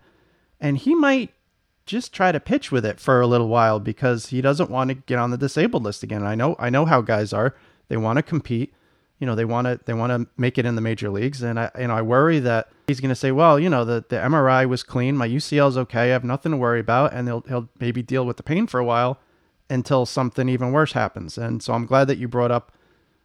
and 0.60 0.76
he 0.76 0.94
might 0.94 1.32
just 1.86 2.12
try 2.12 2.32
to 2.32 2.40
pitch 2.40 2.70
with 2.70 2.84
it 2.84 3.00
for 3.00 3.20
a 3.20 3.26
little 3.26 3.48
while 3.48 3.78
because 3.78 4.26
he 4.26 4.40
doesn't 4.40 4.70
want 4.70 4.88
to 4.88 4.94
get 4.94 5.18
on 5.18 5.30
the 5.30 5.38
disabled 5.38 5.84
list 5.84 6.02
again. 6.02 6.22
I 6.22 6.34
know 6.34 6.54
I 6.58 6.68
know 6.68 6.84
how 6.84 7.00
guys 7.00 7.32
are. 7.32 7.54
They 7.88 7.96
want 7.96 8.18
to 8.18 8.22
compete 8.22 8.74
you 9.18 9.26
know 9.26 9.34
they 9.34 9.44
want 9.44 9.66
to 9.66 9.80
they 9.86 9.94
want 9.94 10.10
to 10.10 10.28
make 10.36 10.58
it 10.58 10.66
in 10.66 10.74
the 10.74 10.80
major 10.80 11.08
leagues. 11.10 11.42
And 11.42 11.58
i 11.58 11.70
you 11.78 11.88
know 11.88 11.94
i 11.94 12.02
worry 12.02 12.38
that 12.40 12.68
he's 12.86 13.00
going 13.00 13.10
to 13.10 13.16
say 13.16 13.32
well 13.32 13.58
you 13.58 13.70
know 13.70 13.84
the, 13.84 14.04
the 14.08 14.16
mri 14.16 14.68
was 14.68 14.82
clean. 14.82 15.16
My 15.16 15.28
ucl 15.28 15.68
is 15.68 15.78
okay. 15.78 16.00
I 16.00 16.06
have 16.06 16.24
nothing 16.24 16.52
to 16.52 16.58
worry 16.58 16.80
about. 16.80 17.12
And 17.12 17.28
he'll, 17.28 17.42
he'll 17.42 17.68
maybe 17.78 18.02
deal 18.02 18.26
with 18.26 18.36
the 18.36 18.42
pain 18.42 18.66
for 18.66 18.80
a 18.80 18.84
while 18.84 19.18
until 19.68 20.06
something 20.06 20.48
even 20.48 20.72
worse 20.72 20.92
happens. 20.92 21.38
And 21.38 21.62
so 21.62 21.72
i'm 21.72 21.86
glad 21.86 22.08
that 22.08 22.18
you 22.18 22.28
brought 22.28 22.50
up 22.50 22.72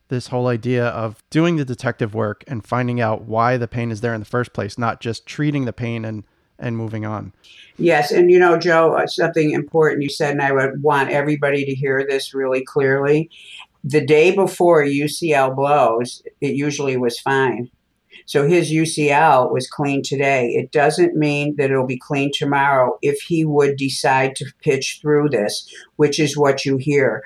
this 0.07 0.27
whole 0.27 0.47
idea 0.47 0.87
of 0.87 1.23
doing 1.29 1.55
the 1.55 1.63
detective 1.63 2.13
work 2.13 2.43
and 2.45 2.65
finding 2.65 2.99
out 2.99 3.23
why 3.23 3.55
the 3.55 3.67
pain 3.67 3.91
is 3.91 4.01
there 4.01 4.13
in 4.13 4.19
the 4.19 4.25
first 4.25 4.51
place 4.51 4.77
not 4.77 4.99
just 4.99 5.25
treating 5.25 5.65
the 5.65 5.73
pain 5.73 6.05
and 6.05 6.23
and 6.59 6.77
moving 6.77 7.05
on. 7.05 7.33
Yes. 7.77 8.11
And 8.11 8.29
you 8.31 8.37
know 8.37 8.57
joe 8.57 8.93
uh, 8.93 9.07
something 9.07 9.51
important 9.51 10.03
you 10.03 10.09
said 10.09 10.31
and 10.31 10.41
i 10.41 10.51
would 10.51 10.83
want 10.83 11.09
everybody 11.09 11.65
to 11.65 11.73
hear 11.73 12.05
this 12.07 12.33
really 12.33 12.63
clearly 12.63 13.29
the 13.83 14.05
day 14.05 14.35
before 14.35 14.83
UCL 14.83 15.55
blows, 15.55 16.21
it 16.39 16.55
usually 16.55 16.97
was 16.97 17.19
fine. 17.19 17.69
So 18.25 18.47
his 18.47 18.71
UCL 18.71 19.51
was 19.51 19.69
clean 19.69 20.03
today. 20.03 20.49
It 20.49 20.71
doesn't 20.71 21.15
mean 21.15 21.55
that 21.57 21.71
it'll 21.71 21.87
be 21.87 21.97
clean 21.97 22.31
tomorrow 22.33 22.97
if 23.01 23.21
he 23.21 23.45
would 23.45 23.77
decide 23.77 24.35
to 24.35 24.53
pitch 24.63 24.99
through 25.01 25.29
this, 25.29 25.67
which 25.95 26.19
is 26.19 26.37
what 26.37 26.65
you 26.65 26.77
hear. 26.77 27.23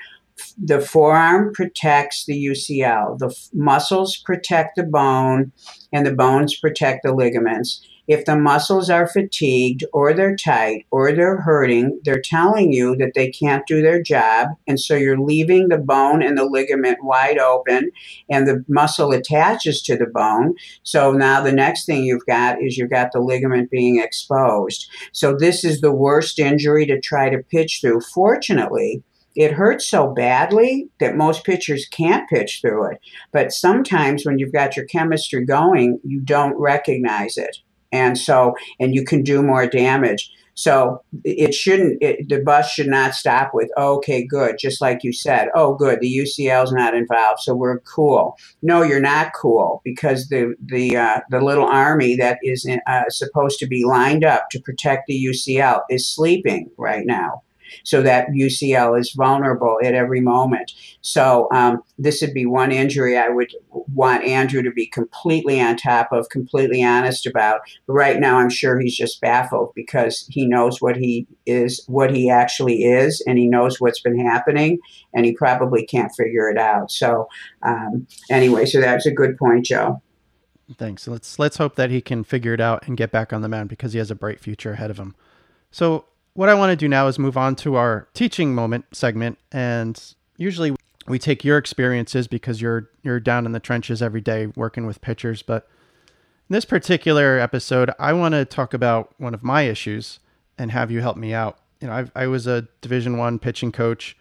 The 0.62 0.82
forearm 0.82 1.54
protects 1.54 2.26
the 2.26 2.46
UCL, 2.46 3.20
the 3.20 3.36
muscles 3.54 4.18
protect 4.18 4.76
the 4.76 4.84
bone, 4.84 5.52
and 5.94 6.06
the 6.06 6.14
bones 6.14 6.58
protect 6.58 7.04
the 7.04 7.14
ligaments. 7.14 7.86
If 8.08 8.26
the 8.26 8.36
muscles 8.36 8.90
are 8.90 9.08
fatigued 9.08 9.84
or 9.92 10.14
they're 10.14 10.36
tight 10.36 10.86
or 10.92 11.12
they're 11.12 11.42
hurting, 11.42 12.00
they're 12.04 12.22
telling 12.22 12.72
you 12.72 12.96
that 12.98 13.14
they 13.16 13.30
can't 13.32 13.66
do 13.66 13.82
their 13.82 14.02
job. 14.02 14.50
And 14.68 14.80
so 14.80 14.96
you're 14.96 15.20
leaving 15.20 15.70
the 15.70 15.78
bone 15.78 16.22
and 16.22 16.38
the 16.38 16.46
ligament 16.46 17.04
wide 17.04 17.40
open 17.40 17.92
and 18.30 18.48
the 18.48 18.64
muscle 18.68 19.12
attaches 19.12 19.82
to 19.84 19.98
the 19.98 20.06
bone. 20.06 20.56
So 20.84 21.12
now 21.12 21.42
the 21.42 21.52
next 21.52 21.86
thing 21.86 22.04
you've 22.04 22.26
got 22.26 22.62
is 22.62 22.78
you've 22.78 22.92
got 22.92 23.12
the 23.12 23.20
ligament 23.20 23.72
being 23.72 24.00
exposed. 24.00 24.88
So 25.12 25.36
this 25.36 25.64
is 25.64 25.82
the 25.82 25.94
worst 25.94 26.38
injury 26.38 26.86
to 26.86 27.00
try 27.00 27.30
to 27.30 27.44
pitch 27.44 27.80
through. 27.82 28.02
Fortunately, 28.02 29.04
it 29.36 29.52
hurts 29.52 29.86
so 29.86 30.14
badly 30.14 30.90
that 31.00 31.18
most 31.18 31.44
pitchers 31.44 31.88
can't 31.88 32.30
pitch 32.30 32.60
through 32.62 32.92
it. 32.92 33.00
But 33.34 33.52
sometimes 33.52 34.26
when 34.26 34.40
you've 34.40 34.54
got 34.54 34.78
your 34.78 34.86
chemistry 34.86 35.46
going, 35.46 36.00
you 36.04 36.22
don't 36.22 36.58
recognize 36.58 37.38
it 37.38 37.58
And 37.96 38.18
so, 38.18 38.56
and 38.78 38.94
you 38.94 39.06
can 39.06 39.24
do 39.24 39.42
more 39.42 39.68
damage. 39.68 40.30
So 40.54 41.02
it 41.24 41.54
shouldn't, 41.54 42.02
it, 42.02 42.30
the 42.30 42.42
bus 42.42 42.70
should 42.70 42.88
not 42.88 43.14
stop 43.14 43.52
with, 43.54 43.70
okay, 43.78 44.26
good. 44.26 44.58
Just 44.58 44.82
like 44.82 45.04
you 45.04 45.12
said, 45.12 45.50
oh, 45.54 45.76
good, 45.76 46.00
the 46.00 46.18
UCL's 46.18 46.72
not 46.72 46.94
involved, 46.94 47.42
so 47.42 47.54
we're 47.54 47.80
cool. 47.80 48.38
No, 48.62 48.82
you're 48.82 49.02
not 49.02 49.34
cool 49.34 49.82
because 49.84 50.30
the, 50.30 50.56
the, 50.64 50.96
uh, 50.96 51.20
the 51.30 51.42
little 51.42 51.68
army 51.68 52.16
that 52.16 52.40
is 52.42 52.66
in, 52.66 52.80
uh, 52.88 53.10
supposed 53.10 53.60
to 53.60 53.68
be 53.68 53.84
lined 53.84 54.24
up 54.24 54.50
to 54.52 54.62
protect 54.62 55.08
the 55.08 55.26
UCL 55.26 55.82
is 55.90 56.10
sleeping 56.10 56.70
right 56.78 57.06
now 57.06 57.42
so 57.84 58.02
that 58.02 58.30
UCL 58.30 59.00
is 59.00 59.12
vulnerable 59.12 59.78
at 59.84 59.94
every 59.94 60.22
moment. 60.22 60.72
So 61.02 61.48
um, 61.52 61.82
this 61.98 62.22
would 62.22 62.34
be 62.34 62.46
one 62.46 62.72
injury 62.72 63.18
I 63.18 63.30
would 63.30 63.52
want 63.94 64.24
Andrew 64.24 64.62
to 64.62 64.72
be 64.72 64.88
completely 64.88 65.62
on 65.62 65.78
top 65.78 66.10
of, 66.12 66.30
completely 66.30 66.84
honest 66.84 67.26
about. 67.26 67.62
But 67.88 67.94
right 67.94 68.20
now, 68.20 68.38
I'm 68.38 68.50
sure 68.50 68.80
he's 68.80 68.96
just 68.96 69.22
baffled 69.22 69.72
because 69.76 70.26
he 70.30 70.46
knows 70.46 70.82
what 70.82 70.98
he 70.98 71.28
is, 71.46 71.84
what 71.88 72.14
he 72.14 72.30
actually 72.30 72.84
is, 72.84 73.24
and 73.28 73.38
he 73.38 73.48
knows 73.48 73.80
what's 73.80 74.02
been 74.02 74.20
happening, 74.20 74.80
and 75.14 75.26
he 75.26 75.34
probably 75.34 75.86
can't 75.86 76.12
figure 76.16 76.50
it 76.50 76.58
out. 76.58 76.92
So 76.92 77.28
um, 77.62 78.08
anyway, 78.30 78.66
so 78.66 78.82
that's 78.82 79.06
a 79.06 79.12
good 79.12 79.38
point, 79.38 79.66
Joe. 79.66 80.02
Thanks. 80.78 81.08
Let's 81.08 81.38
let's 81.38 81.58
hope 81.58 81.76
that 81.76 81.92
he 81.92 82.02
can 82.02 82.24
figure 82.24 82.54
it 82.54 82.62
out 82.62 82.88
and 82.88 82.98
get 82.98 83.12
back 83.12 83.32
on 83.32 83.42
the 83.42 83.50
mound 83.50 83.70
because 83.70 83.94
he 83.94 84.00
has 84.00 84.10
a 84.10 84.16
bright 84.16 84.40
future 84.40 84.72
ahead 84.72 84.90
of 84.90 84.98
him. 84.98 85.16
So 85.70 86.06
what 86.36 86.50
I 86.50 86.54
want 86.54 86.70
to 86.70 86.76
do 86.76 86.88
now 86.88 87.08
is 87.08 87.18
move 87.18 87.38
on 87.38 87.56
to 87.58 87.76
our 87.76 88.08
teaching 88.14 88.54
moment 88.54 88.86
segment. 88.94 89.40
And 89.52 90.02
usually 90.38 90.76
we 91.08 91.18
take 91.18 91.44
your 91.44 91.58
experiences 91.58 92.28
because 92.28 92.62
you're 92.62 92.90
you're 93.02 93.20
down 93.20 93.46
in 93.46 93.54
the 93.54 93.60
trenches 93.60 94.02
every 94.02 94.22
day 94.22 94.48
working 94.48 94.86
with 94.86 95.02
pitchers. 95.02 95.42
But 95.42 95.68
in 96.50 96.54
this 96.54 96.66
particular 96.66 97.40
episode, 97.40 97.90
I 97.98 98.14
want 98.14 98.34
to 98.34 98.46
talk 98.46 98.74
about 98.74 99.16
one 99.18 99.34
of 99.34 99.44
my 99.44 99.64
issues 99.64 100.20
and 100.58 100.72
have 100.72 100.92
you 100.92 101.02
help 101.02 101.18
me 101.18 101.34
out. 101.34 101.58
You 101.80 101.88
know, 101.88 101.94
I've, 101.94 102.12
I 102.16 102.28
was 102.28 102.48
a 102.48 102.68
Division 102.82 103.18
One 103.18 103.40
pitching 103.40 103.72
coach. 103.72 104.18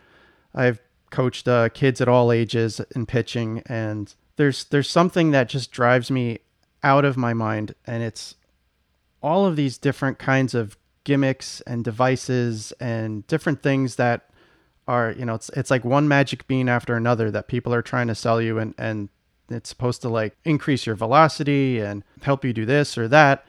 I've 0.55 0.81
coached 1.11 1.49
uh, 1.49 1.69
kids 1.69 2.01
at 2.01 2.09
all 2.09 2.31
ages 2.33 2.81
in 2.95 3.07
pitching, 3.07 3.63
and 3.67 4.15
there's 4.37 4.65
there's 4.65 4.89
something 4.89 5.33
that 5.33 5.49
just 5.49 5.73
drives 5.73 6.11
me 6.11 6.41
out 6.85 7.05
of 7.05 7.17
my 7.17 7.35
mind, 7.35 7.75
and 7.87 8.03
it's 8.03 8.37
all 9.21 9.47
of 9.47 9.57
these 9.57 9.79
different 9.79 10.19
kinds 10.19 10.55
of 10.55 10.77
gimmicks 11.05 11.61
and 11.63 11.85
devices 11.85 12.73
and 12.81 13.27
different 13.27 13.63
things 13.63 13.97
that 13.97 14.31
are 14.87 15.13
you 15.13 15.25
know 15.25 15.35
it's 15.35 15.49
it's 15.51 15.71
like 15.71 15.85
one 15.85 16.09
magic 16.09 16.47
bean 16.47 16.69
after 16.69 16.95
another 16.95 17.31
that 17.31 17.49
people 17.49 17.73
are 17.73 17.83
trying 17.83 18.09
to 18.09 18.15
sell 18.15 18.41
you 18.41 18.59
and 18.59 18.75
and 18.77 19.09
it's 19.49 19.69
supposed 19.69 20.03
to 20.03 20.09
like 20.09 20.37
increase 20.45 20.87
your 20.87 20.95
velocity 20.95 21.81
and 21.81 22.03
help 22.23 22.45
you 22.45 22.53
do 22.53 22.65
this 22.65 22.97
or 22.97 23.09
that. 23.09 23.45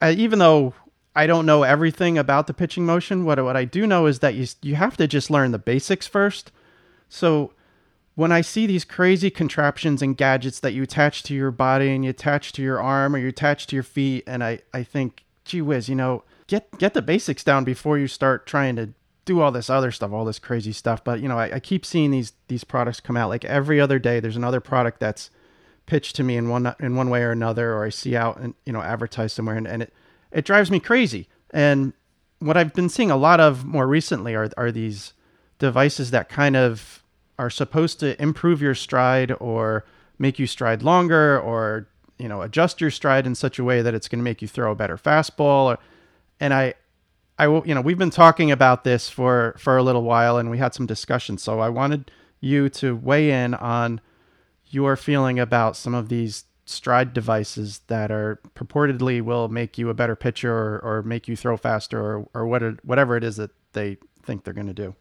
I, 0.00 0.12
even 0.12 0.38
though 0.38 0.74
I 1.16 1.26
don't 1.26 1.46
know 1.46 1.62
everything 1.62 2.18
about 2.18 2.46
the 2.46 2.54
pitching 2.54 2.86
motion 2.86 3.24
what 3.24 3.42
what 3.42 3.56
I 3.56 3.64
do 3.64 3.86
know 3.86 4.06
is 4.06 4.20
that 4.20 4.34
you 4.34 4.46
you 4.62 4.76
have 4.76 4.96
to 4.98 5.06
just 5.06 5.30
learn 5.30 5.52
the 5.52 5.58
basics 5.58 6.06
first. 6.06 6.52
So 7.08 7.52
when 8.14 8.32
I 8.32 8.40
see 8.40 8.66
these 8.66 8.84
crazy 8.84 9.30
contraptions 9.30 10.02
and 10.02 10.16
gadgets 10.16 10.60
that 10.60 10.72
you 10.72 10.82
attach 10.82 11.22
to 11.24 11.34
your 11.34 11.50
body 11.50 11.90
and 11.90 12.04
you 12.04 12.10
attach 12.10 12.52
to 12.52 12.62
your 12.62 12.80
arm 12.80 13.14
or 13.14 13.18
you 13.18 13.28
attach 13.28 13.66
to 13.68 13.76
your 13.76 13.82
feet 13.82 14.24
and 14.26 14.44
I 14.44 14.60
I 14.72 14.82
think 14.82 15.24
gee 15.44 15.62
whiz 15.62 15.88
you 15.88 15.94
know 15.94 16.24
get 16.48 16.76
get 16.78 16.94
the 16.94 17.02
basics 17.02 17.44
down 17.44 17.62
before 17.62 17.96
you 17.96 18.08
start 18.08 18.46
trying 18.46 18.74
to 18.74 18.90
do 19.24 19.40
all 19.40 19.52
this 19.52 19.70
other 19.70 19.92
stuff, 19.92 20.10
all 20.10 20.24
this 20.24 20.38
crazy 20.38 20.72
stuff. 20.72 21.04
But 21.04 21.20
you 21.20 21.28
know, 21.28 21.38
I, 21.38 21.56
I, 21.56 21.60
keep 21.60 21.86
seeing 21.86 22.10
these 22.10 22.32
these 22.48 22.64
products 22.64 22.98
come 22.98 23.16
out. 23.16 23.28
Like 23.28 23.44
every 23.44 23.80
other 23.80 23.98
day, 24.00 24.18
there's 24.18 24.36
another 24.36 24.60
product 24.60 24.98
that's 24.98 25.30
pitched 25.86 26.16
to 26.16 26.24
me 26.24 26.36
in 26.36 26.48
one 26.48 26.74
in 26.80 26.96
one 26.96 27.10
way 27.10 27.22
or 27.22 27.30
another, 27.30 27.74
or 27.74 27.84
I 27.84 27.90
see 27.90 28.16
out 28.16 28.40
and 28.40 28.54
you 28.66 28.72
know 28.72 28.82
advertised 28.82 29.36
somewhere, 29.36 29.56
and, 29.56 29.68
and 29.68 29.82
it 29.82 29.92
it 30.32 30.44
drives 30.44 30.70
me 30.70 30.80
crazy. 30.80 31.28
And 31.50 31.92
what 32.40 32.56
I've 32.56 32.72
been 32.72 32.88
seeing 32.88 33.10
a 33.10 33.16
lot 33.16 33.38
of 33.38 33.64
more 33.64 33.86
recently 33.86 34.34
are 34.34 34.50
are 34.56 34.72
these 34.72 35.12
devices 35.58 36.10
that 36.10 36.28
kind 36.28 36.56
of 36.56 37.04
are 37.38 37.50
supposed 37.50 38.00
to 38.00 38.20
improve 38.20 38.60
your 38.62 38.74
stride 38.74 39.32
or 39.38 39.84
make 40.18 40.38
you 40.38 40.46
stride 40.46 40.82
longer 40.82 41.38
or 41.38 41.86
you 42.18 42.28
know 42.28 42.42
adjust 42.42 42.80
your 42.80 42.90
stride 42.90 43.26
in 43.26 43.34
such 43.34 43.58
a 43.58 43.64
way 43.64 43.82
that 43.82 43.94
it's 43.94 44.08
going 44.08 44.18
to 44.18 44.24
make 44.24 44.40
you 44.40 44.48
throw 44.48 44.72
a 44.72 44.74
better 44.74 44.96
fastball 44.96 45.66
or 45.66 45.78
and 46.40 46.54
I, 46.54 46.74
I 47.38 47.46
you 47.46 47.74
know, 47.74 47.80
we've 47.80 47.98
been 47.98 48.10
talking 48.10 48.50
about 48.50 48.84
this 48.84 49.08
for 49.08 49.54
for 49.58 49.76
a 49.76 49.82
little 49.82 50.02
while, 50.02 50.38
and 50.38 50.50
we 50.50 50.58
had 50.58 50.74
some 50.74 50.86
discussion. 50.86 51.38
So 51.38 51.60
I 51.60 51.68
wanted 51.68 52.10
you 52.40 52.68
to 52.70 52.96
weigh 52.96 53.30
in 53.30 53.54
on 53.54 54.00
your 54.66 54.96
feeling 54.96 55.38
about 55.38 55.76
some 55.76 55.94
of 55.94 56.08
these 56.08 56.44
stride 56.66 57.14
devices 57.14 57.80
that 57.86 58.10
are 58.10 58.38
purportedly 58.54 59.22
will 59.22 59.48
make 59.48 59.78
you 59.78 59.88
a 59.88 59.94
better 59.94 60.14
pitcher 60.14 60.52
or, 60.52 60.78
or 60.80 61.02
make 61.02 61.26
you 61.26 61.34
throw 61.34 61.56
faster 61.56 61.98
or, 61.98 62.28
or 62.34 62.46
what 62.46 62.62
whatever 62.84 63.16
it 63.16 63.24
is 63.24 63.36
that 63.36 63.50
they 63.72 63.96
think 64.28 64.44
they're 64.44 64.52
going 64.52 64.66
to 64.66 64.74
do? 64.74 64.94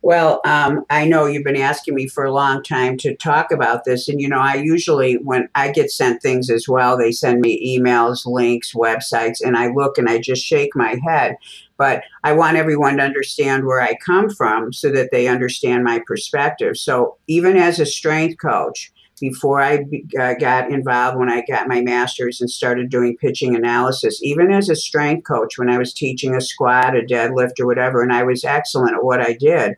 Well, 0.00 0.40
um, 0.46 0.86
I 0.88 1.04
know 1.04 1.26
you've 1.26 1.44
been 1.44 1.56
asking 1.56 1.94
me 1.94 2.08
for 2.08 2.24
a 2.24 2.32
long 2.32 2.62
time 2.62 2.96
to 2.98 3.14
talk 3.14 3.52
about 3.52 3.84
this. 3.84 4.08
And, 4.08 4.18
you 4.18 4.28
know, 4.28 4.38
I 4.38 4.54
usually, 4.54 5.18
when 5.18 5.48
I 5.54 5.70
get 5.70 5.90
sent 5.90 6.22
things 6.22 6.48
as 6.48 6.66
well, 6.66 6.96
they 6.96 7.12
send 7.12 7.42
me 7.42 7.78
emails, 7.78 8.24
links, 8.24 8.72
websites, 8.72 9.40
and 9.44 9.58
I 9.58 9.68
look 9.68 9.98
and 9.98 10.08
I 10.08 10.18
just 10.18 10.42
shake 10.42 10.74
my 10.74 10.96
head. 11.06 11.36
But 11.76 12.02
I 12.24 12.32
want 12.32 12.56
everyone 12.56 12.96
to 12.96 13.02
understand 13.02 13.66
where 13.66 13.82
I 13.82 13.98
come 14.04 14.30
from 14.30 14.72
so 14.72 14.90
that 14.90 15.10
they 15.12 15.28
understand 15.28 15.84
my 15.84 16.00
perspective. 16.06 16.78
So, 16.78 17.18
even 17.26 17.56
as 17.58 17.78
a 17.78 17.86
strength 17.86 18.38
coach, 18.40 18.90
before 19.22 19.62
I 19.62 19.86
uh, 20.18 20.34
got 20.34 20.72
involved 20.72 21.16
when 21.16 21.30
I 21.30 21.44
got 21.48 21.68
my 21.68 21.80
master's 21.80 22.40
and 22.40 22.50
started 22.50 22.90
doing 22.90 23.16
pitching 23.16 23.54
analysis, 23.54 24.20
even 24.20 24.50
as 24.50 24.68
a 24.68 24.74
strength 24.74 25.28
coach, 25.28 25.56
when 25.56 25.70
I 25.70 25.78
was 25.78 25.94
teaching 25.94 26.34
a 26.34 26.40
squat, 26.40 26.96
a 26.96 27.02
deadlift, 27.02 27.60
or 27.60 27.66
whatever, 27.66 28.02
and 28.02 28.12
I 28.12 28.24
was 28.24 28.44
excellent 28.44 28.96
at 28.96 29.04
what 29.04 29.20
I 29.20 29.34
did, 29.34 29.76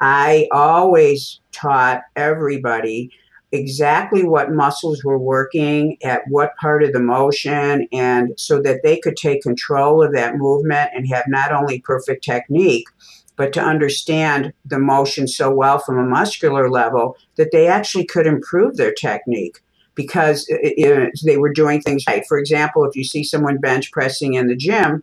I 0.00 0.46
always 0.52 1.40
taught 1.50 2.02
everybody 2.14 3.10
exactly 3.50 4.22
what 4.22 4.52
muscles 4.52 5.02
were 5.02 5.18
working 5.18 5.96
at 6.04 6.22
what 6.28 6.56
part 6.56 6.84
of 6.84 6.92
the 6.92 7.00
motion 7.00 7.88
and 7.92 8.38
so 8.38 8.62
that 8.62 8.84
they 8.84 9.00
could 9.00 9.16
take 9.16 9.42
control 9.42 10.00
of 10.00 10.12
that 10.12 10.36
movement 10.36 10.90
and 10.94 11.08
have 11.08 11.24
not 11.26 11.50
only 11.50 11.80
perfect 11.80 12.22
technique 12.22 12.86
but 13.36 13.52
to 13.52 13.62
understand 13.62 14.52
the 14.64 14.78
motion 14.78 15.28
so 15.28 15.50
well 15.50 15.78
from 15.78 15.98
a 15.98 16.08
muscular 16.08 16.70
level 16.70 17.16
that 17.36 17.52
they 17.52 17.68
actually 17.68 18.04
could 18.04 18.26
improve 18.26 18.76
their 18.76 18.92
technique 18.92 19.60
because 19.94 20.48
uh, 20.50 20.56
uh, 20.56 20.58
it, 20.62 20.74
it, 20.78 21.20
they 21.24 21.36
were 21.36 21.52
doing 21.52 21.80
things 21.80 22.04
right. 22.06 22.24
For 22.26 22.38
example, 22.38 22.84
if 22.84 22.96
you 22.96 23.04
see 23.04 23.24
someone 23.24 23.58
bench 23.58 23.92
pressing 23.92 24.34
in 24.34 24.48
the 24.48 24.56
gym 24.56 25.02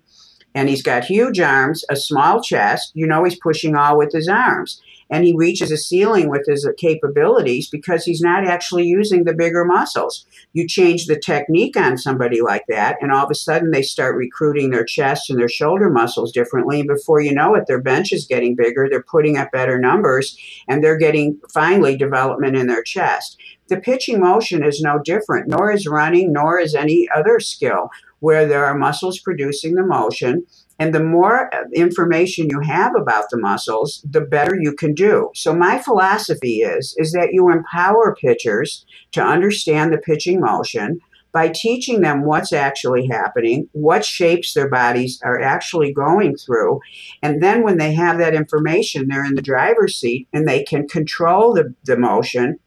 and 0.55 0.69
he's 0.69 0.83
got 0.83 1.03
huge 1.03 1.39
arms, 1.39 1.83
a 1.89 1.95
small 1.95 2.41
chest, 2.41 2.91
you 2.93 3.07
know 3.07 3.23
he's 3.23 3.39
pushing 3.39 3.75
all 3.75 3.97
with 3.97 4.11
his 4.11 4.27
arms 4.27 4.81
and 5.13 5.25
he 5.25 5.33
reaches 5.37 5.71
a 5.71 5.77
ceiling 5.77 6.27
with 6.27 6.43
his 6.47 6.67
capabilities 6.75 7.69
because 7.69 8.03
he's 8.03 8.19
not 8.19 8.47
actually 8.47 8.85
using 8.85 9.25
the 9.25 9.35
bigger 9.35 9.63
muscles. 9.63 10.25
You 10.53 10.67
change 10.67 11.05
the 11.05 11.19
technique 11.19 11.77
on 11.77 11.99
somebody 11.99 12.41
like 12.41 12.65
that, 12.67 12.97
and 12.99 13.11
all 13.11 13.23
of 13.23 13.29
a 13.29 13.35
sudden 13.35 13.69
they 13.69 13.83
start 13.83 14.15
recruiting 14.15 14.71
their 14.71 14.83
chest 14.83 15.29
and 15.29 15.37
their 15.37 15.47
shoulder 15.47 15.91
muscles 15.91 16.31
differently. 16.31 16.79
And 16.79 16.87
before 16.87 17.21
you 17.21 17.31
know 17.31 17.53
it, 17.53 17.67
their 17.67 17.79
bench 17.79 18.11
is 18.11 18.25
getting 18.25 18.55
bigger, 18.55 18.87
they're 18.89 19.03
putting 19.03 19.37
up 19.37 19.51
better 19.51 19.77
numbers, 19.77 20.35
and 20.67 20.83
they're 20.83 20.97
getting 20.97 21.39
finally 21.53 21.95
development 21.95 22.57
in 22.57 22.65
their 22.65 22.81
chest. 22.81 23.37
The 23.67 23.79
pitching 23.79 24.19
motion 24.19 24.63
is 24.63 24.81
no 24.81 24.99
different, 25.05 25.47
nor 25.47 25.71
is 25.71 25.85
running, 25.85 26.33
nor 26.33 26.59
is 26.59 26.73
any 26.73 27.07
other 27.15 27.39
skill 27.39 27.91
where 28.19 28.47
there 28.47 28.65
are 28.65 28.73
muscles 28.73 29.19
producing 29.19 29.75
the 29.75 29.85
motion 29.85 30.45
and 30.83 30.93
the 30.93 31.01
more 31.01 31.49
uh, 31.55 31.63
information 31.73 32.49
you 32.49 32.59
have 32.59 32.91
about 32.93 33.29
the 33.31 33.37
muscles, 33.37 34.05
the 34.09 34.19
better 34.19 34.57
you 34.59 34.73
can 34.73 34.93
do. 34.93 35.29
So 35.33 35.55
my 35.55 35.79
philosophy 35.79 36.57
is 36.57 36.93
is 36.97 37.13
that 37.13 37.29
you 37.31 37.49
empower 37.49 38.13
pitchers 38.19 38.85
to 39.13 39.23
understand 39.23 39.93
the 39.93 39.97
pitching 39.97 40.41
motion 40.41 40.99
by 41.31 41.47
teaching 41.47 42.01
them 42.01 42.25
what's 42.25 42.51
actually 42.51 43.07
happening, 43.07 43.69
what 43.71 44.03
shapes 44.03 44.53
their 44.53 44.69
bodies 44.69 45.21
are 45.23 45.39
actually 45.39 45.93
going 45.93 46.35
through. 46.35 46.81
And 47.21 47.41
then 47.41 47.63
when 47.63 47.77
they 47.77 47.93
have 47.93 48.17
that 48.17 48.35
information, 48.35 49.07
they're 49.07 49.25
in 49.25 49.35
the 49.35 49.41
driver's 49.41 49.97
seat 49.97 50.27
and 50.33 50.45
they 50.45 50.63
can 50.63 50.85
control 50.89 51.53
the, 51.53 51.73
the 51.85 51.95
motion 51.97 52.59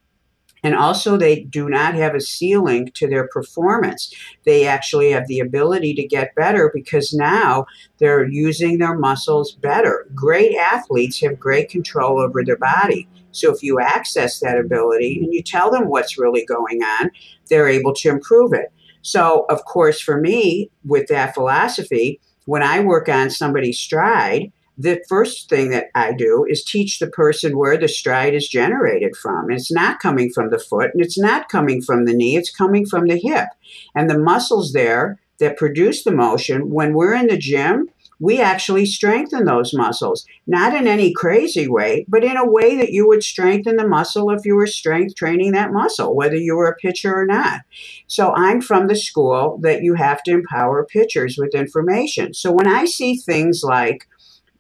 and 0.63 0.75
also, 0.75 1.17
they 1.17 1.41
do 1.41 1.69
not 1.69 1.95
have 1.95 2.15
a 2.15 2.21
ceiling 2.21 2.91
to 2.95 3.07
their 3.07 3.29
performance. 3.29 4.13
They 4.45 4.67
actually 4.67 5.11
have 5.11 5.29
the 5.29 5.41
ability 5.41 5.95
to 5.95 6.07
get 6.07 6.35
better 6.35 6.71
because 6.75 7.13
now 7.13 7.67
they're 7.99 8.27
using 8.27 8.79
their 8.79 8.99
muscles 8.99 9.53
better. 9.53 10.07
Great 10.15 10.57
athletes 10.57 11.21
have 11.21 11.39
great 11.39 11.69
control 11.69 12.19
over 12.21 12.45
their 12.45 12.57
body. 12.57 13.07
So, 13.33 13.53
if 13.53 13.63
you 13.63 13.79
access 13.79 14.41
that 14.41 14.59
ability 14.59 15.21
and 15.23 15.33
you 15.33 15.43
tell 15.43 15.71
them 15.71 15.89
what's 15.89 16.19
really 16.19 16.45
going 16.47 16.83
on, 16.83 17.11
they're 17.49 17.69
able 17.69 17.95
to 17.95 18.09
improve 18.09 18.53
it. 18.53 18.73
So, 19.03 19.47
of 19.51 19.65
course, 19.67 20.01
for 20.01 20.21
me, 20.21 20.71
with 20.85 21.07
that 21.09 21.35
philosophy, 21.35 22.21
when 22.47 22.63
I 22.63 22.81
work 22.81 23.09
on 23.09 23.31
somebody's 23.31 23.79
stride, 23.79 24.51
the 24.79 25.03
first 25.09 25.49
thing 25.49 25.71
that 25.71 25.87
I 25.95 26.13
do 26.13 26.45
is 26.49 26.65
teach 26.65 26.99
the 26.99 27.07
person 27.07 27.57
where 27.57 27.79
the 27.79 27.89
stride 27.89 28.35
is 28.35 28.49
generated 28.49 29.17
from. 29.17 29.51
It's 29.51 29.73
not 29.73 30.01
coming 30.01 30.31
from 30.31 30.51
the 30.51 30.59
foot 30.59 30.91
and 30.93 31.03
it's 31.03 31.19
not 31.19 31.49
coming 31.49 31.81
from 31.81 32.05
the 32.05 32.13
knee, 32.13 32.37
it's 32.37 32.55
coming 32.55 32.85
from 32.85 33.07
the 33.07 33.19
hip. 33.19 33.49
And 33.95 34.11
the 34.11 34.19
muscles 34.19 34.73
there 34.73 35.19
that 35.39 35.57
produce 35.57 36.05
the 36.05 36.13
motion, 36.13 36.71
when 36.71 36.95
we're 36.95 37.15
in 37.15 37.27
the 37.27 37.39
gym, 37.39 37.89
we 38.19 38.41
actually 38.41 38.87
strengthen 38.87 39.45
those 39.45 39.75
muscles, 39.75 40.25
not 40.47 40.75
in 40.75 40.87
any 40.87 41.13
crazy 41.13 41.69
way, 41.69 42.07
but 42.09 42.25
in 42.25 42.37
a 42.37 42.49
way 42.49 42.77
that 42.77 42.91
you 42.91 43.07
would 43.07 43.23
strengthen 43.23 43.77
the 43.77 43.87
muscle 43.87 44.31
if 44.31 44.47
you 44.47 44.57
were 44.57 44.67
strength 44.67 45.15
training 45.15 45.53
that 45.53 45.73
muscle, 45.73 46.17
whether 46.17 46.37
you 46.37 46.57
were 46.57 46.69
a 46.69 46.77
pitcher 46.77 47.15
or 47.15 47.27
not. 47.27 47.61
So 48.07 48.33
I'm 48.35 48.63
from 48.63 48.87
the 48.87 48.97
school 48.97 49.59
that 49.63 49.83
you 49.83 49.95
have 49.95 50.23
to 50.23 50.31
empower 50.31 50.87
pitchers 50.87 51.37
with 51.37 51.55
information. 51.55 52.33
So 52.33 52.53
when 52.53 52.67
I 52.67 52.87
see 52.87 53.17
things 53.17 53.63
like 53.63 54.09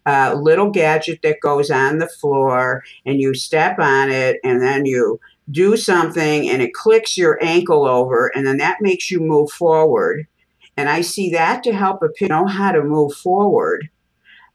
a 0.07 0.34
little 0.34 0.70
gadget 0.70 1.20
that 1.22 1.40
goes 1.40 1.70
on 1.70 1.98
the 1.98 2.09
floor 2.09 2.82
and 3.04 3.20
you 3.20 3.34
step 3.34 3.78
on 3.78 4.11
it 4.11 4.38
and 4.44 4.62
then 4.62 4.86
you 4.86 5.20
do 5.50 5.76
something 5.76 6.48
and 6.48 6.62
it 6.62 6.72
clicks 6.72 7.18
your 7.18 7.38
ankle 7.42 7.86
over 7.86 8.28
and 8.34 8.46
then 8.46 8.57
that 8.57 8.80
makes 8.80 9.11
you 9.11 9.20
move 9.20 9.50
forward 9.50 10.26
and 10.76 10.88
I 10.88 11.00
see 11.00 11.30
that 11.30 11.62
to 11.64 11.72
help 11.72 12.02
a 12.02 12.09
pitcher 12.09 12.28
know 12.28 12.46
how 12.46 12.72
to 12.72 12.82
move 12.82 13.14
forward. 13.14 13.88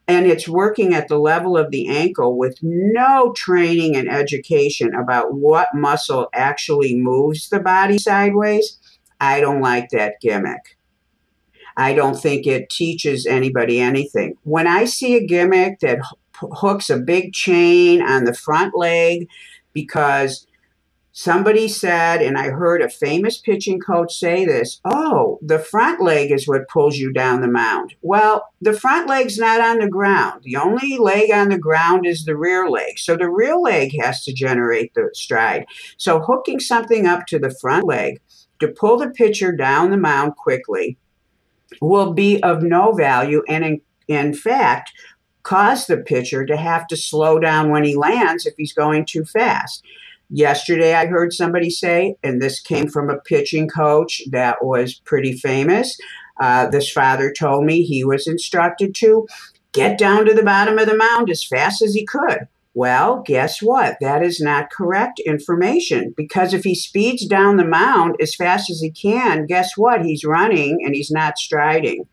And 0.08 0.26
it's 0.26 0.48
working 0.48 0.94
at 0.94 1.08
the 1.08 1.18
level 1.18 1.58
of 1.58 1.72
the 1.72 1.88
ankle 1.88 2.38
with 2.38 2.58
no 2.62 3.34
training 3.34 3.96
and 3.96 4.10
education 4.10 4.94
about 4.94 5.34
what 5.34 5.74
muscle 5.74 6.28
actually 6.34 6.96
moves 6.96 7.50
the 7.50 7.60
body 7.60 7.98
sideways. 7.98 8.78
I 9.20 9.40
don't 9.40 9.62
like 9.62 9.90
that 9.90 10.20
gimmick. 10.22 10.78
I 11.78 11.94
don't 11.94 12.20
think 12.20 12.46
it 12.46 12.70
teaches 12.70 13.26
anybody 13.26 13.80
anything. 13.80 14.36
When 14.44 14.68
I 14.68 14.86
see 14.86 15.16
a 15.16 15.26
gimmick 15.26 15.80
that 15.80 16.00
hooks 16.36 16.90
a 16.90 16.98
big 16.98 17.34
chain 17.34 18.02
on 18.02 18.26
the 18.26 18.34
front 18.34 18.76
leg 18.76 19.28
because 19.74 20.48
Somebody 21.14 21.68
said, 21.68 22.22
and 22.22 22.38
I 22.38 22.52
heard 22.52 22.82
a 22.82 22.90
famous 22.90 23.38
pitching 23.38 23.82
coach 23.82 24.14
say 24.14 24.46
this 24.46 24.80
oh, 24.86 25.40
the 25.42 25.60
front 25.60 26.02
leg 26.02 26.32
is 26.32 26.48
what 26.48 26.70
pulls 26.70 26.98
you 26.98 27.12
down 27.12 27.42
the 27.42 27.50
mound. 27.50 27.96
Well, 28.02 28.48
the 28.62 28.72
front 28.72 29.10
leg's 29.10 29.38
not 29.38 29.60
on 29.60 29.80
the 29.80 29.90
ground. 29.90 30.44
The 30.44 30.56
only 30.56 30.98
leg 30.98 31.30
on 31.32 31.50
the 31.50 31.58
ground 31.58 32.06
is 32.06 32.24
the 32.24 32.38
rear 32.38 32.70
leg. 32.70 32.98
So 32.98 33.18
the 33.18 33.30
rear 33.30 33.58
leg 33.58 33.92
has 34.02 34.24
to 34.24 34.34
generate 34.34 34.94
the 34.94 35.10
stride. 35.14 35.66
So 35.98 36.22
hooking 36.22 36.62
something 36.62 37.06
up 37.06 37.26
to 37.28 37.40
the 37.40 37.54
front 37.60 37.86
leg 37.86 38.22
to 38.60 38.70
pull 38.70 38.98
the 38.98 39.10
pitcher 39.10 39.52
down 39.52 39.92
the 39.92 39.98
mound 39.98 40.38
quickly 40.38 40.98
will 41.82 42.14
be 42.14 42.42
of 42.44 42.64
no 42.64 42.92
value 42.92 43.44
and, 43.48 43.64
in, 43.64 43.82
in 44.08 44.34
fact, 44.34 44.92
cause 45.44 45.88
the 45.88 45.98
pitcher 45.98 46.46
to 46.46 46.58
have 46.58 46.88
to 46.88 46.98
slow 46.98 47.40
down 47.40 47.72
when 47.72 47.84
he 47.84 47.96
lands 47.96 48.46
if 48.46 48.54
he's 48.58 48.74
going 48.74 49.06
too 49.06 49.26
fast. 49.26 49.84
Yesterday, 50.30 50.94
I 50.94 51.08
heard 51.08 51.34
somebody 51.34 51.70
say, 51.70 52.16
and 52.24 52.42
this 52.42 52.62
came 52.62 52.88
from 52.88 53.10
a 53.10 53.20
pitching 53.20 53.68
coach 53.68 54.22
that 54.32 54.64
was 54.64 54.94
pretty 54.94 55.34
famous. 55.34 55.98
Uh, 56.40 56.68
this 56.68 56.90
father 56.90 57.34
told 57.38 57.66
me 57.66 57.84
he 57.84 58.04
was 58.04 58.28
instructed 58.28 58.96
to 58.96 59.28
get 59.74 59.98
down 59.98 60.26
to 60.26 60.34
the 60.34 60.44
bottom 60.44 60.78
of 60.78 60.88
the 60.88 60.96
mound 60.96 61.30
as 61.30 61.44
fast 61.44 61.82
as 61.82 61.94
he 61.94 62.06
could. 62.06 62.48
Well, 62.74 63.22
guess 63.26 63.62
what? 63.62 63.98
That 64.00 64.24
is 64.24 64.40
not 64.40 64.72
correct 64.72 65.20
information 65.26 66.14
because 66.16 66.54
if 66.54 66.64
he 66.64 66.74
speeds 66.74 67.26
down 67.26 67.58
the 67.58 67.66
mound 67.66 68.16
as 68.22 68.34
fast 68.34 68.70
as 68.70 68.80
he 68.80 68.92
can, 68.92 69.46
guess 69.46 69.76
what? 69.76 70.06
He's 70.06 70.24
running 70.24 70.80
and 70.86 70.96
he's 70.96 71.12
not 71.12 71.38
striding. 71.38 72.06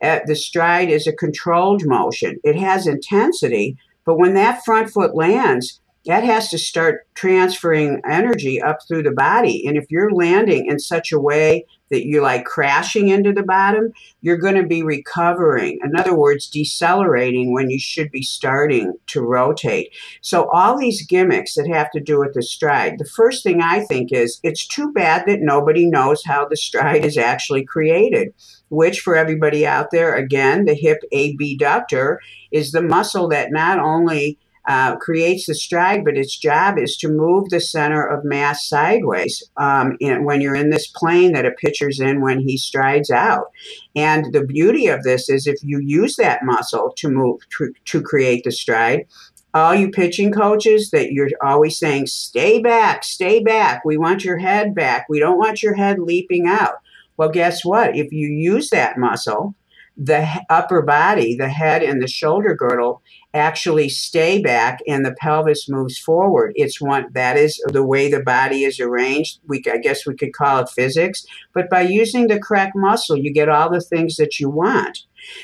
Uh, 0.00 0.20
the 0.26 0.36
stride 0.36 0.88
is 0.88 1.06
a 1.06 1.12
controlled 1.12 1.82
motion, 1.86 2.36
it 2.44 2.56
has 2.56 2.86
intensity, 2.86 3.76
but 4.04 4.18
when 4.18 4.34
that 4.34 4.64
front 4.64 4.90
foot 4.90 5.14
lands, 5.14 5.80
that 6.06 6.22
has 6.22 6.50
to 6.50 6.58
start 6.58 7.06
transferring 7.14 8.02
energy 8.08 8.60
up 8.60 8.78
through 8.86 9.02
the 9.02 9.10
body. 9.10 9.66
And 9.66 9.76
if 9.76 9.86
you're 9.88 10.12
landing 10.12 10.66
in 10.66 10.78
such 10.78 11.10
a 11.12 11.18
way 11.18 11.64
that 11.90 12.06
you're 12.06 12.22
like 12.22 12.44
crashing 12.44 13.08
into 13.08 13.32
the 13.32 13.42
bottom, 13.42 13.92
you're 14.20 14.38
going 14.38 14.54
to 14.54 14.66
be 14.66 14.82
recovering. 14.82 15.78
In 15.84 15.96
other 15.96 16.16
words, 16.16 16.48
decelerating 16.48 17.52
when 17.52 17.70
you 17.70 17.78
should 17.78 18.10
be 18.10 18.22
starting 18.22 18.94
to 19.08 19.22
rotate. 19.22 19.92
So, 20.20 20.48
all 20.50 20.78
these 20.78 21.06
gimmicks 21.06 21.54
that 21.54 21.68
have 21.68 21.90
to 21.92 22.00
do 22.00 22.18
with 22.18 22.34
the 22.34 22.42
stride, 22.42 22.98
the 22.98 23.04
first 23.04 23.42
thing 23.42 23.60
I 23.60 23.80
think 23.80 24.12
is 24.12 24.40
it's 24.42 24.66
too 24.66 24.92
bad 24.92 25.24
that 25.26 25.40
nobody 25.40 25.86
knows 25.86 26.24
how 26.24 26.46
the 26.46 26.56
stride 26.56 27.04
is 27.04 27.18
actually 27.18 27.64
created. 27.64 28.34
Which, 28.70 29.00
for 29.00 29.14
everybody 29.14 29.66
out 29.66 29.90
there, 29.92 30.14
again, 30.14 30.64
the 30.64 30.74
hip 30.74 30.98
abductor 31.12 32.20
is 32.50 32.72
the 32.72 32.82
muscle 32.82 33.28
that 33.28 33.52
not 33.52 33.78
only 33.78 34.38
uh, 34.66 34.96
creates 34.96 35.46
the 35.46 35.54
stride, 35.54 36.04
but 36.04 36.16
its 36.16 36.36
job 36.36 36.78
is 36.78 36.96
to 36.96 37.08
move 37.08 37.50
the 37.50 37.60
center 37.60 38.04
of 38.04 38.24
mass 38.24 38.68
sideways 38.68 39.42
um, 39.56 39.96
in, 40.00 40.24
when 40.24 40.40
you're 40.40 40.54
in 40.54 40.70
this 40.70 40.86
plane 40.86 41.32
that 41.32 41.46
a 41.46 41.50
pitcher's 41.50 42.00
in 42.00 42.20
when 42.20 42.40
he 42.40 42.56
strides 42.56 43.10
out. 43.10 43.50
And 43.94 44.32
the 44.32 44.44
beauty 44.44 44.86
of 44.86 45.02
this 45.02 45.28
is 45.28 45.46
if 45.46 45.58
you 45.62 45.80
use 45.80 46.16
that 46.16 46.44
muscle 46.44 46.92
to 46.96 47.08
move 47.08 47.40
to, 47.58 47.72
to 47.84 48.02
create 48.02 48.44
the 48.44 48.52
stride, 48.52 49.06
all 49.52 49.74
you 49.74 49.90
pitching 49.90 50.32
coaches 50.32 50.90
that 50.90 51.12
you're 51.12 51.30
always 51.42 51.78
saying, 51.78 52.06
stay 52.06 52.60
back, 52.60 53.04
stay 53.04 53.40
back. 53.40 53.84
We 53.84 53.96
want 53.96 54.24
your 54.24 54.38
head 54.38 54.74
back. 54.74 55.06
We 55.08 55.20
don't 55.20 55.38
want 55.38 55.62
your 55.62 55.74
head 55.74 56.00
leaping 56.00 56.48
out. 56.48 56.74
Well, 57.16 57.28
guess 57.28 57.64
what? 57.64 57.96
If 57.96 58.12
you 58.12 58.28
use 58.28 58.70
that 58.70 58.98
muscle, 58.98 59.54
the 59.96 60.26
upper 60.50 60.82
body, 60.82 61.36
the 61.36 61.48
head 61.48 61.82
and 61.82 62.02
the 62.02 62.08
shoulder 62.08 62.54
girdle 62.54 63.02
actually 63.32 63.88
stay 63.88 64.40
back 64.40 64.80
and 64.88 65.04
the 65.04 65.14
pelvis 65.20 65.68
moves 65.68 65.98
forward. 65.98 66.52
It's 66.56 66.80
one 66.80 67.06
that 67.12 67.36
is 67.36 67.62
the 67.66 67.84
way 67.84 68.10
the 68.10 68.22
body 68.22 68.64
is 68.64 68.80
arranged. 68.80 69.40
We 69.46 69.62
I 69.72 69.78
guess 69.78 70.06
we 70.06 70.14
could 70.16 70.32
call 70.32 70.60
it 70.60 70.70
physics, 70.70 71.24
but 71.52 71.70
by 71.70 71.82
using 71.82 72.26
the 72.26 72.40
correct 72.40 72.72
muscle, 72.74 73.16
you 73.16 73.32
get 73.32 73.48
all 73.48 73.70
the 73.70 73.80
things 73.80 74.16
that 74.16 74.40
you 74.40 74.48
want. 74.50 74.98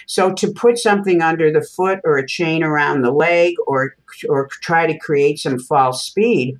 So 0.07 0.33
to 0.35 0.53
put 0.53 0.79
something 0.79 1.23
under 1.23 1.53
the 1.53 1.63
foot 1.63 2.01
or 2.05 2.19
a 2.19 2.27
chain 2.27 2.63
around 2.63 3.03
the 3.03 3.13
leg 3.13 3.55
or 3.67 3.97
or 4.29 4.49
try 4.49 4.87
to 4.87 4.99
create 4.99 5.39
some 5.39 5.59
false 5.59 6.05
speed 6.05 6.59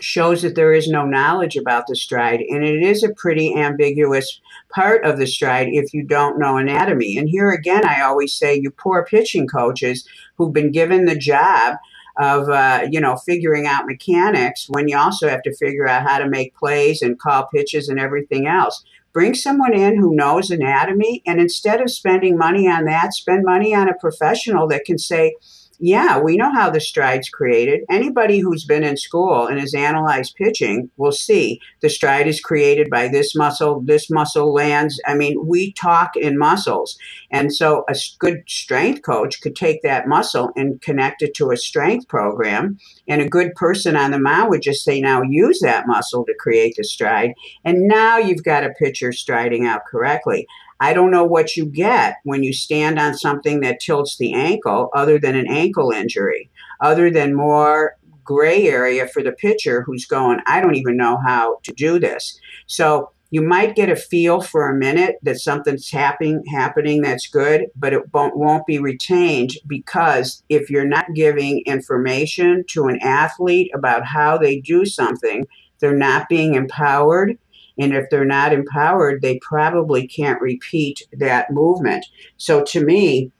shows 0.00 0.42
that 0.42 0.54
there 0.54 0.72
is 0.72 0.88
no 0.88 1.04
knowledge 1.04 1.56
about 1.56 1.86
the 1.86 1.96
stride, 1.96 2.40
and 2.40 2.64
it 2.64 2.82
is 2.82 3.02
a 3.02 3.14
pretty 3.14 3.54
ambiguous 3.54 4.40
part 4.70 5.04
of 5.04 5.18
the 5.18 5.26
stride 5.26 5.68
if 5.70 5.92
you 5.92 6.02
don't 6.02 6.38
know 6.38 6.56
anatomy. 6.56 7.16
And 7.16 7.28
here 7.28 7.50
again, 7.50 7.86
I 7.86 8.02
always 8.02 8.34
say, 8.34 8.54
you 8.54 8.70
poor 8.70 9.04
pitching 9.04 9.46
coaches 9.48 10.06
who've 10.36 10.52
been 10.52 10.70
given 10.70 11.04
the 11.04 11.16
job 11.16 11.76
of 12.18 12.48
uh, 12.48 12.86
you 12.90 13.00
know 13.00 13.16
figuring 13.16 13.66
out 13.66 13.86
mechanics 13.86 14.66
when 14.68 14.88
you 14.88 14.96
also 14.96 15.28
have 15.28 15.42
to 15.42 15.54
figure 15.56 15.88
out 15.88 16.02
how 16.02 16.18
to 16.18 16.28
make 16.28 16.56
plays 16.56 17.00
and 17.00 17.18
call 17.18 17.46
pitches 17.46 17.88
and 17.88 17.98
everything 17.98 18.46
else. 18.46 18.84
Bring 19.12 19.34
someone 19.34 19.74
in 19.74 19.96
who 19.96 20.14
knows 20.14 20.50
anatomy, 20.50 21.22
and 21.26 21.40
instead 21.40 21.80
of 21.80 21.90
spending 21.90 22.36
money 22.36 22.68
on 22.68 22.84
that, 22.84 23.14
spend 23.14 23.44
money 23.44 23.74
on 23.74 23.88
a 23.88 23.94
professional 23.94 24.68
that 24.68 24.84
can 24.84 24.98
say 24.98 25.34
yeah, 25.80 26.18
we 26.18 26.36
know 26.36 26.52
how 26.52 26.70
the 26.70 26.80
stride's 26.80 27.28
created. 27.28 27.80
Anybody 27.88 28.40
who's 28.40 28.64
been 28.64 28.82
in 28.82 28.96
school 28.96 29.46
and 29.46 29.60
has 29.60 29.74
analyzed 29.74 30.34
pitching 30.34 30.90
will 30.96 31.12
see 31.12 31.60
the 31.80 31.88
stride 31.88 32.26
is 32.26 32.40
created 32.40 32.90
by 32.90 33.06
this 33.06 33.36
muscle, 33.36 33.80
this 33.84 34.10
muscle 34.10 34.52
lands. 34.52 35.00
I 35.06 35.14
mean, 35.14 35.46
we 35.46 35.72
talk 35.72 36.16
in 36.16 36.36
muscles. 36.36 36.98
And 37.30 37.54
so 37.54 37.84
a 37.88 37.94
good 38.18 38.42
strength 38.48 39.02
coach 39.02 39.40
could 39.40 39.54
take 39.54 39.82
that 39.82 40.08
muscle 40.08 40.50
and 40.56 40.80
connect 40.82 41.22
it 41.22 41.34
to 41.34 41.52
a 41.52 41.56
strength 41.56 42.08
program. 42.08 42.78
And 43.06 43.22
a 43.22 43.28
good 43.28 43.54
person 43.54 43.94
on 43.94 44.10
the 44.10 44.18
mound 44.18 44.50
would 44.50 44.62
just 44.62 44.84
say, 44.84 45.00
now 45.00 45.22
use 45.22 45.60
that 45.60 45.86
muscle 45.86 46.24
to 46.24 46.34
create 46.40 46.74
the 46.76 46.84
stride. 46.84 47.34
And 47.64 47.86
now 47.86 48.18
you've 48.18 48.44
got 48.44 48.64
a 48.64 48.70
pitcher 48.70 49.12
striding 49.12 49.64
out 49.64 49.82
correctly. 49.86 50.48
I 50.80 50.92
don't 50.92 51.10
know 51.10 51.24
what 51.24 51.56
you 51.56 51.66
get 51.66 52.16
when 52.24 52.42
you 52.42 52.52
stand 52.52 52.98
on 52.98 53.14
something 53.14 53.60
that 53.60 53.80
tilts 53.80 54.16
the 54.16 54.32
ankle, 54.32 54.90
other 54.94 55.18
than 55.18 55.34
an 55.34 55.48
ankle 55.48 55.90
injury, 55.90 56.50
other 56.80 57.10
than 57.10 57.34
more 57.34 57.96
gray 58.22 58.68
area 58.68 59.08
for 59.08 59.22
the 59.22 59.32
pitcher 59.32 59.82
who's 59.82 60.04
going, 60.04 60.38
I 60.46 60.60
don't 60.60 60.76
even 60.76 60.96
know 60.96 61.18
how 61.24 61.58
to 61.64 61.72
do 61.72 61.98
this. 61.98 62.38
So 62.66 63.10
you 63.30 63.42
might 63.42 63.76
get 63.76 63.90
a 63.90 63.96
feel 63.96 64.40
for 64.40 64.68
a 64.68 64.74
minute 64.74 65.16
that 65.22 65.38
something's 65.38 65.90
happening 65.90 66.42
happening 66.50 67.02
that's 67.02 67.26
good, 67.26 67.66
but 67.76 67.92
it 67.92 68.02
won't, 68.12 68.36
won't 68.36 68.66
be 68.66 68.78
retained 68.78 69.52
because 69.66 70.42
if 70.48 70.70
you're 70.70 70.86
not 70.86 71.14
giving 71.14 71.62
information 71.66 72.64
to 72.68 72.86
an 72.86 72.98
athlete 73.02 73.70
about 73.74 74.04
how 74.04 74.38
they 74.38 74.60
do 74.60 74.86
something, 74.86 75.46
they're 75.80 75.96
not 75.96 76.28
being 76.28 76.54
empowered 76.54 77.38
and 77.78 77.94
if 77.94 78.10
they're 78.10 78.24
not 78.24 78.52
empowered, 78.52 79.22
they 79.22 79.38
probably 79.38 80.06
can't 80.06 80.40
repeat 80.40 81.02
that 81.12 81.50
movement. 81.52 82.06
So 82.36 82.64
to 82.64 82.84
me, 82.84 83.32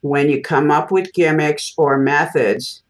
when 0.00 0.28
you 0.28 0.42
come 0.42 0.70
up 0.70 0.90
with 0.90 1.14
gimmicks 1.14 1.72
or 1.78 1.98
methods, 1.98 2.82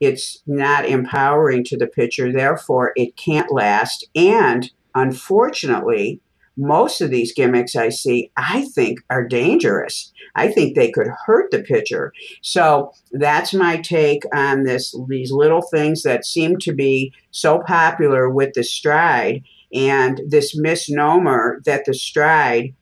it's 0.00 0.42
not 0.46 0.86
empowering 0.86 1.64
to 1.64 1.76
the 1.76 1.86
pitcher. 1.86 2.32
Therefore, 2.32 2.92
it 2.96 3.16
can't 3.16 3.52
last. 3.52 4.06
And 4.14 4.70
unfortunately, 4.94 6.20
most 6.56 7.00
of 7.00 7.10
these 7.10 7.32
gimmicks 7.32 7.76
I 7.76 7.88
see, 7.88 8.30
I 8.36 8.66
think 8.74 9.00
are 9.08 9.26
dangerous. 9.26 10.12
I 10.34 10.48
think 10.48 10.74
they 10.74 10.90
could 10.90 11.08
hurt 11.26 11.50
the 11.50 11.62
pitcher. 11.62 12.12
So 12.42 12.92
that's 13.12 13.54
my 13.54 13.78
take 13.78 14.22
on 14.34 14.64
this 14.64 14.94
these 15.08 15.32
little 15.32 15.62
things 15.62 16.02
that 16.02 16.26
seem 16.26 16.58
to 16.58 16.72
be 16.72 17.12
so 17.30 17.62
popular 17.66 18.28
with 18.28 18.52
the 18.54 18.64
stride 18.64 19.42
and 19.72 20.20
this 20.26 20.56
misnomer 20.56 21.60
that 21.64 21.84
the 21.84 21.94
stride 21.94 22.74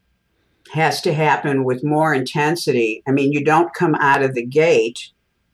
has 0.73 1.01
to 1.03 1.15
happen 1.15 1.65
with 1.65 1.85
more 1.85 2.15
intensity. 2.15 3.03
I 3.07 3.13
mean, 3.13 3.33
you 3.33 3.45
don't 3.45 3.75
come 3.75 3.95
out 3.97 4.23
of 4.23 4.35
the 4.35 4.45
gate 4.45 5.11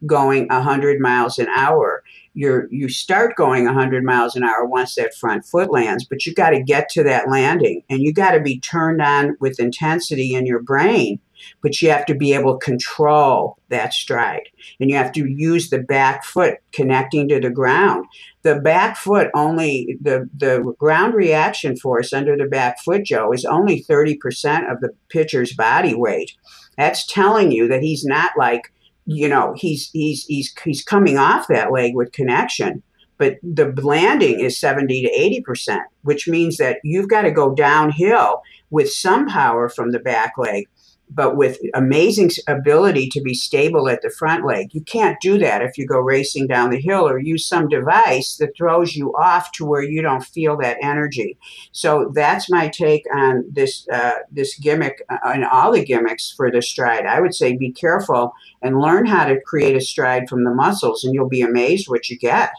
going 0.07 0.49
100 0.49 1.01
miles 1.01 1.39
an 1.39 1.49
hour. 1.49 2.03
You're 2.35 2.69
you 2.71 2.89
start 2.89 3.37
going 3.37 3.65
100 3.65 4.05
miles 4.05 4.35
an 4.35 4.43
hour 4.43 4.65
once 4.65 4.97
that 4.97 5.15
front 5.15 5.45
foot 5.45 5.71
lands, 5.71 6.05
but 6.05 6.27
you 6.27 6.35
got 6.35 6.51
to 6.51 6.63
get 6.63 6.89
to 6.91 7.05
that 7.05 7.29
landing 7.29 7.85
and 7.89 8.03
you 8.03 8.13
got 8.13 8.33
to 8.33 8.41
be 8.41 8.59
turned 8.59 9.01
on 9.01 9.37
with 9.41 9.61
intensity 9.61 10.35
in 10.35 10.45
your 10.45 10.61
brain 10.61 11.21
but 11.63 11.81
you 11.81 11.91
have 11.91 12.07
to 12.07 12.15
be 12.15 12.35
able 12.35 12.59
to 12.59 12.65
control 12.65 13.59
that 13.69 13.93
stride 13.93 14.49
and 14.81 14.91
you 14.91 14.97
have 14.97 15.13
to 15.13 15.27
use 15.27 15.71
the 15.71 15.79
back 15.79 16.25
foot 16.25 16.59
connecting 16.73 17.29
to 17.29 17.41
the 17.41 17.51
ground. 17.51 18.07
The 18.43 18.61
back 18.61 18.97
foot 18.97 19.31
only 19.35 19.99
the 20.01 20.29
the 20.37 20.75
ground 20.79 21.15
reaction 21.15 21.77
force 21.77 22.13
under 22.13 22.37
the 22.37 22.47
back 22.47 22.81
foot 22.83 23.05
joe 23.05 23.33
is 23.33 23.45
only 23.45 23.83
30% 23.83 24.71
of 24.71 24.81
the 24.81 24.91
pitcher's 25.09 25.53
body 25.53 25.95
weight. 25.95 26.33
That's 26.77 27.07
telling 27.07 27.53
you 27.53 27.69
that 27.69 27.83
he's 27.83 28.05
not 28.05 28.33
like 28.37 28.73
you 29.07 29.29
know 29.29 29.55
he's 29.57 29.91
he's 29.93 30.25
he's 30.25 30.55
he's 30.65 30.83
coming 30.83 31.19
off 31.19 31.47
that 31.49 31.73
leg 31.73 31.95
with 31.95 32.13
connection 32.13 32.83
but 33.17 33.37
the 33.43 33.73
landing 33.83 34.41
is 34.41 34.59
70 34.59 35.03
to 35.03 35.43
80% 35.47 35.81
which 36.03 36.27
means 36.27 36.57
that 36.57 36.79
you've 36.83 37.09
got 37.09 37.23
to 37.23 37.31
go 37.31 37.55
downhill 37.55 38.43
with 38.71 38.91
some 38.91 39.27
power 39.29 39.69
from 39.69 39.93
the 39.93 39.99
back 39.99 40.33
leg 40.39 40.69
but 41.15 41.37
with 41.37 41.59
amazing 41.75 42.31
ability 42.49 43.09
to 43.11 43.21
be 43.21 43.35
stable 43.35 43.89
at 43.89 44.03
the 44.03 44.11
front 44.11 44.45
leg. 44.45 44.75
You 44.75 44.81
can't 44.83 45.21
do 45.21 45.39
that 45.39 45.63
if 45.63 45.79
you 45.79 45.87
go 45.87 45.99
racing 45.99 46.49
down 46.49 46.71
the 46.71 46.81
hill 46.81 47.09
or 47.09 47.19
use 47.19 47.47
some 47.47 47.69
device 47.69 48.37
that 48.37 48.57
throws 48.57 48.97
you 48.97 49.15
off 49.15 49.53
to 49.53 49.65
where 49.65 49.83
you 49.83 50.03
don't 50.03 50.25
feel 50.25 50.57
that 50.59 50.79
energy. 50.83 51.39
So 51.73 52.11
that's 52.15 52.51
my 52.51 52.69
take 52.69 53.05
on 53.15 53.45
this 53.51 53.87
uh, 53.93 54.19
this 54.31 54.59
gimmick 54.59 55.03
uh, 55.09 55.19
and 55.25 55.45
all 55.45 55.73
the 55.73 55.85
gimmicks 55.85 56.33
for 56.33 56.51
the 56.51 56.63
stride. 56.63 57.07
I 57.07 57.21
would 57.21 57.35
say 57.35 57.57
be 57.57 57.73
careful 57.73 58.33
and 58.63 58.81
learn 58.81 59.07
how 59.07 59.25
to 59.27 59.41
create 59.41 59.77
a 59.77 59.81
stride 59.81 60.29
from 60.29 60.45
the 60.45 60.55
muscles, 60.55 61.05
and 61.05 61.15
you'll 61.15 61.29
be 61.29 61.43
amazed 61.43 61.89
what 61.89 62.11
you 62.11 62.19
get. 62.19 62.51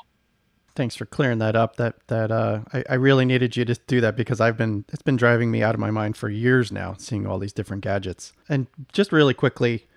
Thanks 0.75 0.95
for 0.95 1.05
clearing 1.05 1.39
that 1.39 1.55
up. 1.55 1.77
That 1.77 1.95
that 2.07 2.31
uh, 2.31 2.61
I, 2.73 2.83
I 2.89 2.93
really 2.95 3.25
needed 3.25 3.55
you 3.55 3.63
to 3.65 3.75
do 3.87 4.01
that 4.01 4.15
because 4.17 4.41
I've 4.41 4.57
been 4.57 4.83
it's 4.91 5.01
been 5.01 5.15
driving 5.15 5.49
me 5.49 5.63
out 5.63 5.73
of 5.73 5.79
my 5.79 5.91
mind 5.91 6.17
for 6.17 6.29
years 6.29 6.71
now, 6.71 6.95
seeing 6.97 7.25
all 7.25 7.39
these 7.39 7.53
different 7.53 7.83
gadgets. 7.83 8.33
And 8.49 8.67
just 8.91 9.11
really 9.11 9.33
quickly, 9.33 9.87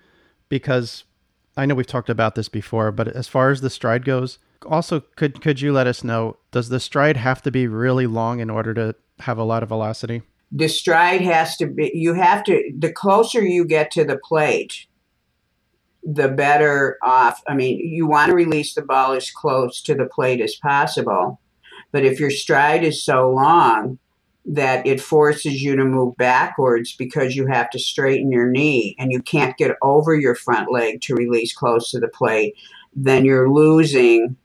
because 0.47 1.03
I 1.57 1.65
know 1.65 1.75
we've 1.75 1.85
talked 1.85 2.09
about 2.09 2.35
this 2.35 2.47
before, 2.47 2.91
but 2.91 3.09
as 3.09 3.27
far 3.27 3.51
as 3.51 3.59
the 3.59 3.69
stride 3.69 4.05
goes, 4.05 4.39
also 4.65 5.01
could 5.15 5.41
could 5.41 5.59
you 5.59 5.73
let 5.73 5.87
us 5.87 6.03
know 6.03 6.37
does 6.51 6.69
the 6.69 6.79
stride 6.79 7.17
have 7.17 7.41
to 7.41 7.51
be 7.51 7.67
really 7.67 8.07
long 8.07 8.39
in 8.39 8.49
order 8.49 8.73
to 8.73 8.95
have 9.19 9.37
a 9.37 9.43
lot 9.43 9.63
of 9.63 9.69
velocity? 9.69 10.21
The 10.51 10.69
stride 10.69 11.21
has 11.21 11.57
to 11.57 11.67
be. 11.67 11.91
You 11.93 12.13
have 12.13 12.43
to. 12.45 12.73
The 12.77 12.91
closer 12.91 13.41
you 13.41 13.65
get 13.65 13.91
to 13.91 14.03
the 14.03 14.17
plate, 14.17 14.87
the 16.03 16.29
better 16.29 16.97
off. 17.03 17.41
I 17.47 17.53
mean, 17.53 17.79
you 17.79 18.07
want 18.07 18.29
to 18.29 18.35
release 18.35 18.73
the 18.73 18.81
ball 18.81 19.13
as 19.13 19.31
close 19.31 19.81
to 19.83 19.95
the 19.95 20.05
plate 20.05 20.41
as 20.41 20.55
possible. 20.55 21.39
But 21.91 22.05
if 22.05 22.19
your 22.19 22.31
stride 22.31 22.83
is 22.83 23.03
so 23.03 23.29
long 23.29 23.99
that 24.45 24.85
it 24.87 25.01
forces 25.01 25.61
you 25.61 25.75
to 25.75 25.85
move 25.85 26.15
backwards 26.17 26.95
because 26.95 27.35
you 27.35 27.45
have 27.47 27.69
to 27.69 27.79
straighten 27.79 28.31
your 28.31 28.49
knee 28.49 28.95
and 28.97 29.11
you 29.11 29.21
can't 29.21 29.57
get 29.57 29.75
over 29.81 30.15
your 30.15 30.35
front 30.35 30.71
leg 30.71 31.01
to 31.01 31.15
release 31.15 31.53
close 31.53 31.91
to 31.91 31.99
the 31.99 32.07
plate, 32.07 32.55
then 32.95 33.25
you're 33.25 33.51
losing 33.51 34.35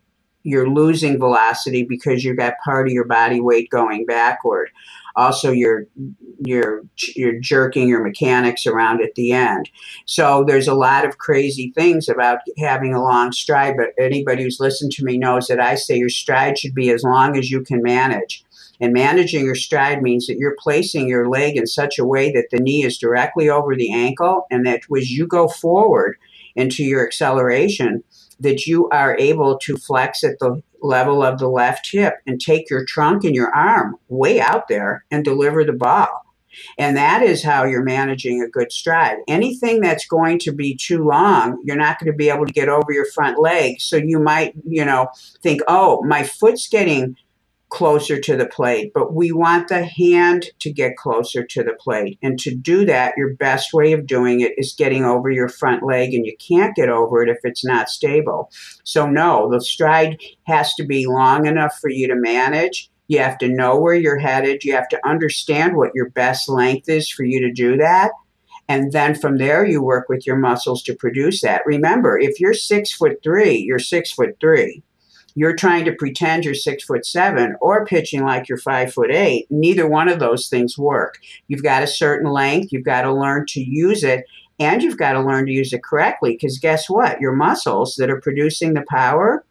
you're 0.46 0.68
losing 0.68 1.18
velocity 1.18 1.84
because 1.84 2.22
you've 2.22 2.36
got 2.36 2.52
part 2.62 2.86
of 2.86 2.92
your 2.92 3.06
body 3.06 3.40
weight 3.40 3.70
going 3.70 4.04
backward 4.04 4.70
also 5.16 5.50
you're 5.50 5.86
you're 6.38 6.82
you're 7.14 7.38
jerking 7.38 7.88
your 7.88 8.02
mechanics 8.02 8.66
around 8.66 9.02
at 9.02 9.14
the 9.14 9.32
end. 9.32 9.70
So 10.06 10.44
there's 10.46 10.68
a 10.68 10.74
lot 10.74 11.04
of 11.04 11.18
crazy 11.18 11.72
things 11.74 12.08
about 12.08 12.38
having 12.58 12.94
a 12.94 13.02
long 13.02 13.32
stride. 13.32 13.74
But 13.76 13.90
anybody 14.02 14.42
who's 14.42 14.60
listened 14.60 14.92
to 14.92 15.04
me 15.04 15.18
knows 15.18 15.46
that 15.46 15.60
I 15.60 15.76
say 15.76 15.96
your 15.96 16.08
stride 16.08 16.58
should 16.58 16.74
be 16.74 16.90
as 16.90 17.02
long 17.02 17.36
as 17.36 17.50
you 17.50 17.62
can 17.62 17.82
manage. 17.82 18.44
And 18.80 18.92
managing 18.92 19.44
your 19.44 19.54
stride 19.54 20.02
means 20.02 20.26
that 20.26 20.36
you're 20.36 20.56
placing 20.58 21.08
your 21.08 21.28
leg 21.28 21.56
in 21.56 21.66
such 21.66 21.98
a 21.98 22.04
way 22.04 22.32
that 22.32 22.48
the 22.50 22.58
knee 22.58 22.84
is 22.84 22.98
directly 22.98 23.48
over 23.48 23.76
the 23.76 23.92
ankle, 23.92 24.46
and 24.50 24.66
that 24.66 24.80
as 24.96 25.12
you 25.12 25.26
go 25.26 25.46
forward 25.48 26.16
into 26.56 26.84
your 26.84 27.06
acceleration, 27.06 28.02
that 28.40 28.66
you 28.66 28.88
are 28.90 29.16
able 29.16 29.58
to 29.58 29.76
flex 29.76 30.24
at 30.24 30.38
the 30.40 30.60
level 30.84 31.22
of 31.22 31.38
the 31.38 31.48
left 31.48 31.90
hip 31.90 32.14
and 32.26 32.40
take 32.40 32.68
your 32.70 32.84
trunk 32.84 33.24
and 33.24 33.34
your 33.34 33.52
arm 33.54 33.96
way 34.08 34.40
out 34.40 34.68
there 34.68 35.04
and 35.10 35.24
deliver 35.24 35.64
the 35.64 35.72
ball. 35.72 36.24
And 36.78 36.96
that 36.96 37.22
is 37.22 37.42
how 37.42 37.64
you're 37.64 37.82
managing 37.82 38.40
a 38.40 38.48
good 38.48 38.70
stride. 38.70 39.16
Anything 39.26 39.80
that's 39.80 40.06
going 40.06 40.38
to 40.40 40.52
be 40.52 40.76
too 40.76 41.04
long, 41.04 41.60
you're 41.64 41.76
not 41.76 41.98
going 41.98 42.12
to 42.12 42.16
be 42.16 42.28
able 42.28 42.46
to 42.46 42.52
get 42.52 42.68
over 42.68 42.92
your 42.92 43.06
front 43.06 43.40
leg. 43.40 43.80
So 43.80 43.96
you 43.96 44.20
might, 44.20 44.54
you 44.64 44.84
know, 44.84 45.08
think, 45.42 45.62
oh, 45.66 46.02
my 46.04 46.22
foot's 46.22 46.68
getting 46.68 47.16
closer 47.74 48.20
to 48.20 48.36
the 48.36 48.46
plate, 48.46 48.92
but 48.94 49.12
we 49.12 49.32
want 49.32 49.66
the 49.66 49.84
hand 49.84 50.46
to 50.60 50.72
get 50.72 50.96
closer 50.96 51.44
to 51.44 51.64
the 51.64 51.74
plate. 51.80 52.16
And 52.22 52.38
to 52.38 52.54
do 52.54 52.84
that, 52.84 53.14
your 53.16 53.34
best 53.34 53.72
way 53.72 53.92
of 53.92 54.06
doing 54.06 54.40
it 54.42 54.52
is 54.56 54.76
getting 54.78 55.04
over 55.04 55.28
your 55.28 55.48
front 55.48 55.82
leg, 55.82 56.14
and 56.14 56.24
you 56.24 56.36
can't 56.36 56.76
get 56.76 56.88
over 56.88 57.20
it 57.20 57.28
if 57.28 57.38
it's 57.42 57.64
not 57.64 57.88
stable. 57.88 58.48
So, 58.84 59.10
no, 59.10 59.50
the 59.50 59.60
stride 59.60 60.20
has 60.46 60.72
to 60.74 60.86
be 60.86 61.06
long 61.06 61.46
enough 61.46 61.76
for 61.80 61.90
you 61.90 62.06
to 62.06 62.14
manage. 62.14 62.92
You 63.08 63.18
have 63.18 63.38
to 63.38 63.48
know 63.48 63.76
where 63.76 63.94
you're 63.94 64.20
headed. 64.20 64.62
You 64.62 64.74
have 64.74 64.88
to 64.90 65.04
understand 65.04 65.76
what 65.76 65.90
your 65.96 66.10
best 66.10 66.48
length 66.48 66.88
is 66.88 67.10
for 67.10 67.24
you 67.24 67.40
to 67.40 67.52
do 67.52 67.76
that. 67.78 68.12
And 68.68 68.92
then 68.92 69.16
from 69.16 69.38
there, 69.38 69.66
you 69.66 69.82
work 69.82 70.08
with 70.08 70.28
your 70.28 70.36
muscles 70.36 70.80
to 70.84 70.94
produce 70.94 71.40
that. 71.40 71.62
Remember, 71.66 72.20
if 72.20 72.38
you're 72.38 72.54
six 72.54 72.92
foot 72.92 73.18
three, 73.24 73.56
you're 73.56 73.80
six 73.80 74.12
foot 74.12 74.36
three 74.40 74.84
you're 75.34 75.54
trying 75.54 75.84
to 75.84 75.92
pretend 75.92 76.44
you're 76.44 76.54
six 76.54 76.84
foot 76.84 77.04
seven 77.04 77.56
or 77.60 77.86
pitching 77.86 78.22
like 78.22 78.48
you're 78.48 78.58
five 78.58 78.92
foot 78.92 79.10
eight. 79.10 79.46
Neither 79.50 79.88
one 79.88 80.08
of 80.08 80.18
those 80.18 80.48
things 80.48 80.78
work. 80.78 81.18
You've 81.48 81.62
got 81.62 81.82
a 81.82 81.88
certain 81.88 82.30
length, 82.30 82.72
you've 82.72 82.84
got 82.84 83.02
to 83.02 83.12
learn 83.12 83.46
to 83.48 83.60
use 83.60 84.04
it, 84.04 84.24
and 84.58 84.82
you've 84.82 84.98
got 84.98 85.12
to 85.12 85.20
learn 85.20 85.46
to 85.46 85.52
use 85.52 85.72
it 85.72 85.82
correctly 85.82 86.32
because 86.32 86.58
guess 86.58 86.88
what? 86.88 87.20
Your 87.20 87.32
muscles 87.32 87.96
that 87.96 88.10
are 88.10 88.20
producing 88.20 88.74
the 88.74 88.84
power, 88.88 89.44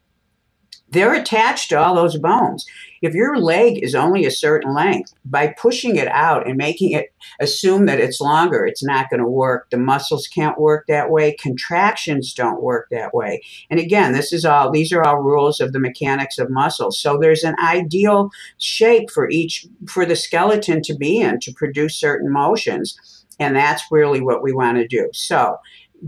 they're 0.94 1.14
attached 1.14 1.70
to 1.70 1.80
all 1.80 1.96
those 1.96 2.18
bones. 2.18 2.66
If 3.02 3.14
your 3.14 3.36
leg 3.36 3.84
is 3.84 3.96
only 3.96 4.26
a 4.26 4.32
certain 4.32 4.74
length, 4.74 5.14
by 5.26 5.54
pushing 5.60 5.98
it 5.98 6.08
out 6.08 6.48
and 6.48 6.56
making 6.56 6.92
it 6.92 7.14
assume 7.42 7.86
that 7.88 8.00
it's 8.00 8.22
longer, 8.22 8.66
it's 8.66 8.84
not 8.84 9.10
going 9.10 9.20
to 9.20 9.28
work. 9.28 9.70
The 9.72 9.78
muscles 9.78 10.28
can't 10.28 10.58
work 10.58 10.86
that 10.88 11.10
way. 11.10 11.34
Contractions 11.34 12.34
don't 12.34 12.62
work 12.62 12.88
that 12.92 13.14
way. 13.14 13.42
And 13.70 13.80
again, 13.80 14.14
this 14.14 14.32
is 14.32 14.46
all 14.46 14.72
these 14.72 14.94
are 14.94 15.04
all 15.04 15.18
rules 15.18 15.60
of 15.60 15.74
the 15.74 15.82
mechanics 15.82 16.38
of 16.38 16.50
muscles. 16.50 16.98
So 16.98 17.18
there's 17.18 17.44
an 17.44 17.56
ideal 17.62 18.30
shape 18.58 19.12
for 19.12 19.30
each 19.30 19.68
for 19.90 20.06
the 20.06 20.16
skeleton 20.16 20.82
to 20.84 20.96
be 20.96 21.20
in 21.20 21.42
to 21.42 21.54
produce 21.54 22.00
certain 22.00 22.32
motions. 22.32 22.98
And 23.40 23.56
that's 23.56 23.84
really 23.92 24.22
what 24.22 24.44
we 24.44 24.54
want 24.54 24.78
to 24.78 24.88
do. 24.88 25.10
So 25.12 25.58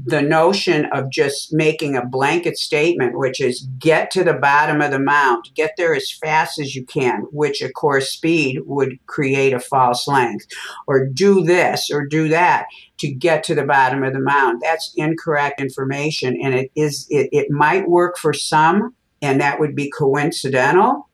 the 0.03 0.21
notion 0.21 0.85
of 0.91 1.09
just 1.09 1.53
making 1.53 1.95
a 1.95 2.05
blanket 2.05 2.57
statement, 2.57 3.17
which 3.17 3.39
is 3.39 3.67
get 3.79 4.11
to 4.11 4.23
the 4.23 4.33
bottom 4.33 4.81
of 4.81 4.91
the 4.91 4.99
mound, 4.99 5.49
get 5.55 5.71
there 5.77 5.95
as 5.95 6.11
fast 6.11 6.59
as 6.59 6.75
you 6.75 6.85
can, 6.85 7.21
which 7.31 7.61
of 7.61 7.73
course 7.73 8.09
speed 8.09 8.59
would 8.65 8.99
create 9.05 9.53
a 9.53 9.59
false 9.59 10.07
length, 10.07 10.47
or 10.87 11.07
do 11.07 11.43
this 11.43 11.89
or 11.91 12.05
do 12.05 12.27
that 12.27 12.65
to 12.97 13.09
get 13.09 13.43
to 13.43 13.55
the 13.55 13.63
bottom 13.63 14.03
of 14.03 14.13
the 14.13 14.19
mound. 14.19 14.61
That's 14.61 14.93
incorrect 14.97 15.61
information, 15.61 16.37
and 16.41 16.53
it 16.53 16.71
is 16.75 17.07
it, 17.09 17.29
it 17.31 17.49
might 17.49 17.87
work 17.87 18.17
for 18.17 18.33
some, 18.33 18.93
and 19.21 19.39
that 19.39 19.59
would 19.59 19.75
be 19.75 19.89
coincidental 19.89 21.07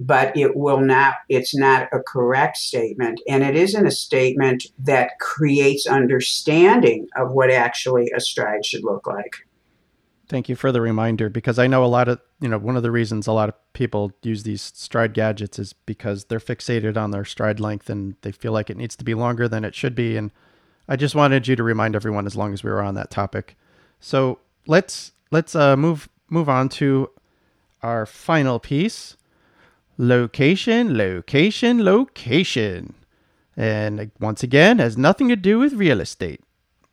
but 0.00 0.36
it 0.36 0.56
will 0.56 0.80
not 0.80 1.14
it's 1.28 1.54
not 1.54 1.88
a 1.92 2.00
correct 2.00 2.56
statement. 2.56 3.20
And 3.28 3.42
it 3.42 3.56
isn't 3.56 3.86
a 3.86 3.90
statement 3.90 4.66
that 4.78 5.18
creates 5.20 5.86
understanding 5.86 7.08
of 7.16 7.32
what 7.32 7.50
actually 7.50 8.10
a 8.14 8.20
stride 8.20 8.64
should 8.64 8.84
look 8.84 9.06
like. 9.06 9.46
Thank 10.28 10.48
you 10.48 10.56
for 10.56 10.72
the 10.72 10.80
reminder 10.80 11.28
because 11.28 11.58
i 11.58 11.66
know 11.66 11.84
a 11.84 11.86
lot 11.86 12.08
of 12.08 12.18
you 12.40 12.48
know 12.48 12.58
one 12.58 12.76
of 12.76 12.82
the 12.82 12.90
reasons 12.90 13.26
a 13.26 13.32
lot 13.32 13.50
of 13.50 13.54
people 13.74 14.10
use 14.22 14.42
these 14.42 14.62
stride 14.62 15.12
gadgets 15.12 15.58
is 15.58 15.74
because 15.74 16.24
they're 16.24 16.40
fixated 16.40 16.96
on 16.96 17.10
their 17.10 17.26
stride 17.26 17.60
length 17.60 17.90
and 17.90 18.16
they 18.22 18.32
feel 18.32 18.52
like 18.52 18.70
it 18.70 18.76
needs 18.76 18.96
to 18.96 19.04
be 19.04 19.14
longer 19.14 19.48
than 19.48 19.64
it 19.64 19.74
should 19.74 19.94
be. 19.94 20.16
And 20.16 20.30
i 20.88 20.96
just 20.96 21.14
wanted 21.14 21.46
you 21.46 21.56
to 21.56 21.62
remind 21.62 21.94
everyone 21.94 22.26
as 22.26 22.36
long 22.36 22.52
as 22.52 22.64
we 22.64 22.70
were 22.70 22.82
on 22.82 22.94
that 22.94 23.10
topic. 23.10 23.56
So 24.00 24.38
let's 24.66 25.12
let's 25.30 25.54
uh, 25.54 25.76
move 25.76 26.08
move 26.30 26.48
on 26.48 26.68
to 26.68 27.10
our 27.82 28.06
final 28.06 28.58
piece 28.58 29.16
Location, 29.96 30.96
location, 30.98 31.84
location. 31.84 32.94
And 33.56 34.10
once 34.18 34.42
again, 34.42 34.80
has 34.80 34.98
nothing 34.98 35.28
to 35.28 35.36
do 35.36 35.60
with 35.60 35.74
real 35.74 36.00
estate. 36.00 36.40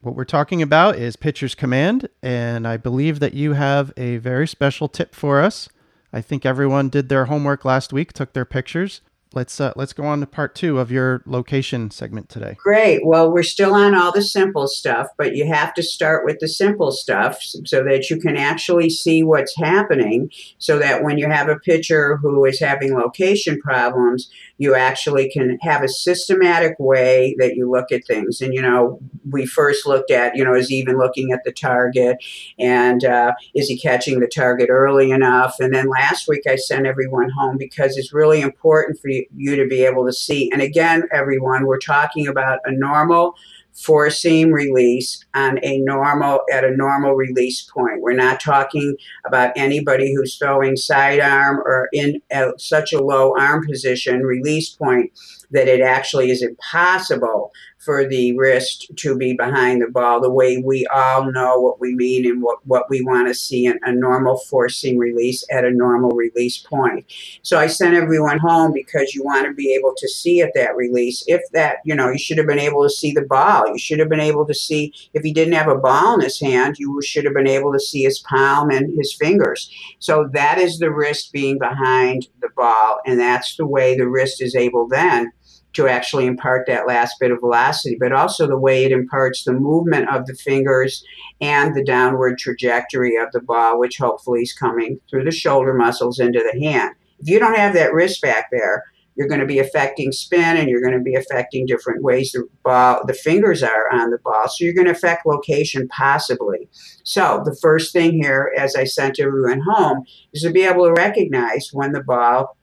What 0.02 0.16
we're 0.16 0.24
talking 0.24 0.62
about 0.62 0.97
is 0.97 1.16
Pitcher's 1.16 1.56
Command, 1.56 2.10
and 2.22 2.68
I 2.68 2.78
believe 2.78 3.20
that 3.20 3.34
you 3.34 3.54
have 3.54 3.91
a 3.97 4.18
very 4.18 4.47
special 4.47 4.88
tip 4.88 5.16
for 5.16 5.41
us. 5.41 5.68
I 6.14 6.22
think 6.22 6.45
everyone 6.45 6.89
did 6.89 7.10
their 7.10 7.26
homework 7.26 7.66
last 7.66 7.91
week, 7.91 8.14
took 8.14 8.34
their 8.34 8.45
pictures. 8.45 9.02
Let's 9.34 9.60
uh, 9.62 9.74
let's 9.76 9.94
go 9.94 10.04
on 10.04 10.20
to 10.20 10.28
part 10.28 10.56
two 10.56 10.80
of 10.80 10.92
your 10.92 11.24
location 11.26 11.92
segment 11.92 12.30
today. 12.30 12.58
Great. 12.62 13.06
Well, 13.06 13.32
we're 13.32 13.44
still 13.44 13.74
on 13.74 13.96
all 13.96 14.12
the 14.12 14.22
simple 14.22 14.68
stuff, 14.68 15.08
but 15.18 15.36
you 15.36 15.46
have 15.48 15.74
to 15.76 15.84
start 15.84 16.26
with 16.26 16.40
the 16.40 16.48
simple 16.48 16.92
stuff 16.92 17.42
so 17.42 17.84
that 17.84 18.10
you 18.10 18.18
can 18.18 18.36
actually 18.36 18.90
see 18.90 19.24
what's 19.24 19.56
happening. 19.58 20.30
So 20.58 20.80
that 20.80 21.04
when 21.04 21.18
you 21.18 21.30
have 21.30 21.50
a 21.50 21.60
pitcher 21.60 22.18
who 22.18 22.46
is 22.46 22.60
having 22.60 22.96
location 22.96 23.60
problems, 23.60 24.30
you 24.62 24.76
actually 24.76 25.28
can 25.28 25.57
have 25.64 25.82
a 25.82 25.88
systematic 25.88 26.76
way 26.78 27.36
that 27.39 27.55
you 27.55 27.68
look 27.68 27.91
at 27.91 28.05
things. 28.05 28.41
And 28.41 28.53
you 28.53 28.62
know, 28.62 28.99
we 29.32 29.47
first 29.47 29.88
looked 29.88 30.12
at 30.12 30.36
you 30.36 30.43
know 30.43 30.53
is 30.53 30.68
he 30.68 30.76
even 30.76 30.99
looking 30.99 31.32
at 31.32 31.43
the 31.43 31.51
target, 31.51 32.24
and 32.59 33.03
uh, 33.03 33.34
is 33.55 33.68
he 33.68 33.76
catching 33.76 34.20
the 34.20 34.28
target 34.28 34.70
early 34.70 35.09
enough? 35.09 35.55
And 35.59 35.74
then 35.74 35.89
last 35.89 36.28
week 36.28 36.43
I 36.47 36.57
sent 36.57 36.86
everyone 36.86 37.32
home 37.32 37.57
because 37.57 37.97
it's 37.97 38.14
really 38.14 38.39
important 38.39 38.99
for 38.99 39.07
you 39.07 39.26
you 39.36 39.55
to 39.55 39.66
be 39.66 39.84
able 39.84 40.05
to 40.05 40.14
see. 40.14 40.51
And 40.51 40.62
again, 40.62 41.05
everyone, 41.12 41.66
we're 41.66 41.80
talking 41.80 42.28
about 42.28 42.59
a 42.64 42.72
normal 42.72 43.36
four 43.74 44.10
seam 44.10 44.52
release 44.52 45.24
on 45.34 45.60
a 45.64 45.80
normal 45.80 46.42
at 46.52 46.64
a 46.64 46.76
normal 46.76 47.14
release 47.14 47.62
point. 47.62 48.02
We're 48.02 48.14
not 48.14 48.40
talking 48.40 48.96
about 49.26 49.54
anybody 49.56 50.14
who's 50.14 50.38
throwing 50.38 50.76
sidearm 50.76 51.60
or 51.60 51.90
in 51.94 52.22
such 52.58 52.94
a 52.94 53.04
low 53.04 53.34
arm 53.38 53.66
position 53.66 54.22
release 54.22 54.70
point 54.70 55.12
that 55.52 55.68
it 55.68 55.82
actually 55.82 56.32
is 56.32 56.42
impossible 56.42 57.52
for 57.82 58.08
the 58.08 58.38
wrist 58.38 58.92
to 58.96 59.18
be 59.18 59.34
behind 59.34 59.82
the 59.82 59.90
ball 59.90 60.22
the 60.22 60.30
way 60.30 60.58
we 60.58 60.86
all 60.88 61.32
know 61.32 61.60
what 61.60 61.80
we 61.80 61.96
mean 61.96 62.30
and 62.30 62.42
what, 62.42 62.60
what 62.68 62.86
we 62.90 63.02
want 63.04 63.28
to 63.28 63.34
see 63.34 63.66
in 63.66 63.80
a 63.84 63.92
normal 63.92 64.38
four 64.38 64.70
seam 64.70 64.98
release 64.98 65.44
at 65.52 65.66
a 65.66 65.72
normal 65.72 66.12
release 66.12 66.60
point. 66.60 67.06
So 67.42 67.58
I 67.58 67.68
sent 67.68 67.96
everyone 67.96 68.38
home 68.38 68.72
because 68.72 69.16
you 69.16 69.24
want 69.24 69.48
to 69.48 69.54
be 69.54 69.74
able 69.74 69.94
to 69.98 70.08
see 70.08 70.42
at 70.42 70.52
that 70.54 70.76
release. 70.76 71.24
If 71.28 71.42
that, 71.54 71.78
you 71.84 71.96
know, 71.96 72.10
you 72.10 72.20
should 72.20 72.38
have 72.38 72.48
been 72.48 72.60
able 72.60 72.84
to 72.84 72.90
see 72.90 73.12
the 73.14 73.24
ball. 73.24 73.68
You 73.68 73.80
should 73.80 74.00
have 74.00 74.10
been 74.10 74.20
able 74.20 74.46
to 74.46 74.54
see, 74.54 74.94
if 75.14 75.24
he 75.24 75.34
didn't 75.34 75.56
have 75.56 75.68
a 75.68 75.76
ball 75.76 76.16
in 76.16 76.22
his 76.22 76.40
hand, 76.40 76.76
you 76.78 77.02
should 77.02 77.26
have 77.26 77.34
been 77.34 77.48
able 77.48 77.74
to 77.74 77.80
see 77.80 78.04
his 78.04 78.20
palm 78.20 78.70
and 78.70 78.96
his 78.96 79.16
fingers. 79.16 79.72
So 79.98 80.30
that 80.34 80.60
is 80.60 80.78
the 80.78 80.92
wrist 80.92 81.32
being 81.34 81.58
behind 81.58 82.28
the 82.42 82.50
ball. 82.56 83.00
And 83.08 83.20
that's 83.20 83.56
the 83.56 83.66
way 83.66 83.98
the 83.98 84.08
wrist 84.08 84.42
is 84.42 84.56
able 84.56 84.88
then 84.88 85.32
to 85.74 85.88
actually 85.88 86.26
impart 86.26 86.68
that 86.68 86.88
last 86.88 87.16
bit 87.20 87.32
of 87.32 87.40
velocity, 87.40 87.98
but 88.00 88.12
also 88.12 88.48
the 88.48 88.58
way 88.58 88.84
it 88.84 88.92
imparts 88.92 89.44
the 89.44 89.54
movement 89.54 90.10
of 90.10 90.26
the 90.26 90.36
fingers 90.36 91.04
and 91.40 91.76
the 91.76 91.84
downward 91.84 92.38
trajectory 92.38 93.16
of 93.16 93.32
the 93.32 93.42
ball, 93.42 93.80
which 93.80 93.98
hopefully 93.98 94.42
is 94.42 94.54
coming 94.54 95.00
through 95.10 95.24
the 95.24 95.32
shoulder 95.32 95.74
muscles 95.74 96.20
into 96.20 96.40
the 96.40 96.60
hand. 96.62 96.96
If 97.20 97.30
you 97.30 97.40
don't 97.40 97.58
have 97.58 97.74
that 97.74 97.94
wrist 97.94 98.22
back 98.22 98.50
there, 98.52 98.84
you're 99.16 99.28
going 99.28 99.42
to 99.42 99.46
be 99.46 99.60
affecting 99.60 100.12
spin 100.12 100.58
and 100.58 100.70
you're 100.70 100.82
going 100.82 100.98
to 100.98 101.04
be 101.04 101.16
affecting 101.16 101.66
different 101.66 102.04
ways 102.04 102.32
the 102.32 102.48
ball 102.64 103.06
the 103.06 103.14
fingers 103.14 103.62
are 103.62 103.92
on 103.92 104.10
the 104.10 104.18
ball 104.20 104.48
so 104.48 104.64
you're 104.64 104.74
going 104.74 104.88
to 104.88 104.94
affect 104.94 105.26
location 105.26 105.88
possibly 105.90 106.70
so 107.04 107.42
the 107.46 107.56
first 107.62 107.94
thing 107.94 108.14
here 108.14 108.52
as 108.58 108.76
i 108.76 108.84
sent 108.84 109.20
everyone 109.20 109.62
home 109.62 110.04
is 110.34 110.42
to 110.42 110.50
be 110.50 110.64
able 110.64 110.86
to 110.86 110.94
recognize 110.94 111.70
when 111.74 111.92
the 111.92 112.04
ball 112.04 112.58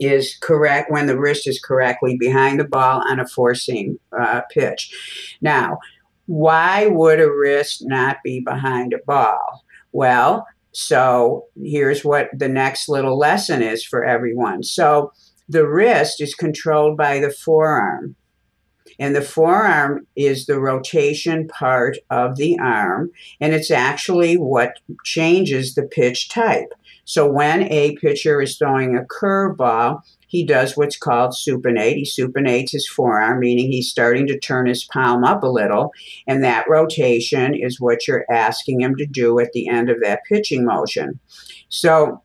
is 0.00 0.36
correct 0.40 0.90
when 0.90 1.06
the 1.06 1.18
wrist 1.18 1.46
is 1.46 1.60
correctly 1.60 2.16
behind 2.18 2.60
the 2.60 2.64
ball 2.64 3.02
on 3.08 3.20
a 3.20 3.26
four 3.26 3.54
seam 3.54 3.98
uh, 4.18 4.42
pitch. 4.52 4.92
Now, 5.40 5.78
why 6.26 6.86
would 6.86 7.20
a 7.20 7.30
wrist 7.30 7.82
not 7.82 8.18
be 8.24 8.40
behind 8.40 8.92
a 8.92 8.98
ball? 9.06 9.64
Well, 9.92 10.46
so 10.72 11.46
here's 11.62 12.04
what 12.04 12.28
the 12.32 12.48
next 12.48 12.88
little 12.88 13.16
lesson 13.16 13.62
is 13.62 13.84
for 13.84 14.04
everyone. 14.04 14.62
So 14.62 15.12
the 15.48 15.66
wrist 15.66 16.20
is 16.20 16.34
controlled 16.34 16.96
by 16.96 17.20
the 17.20 17.30
forearm. 17.30 18.16
And 18.98 19.14
the 19.14 19.22
forearm 19.22 20.06
is 20.14 20.46
the 20.46 20.60
rotation 20.60 21.48
part 21.48 21.96
of 22.10 22.36
the 22.36 22.58
arm, 22.58 23.10
and 23.40 23.52
it's 23.52 23.70
actually 23.70 24.36
what 24.36 24.78
changes 25.04 25.74
the 25.74 25.82
pitch 25.82 26.28
type. 26.28 26.72
So 27.04 27.30
when 27.30 27.64
a 27.64 27.96
pitcher 27.96 28.40
is 28.40 28.56
throwing 28.56 28.96
a 28.96 29.02
curveball, 29.02 30.00
he 30.26 30.44
does 30.44 30.76
what's 30.76 30.96
called 30.96 31.32
supinate. 31.32 31.94
He 31.94 32.04
supinates 32.04 32.72
his 32.72 32.88
forearm, 32.88 33.38
meaning 33.38 33.70
he's 33.70 33.88
starting 33.88 34.26
to 34.26 34.38
turn 34.38 34.66
his 34.66 34.84
palm 34.84 35.22
up 35.22 35.42
a 35.42 35.48
little. 35.48 35.92
And 36.26 36.42
that 36.42 36.68
rotation 36.68 37.54
is 37.54 37.80
what 37.80 38.08
you're 38.08 38.26
asking 38.32 38.80
him 38.80 38.96
to 38.96 39.06
do 39.06 39.38
at 39.38 39.52
the 39.52 39.68
end 39.68 39.90
of 39.90 40.00
that 40.02 40.24
pitching 40.28 40.64
motion. 40.64 41.20
So 41.68 42.22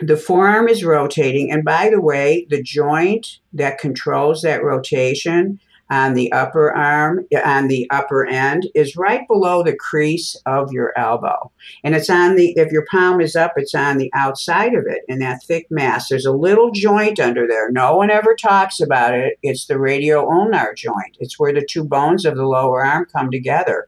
the 0.00 0.16
forearm 0.16 0.68
is 0.68 0.84
rotating. 0.84 1.50
And 1.50 1.64
by 1.64 1.88
the 1.88 2.00
way, 2.00 2.46
the 2.50 2.62
joint 2.62 3.38
that 3.54 3.78
controls 3.78 4.42
that 4.42 4.62
rotation 4.62 5.58
on 5.90 6.14
the 6.14 6.32
upper 6.32 6.72
arm, 6.72 7.26
on 7.44 7.68
the 7.68 7.88
upper 7.90 8.26
end, 8.26 8.66
is 8.74 8.96
right 8.96 9.26
below 9.28 9.62
the 9.62 9.76
crease 9.76 10.36
of 10.46 10.72
your 10.72 10.92
elbow. 10.98 11.50
And 11.84 11.94
it's 11.94 12.10
on 12.10 12.36
the, 12.36 12.52
if 12.56 12.72
your 12.72 12.84
palm 12.90 13.20
is 13.20 13.36
up, 13.36 13.52
it's 13.56 13.74
on 13.74 13.98
the 13.98 14.10
outside 14.14 14.74
of 14.74 14.86
it 14.86 15.02
in 15.08 15.20
that 15.20 15.42
thick 15.44 15.66
mass. 15.70 16.08
There's 16.08 16.26
a 16.26 16.32
little 16.32 16.70
joint 16.70 17.20
under 17.20 17.46
there. 17.46 17.70
No 17.70 17.96
one 17.96 18.10
ever 18.10 18.34
talks 18.34 18.80
about 18.80 19.14
it. 19.14 19.38
It's 19.42 19.66
the 19.66 19.78
radial 19.78 20.28
ulnar 20.28 20.74
joint, 20.74 21.16
it's 21.20 21.38
where 21.38 21.52
the 21.52 21.66
two 21.68 21.84
bones 21.84 22.24
of 22.24 22.36
the 22.36 22.46
lower 22.46 22.84
arm 22.84 23.06
come 23.12 23.30
together. 23.30 23.86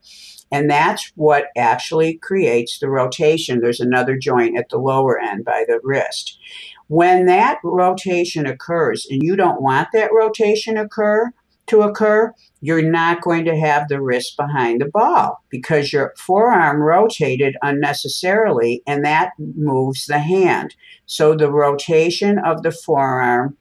And 0.50 0.70
that's 0.70 1.12
what 1.14 1.48
actually 1.56 2.14
creates 2.14 2.78
the 2.78 2.88
rotation. 2.88 3.60
There's 3.60 3.80
another 3.80 4.16
joint 4.16 4.56
at 4.56 4.70
the 4.70 4.78
lower 4.78 5.18
end 5.18 5.44
by 5.44 5.64
the 5.66 5.80
wrist. 5.82 6.38
When 6.86 7.26
that 7.26 7.58
rotation 7.62 8.46
occurs, 8.46 9.06
and 9.10 9.22
you 9.22 9.36
don't 9.36 9.60
want 9.60 9.88
that 9.92 10.10
rotation 10.10 10.78
occur, 10.78 11.32
to 11.68 11.82
occur, 11.82 12.32
you're 12.60 12.82
not 12.82 13.20
going 13.20 13.44
to 13.44 13.58
have 13.58 13.88
the 13.88 14.00
wrist 14.00 14.36
behind 14.36 14.80
the 14.80 14.86
ball 14.86 15.42
because 15.48 15.92
your 15.92 16.14
forearm 16.16 16.80
rotated 16.80 17.56
unnecessarily 17.62 18.82
and 18.86 19.04
that 19.04 19.32
moves 19.38 20.06
the 20.06 20.18
hand. 20.18 20.74
So 21.06 21.34
the 21.34 21.50
rotation 21.50 22.38
of 22.38 22.62
the 22.62 22.72
forearm 22.72 23.56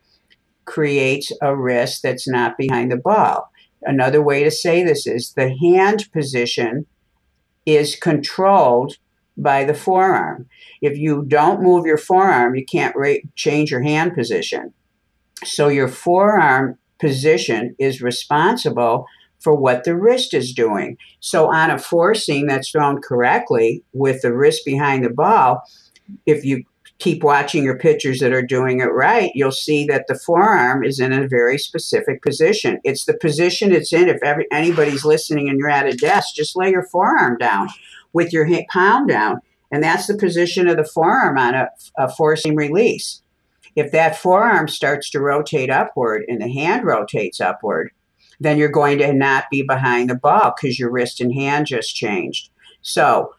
creates 0.66 1.32
a 1.42 1.56
wrist 1.56 2.04
that's 2.04 2.28
not 2.28 2.58
behind 2.58 2.92
the 2.92 2.98
ball. 2.98 3.50
Another 3.84 4.22
way 4.22 4.44
to 4.44 4.52
say 4.52 4.84
this 4.84 5.06
is 5.06 5.34
the 5.34 5.56
hand 5.62 6.12
position 6.12 6.86
is 7.66 7.96
controlled 7.96 8.98
by 9.38 9.64
the 9.64 9.74
forearm. 9.74 10.48
If 10.82 10.98
you 10.98 11.24
don't 11.28 11.62
move 11.62 11.86
your 11.86 11.98
forearm, 11.98 12.56
you 12.56 12.66
can't 12.66 12.96
change 13.36 13.72
your 13.72 13.84
hand 13.84 14.16
position. 14.16 14.74
So 15.44 15.68
your 15.68 15.88
forearm 15.88 16.80
position 17.00 17.76
is 17.80 18.02
responsible 18.02 19.06
for 19.40 19.56
what 19.56 19.84
the 19.84 19.96
wrist 19.96 20.34
is 20.34 20.54
doing. 20.54 20.98
So 21.20 21.52
on 21.52 21.70
a 21.70 21.78
four 21.78 22.16
seam 22.16 22.48
that's 22.48 22.72
thrown 22.72 23.02
correctly 23.02 23.84
with 23.94 24.22
the 24.22 24.34
wrist 24.34 24.66
behind 24.66 25.06
the 25.06 25.10
ball, 25.10 25.62
if 26.26 26.44
you 26.44 26.64
keep 27.00 27.24
watching 27.24 27.64
your 27.64 27.78
pitchers 27.78 28.20
that 28.20 28.34
are 28.34 28.42
doing 28.42 28.80
it 28.80 28.86
right, 28.86 29.32
you'll 29.36 29.52
see 29.52 29.86
that 29.86 30.08
the 30.08 30.18
forearm 30.18 30.84
is 30.84 31.00
in 31.00 31.14
a 31.14 31.28
very 31.28 31.58
specific 31.58 32.24
position. 32.24 32.80
It's 32.84 33.06
the 33.06 33.14
position 33.14 33.72
it's 33.72 33.94
in. 33.94 34.10
If 34.10 34.24
every, 34.24 34.48
anybody's 34.52 35.06
listening 35.06 35.48
and 35.48 35.60
you're 35.60 35.70
at 35.70 35.88
a 35.88 35.96
desk, 35.96 36.34
just 36.36 36.56
lay 36.56 36.72
your 36.72 36.88
forearm 36.88 37.38
down 37.38 37.70
with 38.14 38.34
your 38.34 38.46
hip 38.46 38.66
palm 38.70 39.06
down. 39.06 39.42
And 39.72 39.84
that's 39.84 40.08
the 40.08 40.18
position 40.18 40.68
of 40.68 40.78
the 40.78 40.86
forearm 40.86 41.38
on 41.38 41.54
a, 41.54 41.70
a 41.98 42.10
four 42.10 42.36
seam 42.36 42.56
release. 42.56 43.22
If 43.78 43.92
that 43.92 44.18
forearm 44.18 44.68
starts 44.68 45.08
to 45.12 45.22
rotate 45.22 45.70
upward 45.70 46.26
and 46.28 46.42
the 46.42 46.52
hand 46.52 46.84
rotates 46.84 47.40
upward, 47.40 47.92
then 48.40 48.58
you're 48.58 48.70
going 48.70 48.98
to 48.98 49.14
not 49.14 49.46
be 49.52 49.62
behind 49.62 50.10
the 50.10 50.16
ball 50.16 50.56
because 50.56 50.80
your 50.80 50.90
wrist 50.92 51.22
and 51.22 51.32
hand 51.32 51.68
just 51.68 51.96
changed. 51.96 52.50
So 52.82 53.36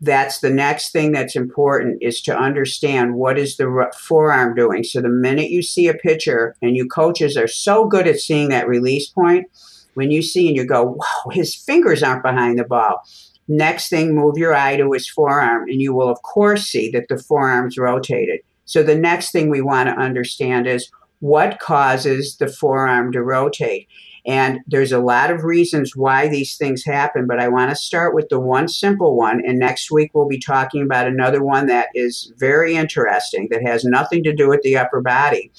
that's 0.00 0.38
the 0.38 0.50
next 0.50 0.92
thing 0.92 1.10
that's 1.10 1.34
important 1.34 2.00
is 2.00 2.20
to 2.22 2.38
understand 2.38 3.16
what 3.16 3.36
is 3.36 3.56
the 3.56 3.90
forearm 3.98 4.54
doing. 4.54 4.84
So 4.84 5.00
the 5.00 5.08
minute 5.08 5.50
you 5.50 5.60
see 5.60 5.88
a 5.88 5.94
pitcher, 5.94 6.54
and 6.62 6.76
you 6.76 6.86
coaches 6.86 7.36
are 7.36 7.48
so 7.48 7.86
good 7.86 8.06
at 8.06 8.20
seeing 8.20 8.48
that 8.50 8.68
release 8.68 9.08
point, 9.08 9.48
when 9.94 10.12
you 10.12 10.22
see 10.22 10.46
and 10.46 10.56
you 10.56 10.64
go, 10.64 10.84
wow, 10.84 11.32
his 11.32 11.56
fingers 11.56 12.00
aren't 12.04 12.22
behind 12.22 12.60
the 12.60 12.64
ball. 12.64 13.02
Next 13.48 13.88
thing, 13.88 14.14
move 14.14 14.38
your 14.38 14.54
eye 14.54 14.76
to 14.76 14.92
his 14.92 15.10
forearm, 15.10 15.68
and 15.68 15.80
you 15.80 15.92
will, 15.92 16.08
of 16.08 16.22
course, 16.22 16.62
see 16.62 16.92
that 16.92 17.08
the 17.08 17.18
forearm's 17.18 17.76
rotated. 17.76 18.38
So 18.64 18.82
the 18.82 18.94
next 18.94 19.32
thing 19.32 19.50
we 19.50 19.60
want 19.60 19.88
to 19.88 19.94
understand 19.94 20.66
is 20.66 20.90
what 21.20 21.60
causes 21.60 22.36
the 22.36 22.48
forearm 22.48 23.12
to 23.12 23.22
rotate. 23.22 23.88
And 24.24 24.60
there's 24.66 24.92
a 24.92 25.00
lot 25.00 25.30
of 25.30 25.44
reasons 25.44 25.96
why 25.96 26.28
these 26.28 26.56
things 26.56 26.84
happen, 26.84 27.26
but 27.26 27.40
I 27.40 27.48
want 27.48 27.70
to 27.70 27.76
start 27.76 28.14
with 28.14 28.28
the 28.28 28.38
one 28.38 28.68
simple 28.68 29.16
one. 29.16 29.42
And 29.44 29.58
next 29.58 29.90
week 29.90 30.12
we'll 30.14 30.28
be 30.28 30.38
talking 30.38 30.82
about 30.82 31.08
another 31.08 31.42
one 31.42 31.66
that 31.66 31.88
is 31.94 32.32
very 32.38 32.76
interesting 32.76 33.48
that 33.50 33.62
has 33.66 33.84
nothing 33.84 34.22
to 34.24 34.34
do 34.34 34.48
with 34.48 34.62
the 34.62 34.76
upper 34.76 35.00
body. 35.00 35.50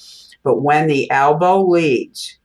But 0.42 0.62
when 0.62 0.86
the 0.86 1.10
elbow 1.10 1.62
leads 1.62 2.38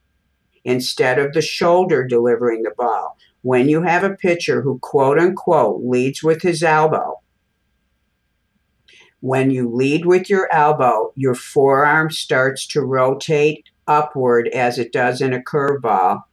instead 0.65 1.19
of 1.19 1.33
the 1.33 1.41
shoulder 1.41 2.05
delivering 2.05 2.63
the 2.63 2.73
ball, 2.77 3.17
when 3.41 3.69
you 3.69 3.83
have 3.83 4.03
a 4.03 4.15
pitcher 4.15 4.61
who 4.61 4.79
quote 4.79 5.19
unquote 5.19 5.81
leads 5.83 6.21
with 6.21 6.41
his 6.41 6.63
elbow, 6.63 7.21
When 9.21 9.51
you 9.51 9.69
lead 9.69 10.05
with 10.05 10.29
your 10.29 10.47
elbow, 10.51 11.11
your 11.15 11.35
forearm 11.35 12.09
starts 12.09 12.65
to 12.67 12.81
rotate 12.81 13.65
upward 13.87 14.47
as 14.49 14.79
it 14.79 14.93
does 14.93 15.21
in 15.21 15.33
a 15.33 15.41
curveball. 15.41 16.23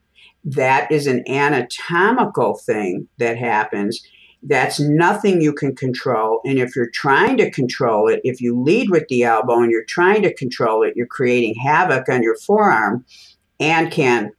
That 0.45 0.91
is 0.93 1.07
an 1.07 1.29
anatomical 1.29 2.57
thing 2.57 3.09
that 3.19 3.37
happens. 3.37 4.01
That's 4.43 4.79
nothing 4.79 5.41
you 5.41 5.53
can 5.53 5.75
control. 5.75 6.41
And 6.45 6.59
if 6.59 6.77
you're 6.77 6.91
trying 6.91 7.37
to 7.39 7.51
control 7.51 8.09
it, 8.09 8.21
if 8.23 8.41
you 8.41 8.61
lead 8.61 8.91
with 8.91 9.09
the 9.09 9.25
elbow 9.25 9.61
and 9.61 9.73
you're 9.73 9.85
trying 9.85 10.23
to 10.23 10.35
control 10.35 10.85
it, 10.85 10.95
you're 10.95 11.07
creating 11.07 11.55
havoc 11.57 12.09
on 12.09 12.23
your 12.23 12.37
forearm 12.37 13.05
and 13.59 13.91
can 13.91 14.31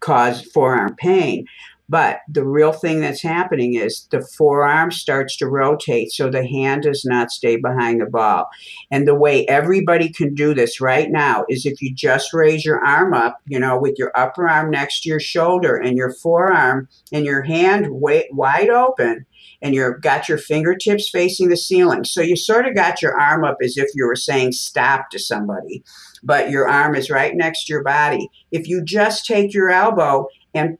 cause 0.00 0.42
forearm 0.42 0.94
pain. 0.96 1.46
But 1.88 2.20
the 2.28 2.46
real 2.46 2.72
thing 2.72 3.00
that's 3.00 3.22
happening 3.22 3.74
is 3.74 4.08
the 4.10 4.22
forearm 4.22 4.90
starts 4.90 5.36
to 5.38 5.46
rotate 5.46 6.12
so 6.12 6.30
the 6.30 6.46
hand 6.46 6.84
does 6.84 7.04
not 7.04 7.30
stay 7.30 7.56
behind 7.56 8.00
the 8.00 8.06
ball. 8.06 8.48
And 8.90 9.06
the 9.06 9.14
way 9.14 9.46
everybody 9.46 10.10
can 10.10 10.34
do 10.34 10.54
this 10.54 10.80
right 10.80 11.10
now 11.10 11.44
is 11.48 11.66
if 11.66 11.82
you 11.82 11.94
just 11.94 12.32
raise 12.32 12.64
your 12.64 12.82
arm 12.84 13.12
up, 13.12 13.38
you 13.46 13.58
know, 13.58 13.78
with 13.78 13.96
your 13.98 14.12
upper 14.14 14.48
arm 14.48 14.70
next 14.70 15.02
to 15.02 15.10
your 15.10 15.20
shoulder 15.20 15.76
and 15.76 15.96
your 15.96 16.12
forearm 16.14 16.88
and 17.12 17.26
your 17.26 17.42
hand 17.42 17.88
wide 17.90 18.70
open 18.70 19.26
and 19.60 19.74
you've 19.74 20.00
got 20.00 20.28
your 20.28 20.38
fingertips 20.38 21.10
facing 21.10 21.48
the 21.48 21.56
ceiling. 21.56 22.04
So 22.04 22.20
you 22.20 22.36
sort 22.36 22.66
of 22.66 22.74
got 22.74 23.02
your 23.02 23.18
arm 23.18 23.44
up 23.44 23.58
as 23.62 23.76
if 23.76 23.88
you 23.94 24.06
were 24.06 24.16
saying 24.16 24.52
stop 24.52 25.10
to 25.10 25.18
somebody, 25.18 25.82
but 26.22 26.50
your 26.50 26.68
arm 26.68 26.94
is 26.94 27.10
right 27.10 27.34
next 27.34 27.66
to 27.66 27.72
your 27.72 27.82
body. 27.82 28.30
If 28.50 28.68
you 28.68 28.82
just 28.82 29.26
take 29.26 29.52
your 29.52 29.70
elbow 29.70 30.28
and 30.54 30.78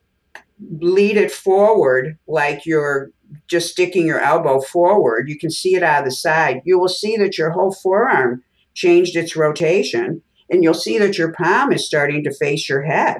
lead 0.60 1.16
it 1.16 1.32
forward 1.32 2.18
like 2.26 2.66
you're 2.66 3.10
just 3.48 3.70
sticking 3.70 4.06
your 4.06 4.20
elbow 4.20 4.60
forward, 4.60 5.28
you 5.28 5.38
can 5.38 5.50
see 5.50 5.74
it 5.74 5.82
out 5.82 6.00
of 6.00 6.04
the 6.04 6.10
side. 6.10 6.62
You 6.64 6.78
will 6.78 6.88
see 6.88 7.16
that 7.16 7.36
your 7.36 7.50
whole 7.50 7.72
forearm 7.72 8.42
changed 8.74 9.16
its 9.16 9.36
rotation, 9.36 10.22
and 10.50 10.62
you'll 10.62 10.74
see 10.74 10.98
that 10.98 11.18
your 11.18 11.32
palm 11.32 11.72
is 11.72 11.86
starting 11.86 12.22
to 12.24 12.34
face 12.34 12.68
your 12.68 12.82
head. 12.82 13.18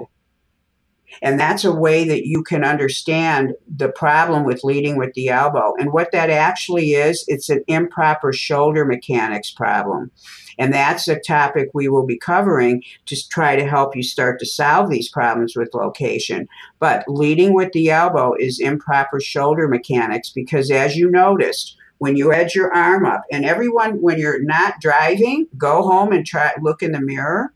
And 1.22 1.38
that's 1.38 1.64
a 1.64 1.72
way 1.72 2.04
that 2.04 2.26
you 2.26 2.42
can 2.42 2.64
understand 2.64 3.54
the 3.68 3.88
problem 3.88 4.44
with 4.44 4.64
leading 4.64 4.96
with 4.96 5.14
the 5.14 5.28
elbow. 5.28 5.74
And 5.78 5.92
what 5.92 6.10
that 6.12 6.30
actually 6.30 6.94
is, 6.94 7.24
it's 7.28 7.48
an 7.48 7.62
improper 7.68 8.32
shoulder 8.32 8.84
mechanics 8.84 9.52
problem. 9.52 10.10
And 10.58 10.72
that's 10.72 11.08
a 11.08 11.18
topic 11.18 11.70
we 11.74 11.88
will 11.88 12.06
be 12.06 12.18
covering 12.18 12.82
to 13.06 13.28
try 13.28 13.56
to 13.56 13.66
help 13.66 13.96
you 13.96 14.02
start 14.02 14.38
to 14.40 14.46
solve 14.46 14.90
these 14.90 15.08
problems 15.08 15.56
with 15.56 15.74
location. 15.74 16.48
But 16.78 17.04
leading 17.08 17.54
with 17.54 17.72
the 17.72 17.90
elbow 17.90 18.34
is 18.34 18.60
improper 18.60 19.20
shoulder 19.20 19.68
mechanics 19.68 20.30
because, 20.30 20.70
as 20.70 20.96
you 20.96 21.10
noticed, 21.10 21.76
when 21.98 22.16
you 22.16 22.32
edge 22.32 22.54
your 22.54 22.74
arm 22.74 23.06
up, 23.06 23.22
and 23.30 23.44
everyone, 23.44 24.00
when 24.02 24.18
you're 24.18 24.42
not 24.42 24.80
driving, 24.80 25.46
go 25.56 25.82
home 25.82 26.12
and 26.12 26.26
try 26.26 26.52
look 26.60 26.82
in 26.82 26.92
the 26.92 27.00
mirror 27.00 27.54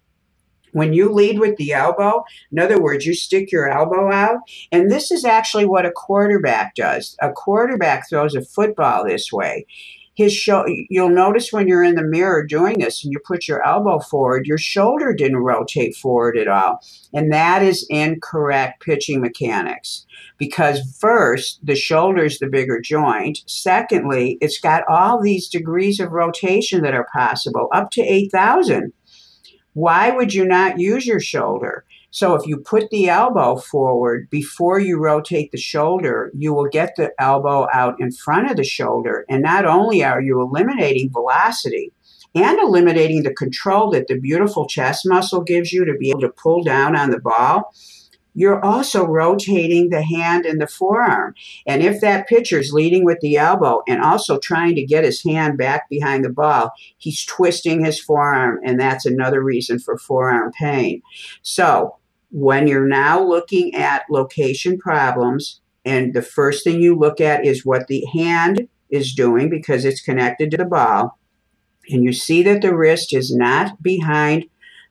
when 0.73 0.93
you 0.93 1.13
lead 1.13 1.39
with 1.39 1.57
the 1.57 1.73
elbow, 1.73 2.25
in 2.53 2.59
other 2.59 2.81
words, 2.81 3.07
you 3.07 3.15
stick 3.15 3.51
your 3.51 3.69
elbow 3.69 4.13
out, 4.13 4.41
and 4.71 4.91
this 4.91 5.11
is 5.11 5.25
actually 5.25 5.67
what 5.67 5.87
a 5.87 5.91
quarterback 5.91 6.75
does. 6.75 7.17
A 7.21 7.33
quarterback 7.33 8.09
throws 8.09 8.35
a 8.35 8.43
football 8.43 9.05
this 9.05 9.33
way. 9.33 9.67
His 10.19 10.35
show, 10.35 10.66
you'll 10.91 11.11
notice 11.11 11.53
when 11.53 11.69
you're 11.69 11.85
in 11.85 11.95
the 11.95 12.03
mirror 12.03 12.45
doing 12.45 12.81
this 12.81 13.05
and 13.05 13.12
you 13.12 13.21
put 13.25 13.47
your 13.47 13.64
elbow 13.64 14.01
forward, 14.01 14.47
your 14.47 14.59
shoulder 14.59 15.14
didn't 15.14 15.45
rotate 15.45 15.95
forward 15.95 16.37
at 16.37 16.49
all. 16.49 16.81
And 17.14 17.33
that 17.33 17.62
is 17.62 17.87
incorrect 17.89 18.83
pitching 18.83 19.21
mechanics 19.21 20.07
because 20.37 20.81
first, 20.99 21.61
the 21.62 21.77
shoulder 21.77 22.25
is 22.25 22.41
the 22.41 22.49
bigger 22.49 22.81
joint. 22.81 23.39
Secondly, 23.47 24.39
it's 24.41 24.59
got 24.59 24.83
all 24.89 25.23
these 25.23 25.47
degrees 25.47 26.01
of 26.01 26.11
rotation 26.11 26.83
that 26.83 26.95
are 26.95 27.07
possible, 27.14 27.69
up 27.73 27.93
to 27.93 28.03
8,000 28.03 28.93
why 29.75 30.11
would 30.11 30.35
you 30.35 30.45
not 30.45 30.81
use 30.81 31.07
your 31.07 31.21
shoulder? 31.21 31.85
So 32.11 32.35
if 32.35 32.47
you 32.47 32.59
put 32.59 32.89
the 32.91 33.09
elbow 33.09 33.57
forward 33.57 34.29
before 34.31 34.81
you 34.81 34.99
rotate 34.99 35.53
the 35.53 35.59
shoulder, 35.59 36.31
you 36.35 36.55
will 36.55 36.69
get 36.69 36.97
the 36.97 37.13
elbow 37.19 37.69
out 37.73 38.01
in 38.01 38.13
front 38.13 38.51
of 38.51 38.57
the 38.57 38.65
shoulder. 38.65 39.27
And 39.29 39.43
not 39.43 39.67
only 39.67 40.03
are 40.03 40.21
you 40.21 40.41
eliminating 40.41 41.13
velocity 41.13 41.93
and 42.35 42.59
eliminating 42.59 43.23
the 43.23 43.35
control 43.35 43.91
that 43.91 44.09
the 44.09 44.19
beautiful 44.19 44.67
chest 44.67 45.03
muscle 45.07 45.43
gives 45.43 45.73
you 45.73 45.85
to 45.85 45.95
be 45.95 46.11
able 46.11 46.23
to 46.23 46.31
pull 46.31 46.63
down 46.63 46.97
on 46.97 47.11
the 47.11 47.21
ball, 47.21 47.73
you're 48.39 48.65
also 48.65 49.05
rotating 49.05 49.91
the 49.91 50.03
hand 50.03 50.47
and 50.47 50.61
the 50.61 50.67
forearm. 50.69 51.35
And 51.67 51.83
if 51.83 52.01
that 52.01 52.29
pitcher 52.29 52.61
is 52.61 52.73
leading 52.73 53.05
with 53.05 53.19
the 53.21 53.37
elbow 53.37 53.83
and 53.89 54.01
also 54.01 54.39
trying 54.39 54.77
to 54.77 54.87
get 54.87 55.03
his 55.03 55.25
hand 55.25 55.59
back 55.59 55.89
behind 55.91 56.25
the 56.25 56.31
ball, 56.31 56.71
he's 56.99 57.25
twisting 57.25 57.85
his 57.85 58.01
forearm, 58.01 58.61
and 58.65 58.79
that's 58.79 59.05
another 59.05 59.43
reason 59.43 59.81
for 59.81 59.99
forearm 59.99 60.53
pain. 60.53 61.03
So, 61.43 61.98
when 62.31 62.66
you're 62.66 62.89
now 62.89 63.22
looking 63.22 63.74
at 63.74 64.05
location 64.11 64.79
problems, 64.79 65.61
and 65.85 66.12
the 66.12 66.22
first 66.22 66.64
thing 66.64 66.81
you 66.81 66.95
look 66.97 67.20
at 67.20 67.47
is 67.47 67.64
what 67.64 67.87
the 67.87 68.05
hand 68.12 68.68
is 68.91 69.14
doing 69.14 69.49
because 69.49 69.85
it's 69.85 70.01
connected 70.01 70.51
to 70.51 70.57
the 70.57 70.64
ball, 70.64 71.18
and 71.91 72.05
you 72.05 72.12
see 72.12 72.43
that 72.43 72.62
the 72.62 72.76
wrist 72.76 73.14
is 73.14 73.35
not 73.35 73.83
behind 73.83 74.45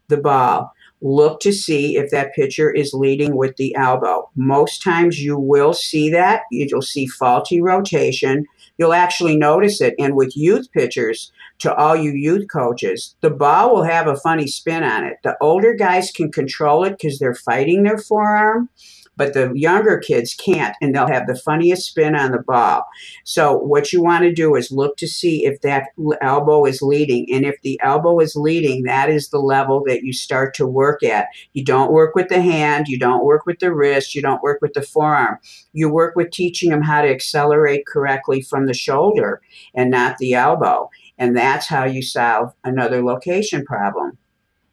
the 0.07 0.17
ball 0.17 0.73
look 1.01 1.39
to 1.41 1.53
see 1.53 1.95
if 1.97 2.09
that 2.11 2.33
pitcher 2.33 2.71
is 2.71 2.93
leading 2.93 3.35
with 3.35 3.55
the 3.57 3.75
elbow. 3.75 4.29
Most 4.35 4.81
times 4.81 5.21
you 5.21 5.37
will 5.37 5.73
see 5.73 6.09
that. 6.09 6.41
You'll 6.51 6.81
see 6.81 7.05
faulty 7.05 7.61
rotation. 7.61 8.45
You'll 8.77 8.93
actually 8.93 9.37
notice 9.37 9.81
it. 9.81 9.93
And 9.99 10.15
with 10.15 10.35
youth 10.35 10.71
pitchers, 10.71 11.31
to 11.59 11.73
all 11.73 11.95
you 11.95 12.11
youth 12.11 12.47
coaches, 12.51 13.15
the 13.21 13.29
ball 13.29 13.73
will 13.73 13.83
have 13.83 14.07
a 14.07 14.15
funny 14.15 14.47
spin 14.47 14.83
on 14.83 15.03
it. 15.03 15.17
The 15.23 15.37
older 15.41 15.73
guys 15.73 16.11
can 16.11 16.31
control 16.31 16.83
it 16.83 16.91
because 16.91 17.19
they're 17.19 17.35
fighting 17.35 17.83
their 17.83 17.97
forearm 17.97 18.69
but 19.17 19.33
the 19.33 19.51
younger 19.53 19.97
kids 19.97 20.33
can't 20.33 20.75
and 20.79 20.95
they'll 20.95 21.07
have 21.07 21.27
the 21.27 21.35
funniest 21.35 21.87
spin 21.89 22.15
on 22.15 22.31
the 22.31 22.41
ball. 22.41 22.85
So 23.25 23.57
what 23.57 23.91
you 23.91 24.01
want 24.01 24.23
to 24.23 24.31
do 24.31 24.55
is 24.55 24.71
look 24.71 24.95
to 24.97 25.07
see 25.07 25.45
if 25.45 25.59
that 25.61 25.87
elbow 26.21 26.65
is 26.65 26.81
leading 26.81 27.27
and 27.33 27.43
if 27.43 27.59
the 27.63 27.79
elbow 27.83 28.19
is 28.19 28.35
leading, 28.35 28.83
that 28.83 29.09
is 29.09 29.29
the 29.29 29.39
level 29.39 29.83
that 29.87 30.03
you 30.03 30.13
start 30.13 30.53
to 30.55 30.67
work 30.67 31.03
at. 31.03 31.27
You 31.53 31.65
don't 31.65 31.91
work 31.91 32.15
with 32.15 32.29
the 32.29 32.41
hand, 32.41 32.87
you 32.87 32.99
don't 32.99 33.25
work 33.25 33.45
with 33.45 33.59
the 33.59 33.73
wrist, 33.73 34.13
you 34.13 34.21
don't 34.21 34.43
work 34.43 34.61
with 34.61 34.73
the 34.73 34.83
forearm. 34.83 35.39
You 35.73 35.89
work 35.89 36.15
with 36.15 36.31
teaching 36.31 36.69
them 36.69 36.83
how 36.83 37.01
to 37.01 37.09
accelerate 37.09 37.87
correctly 37.87 38.41
from 38.41 38.67
the 38.67 38.73
shoulder 38.73 39.41
and 39.73 39.89
not 39.89 40.17
the 40.19 40.35
elbow. 40.35 40.89
And 41.17 41.35
that's 41.35 41.67
how 41.67 41.85
you 41.85 42.01
solve 42.01 42.53
another 42.63 43.03
location 43.03 43.65
problem. 43.65 44.17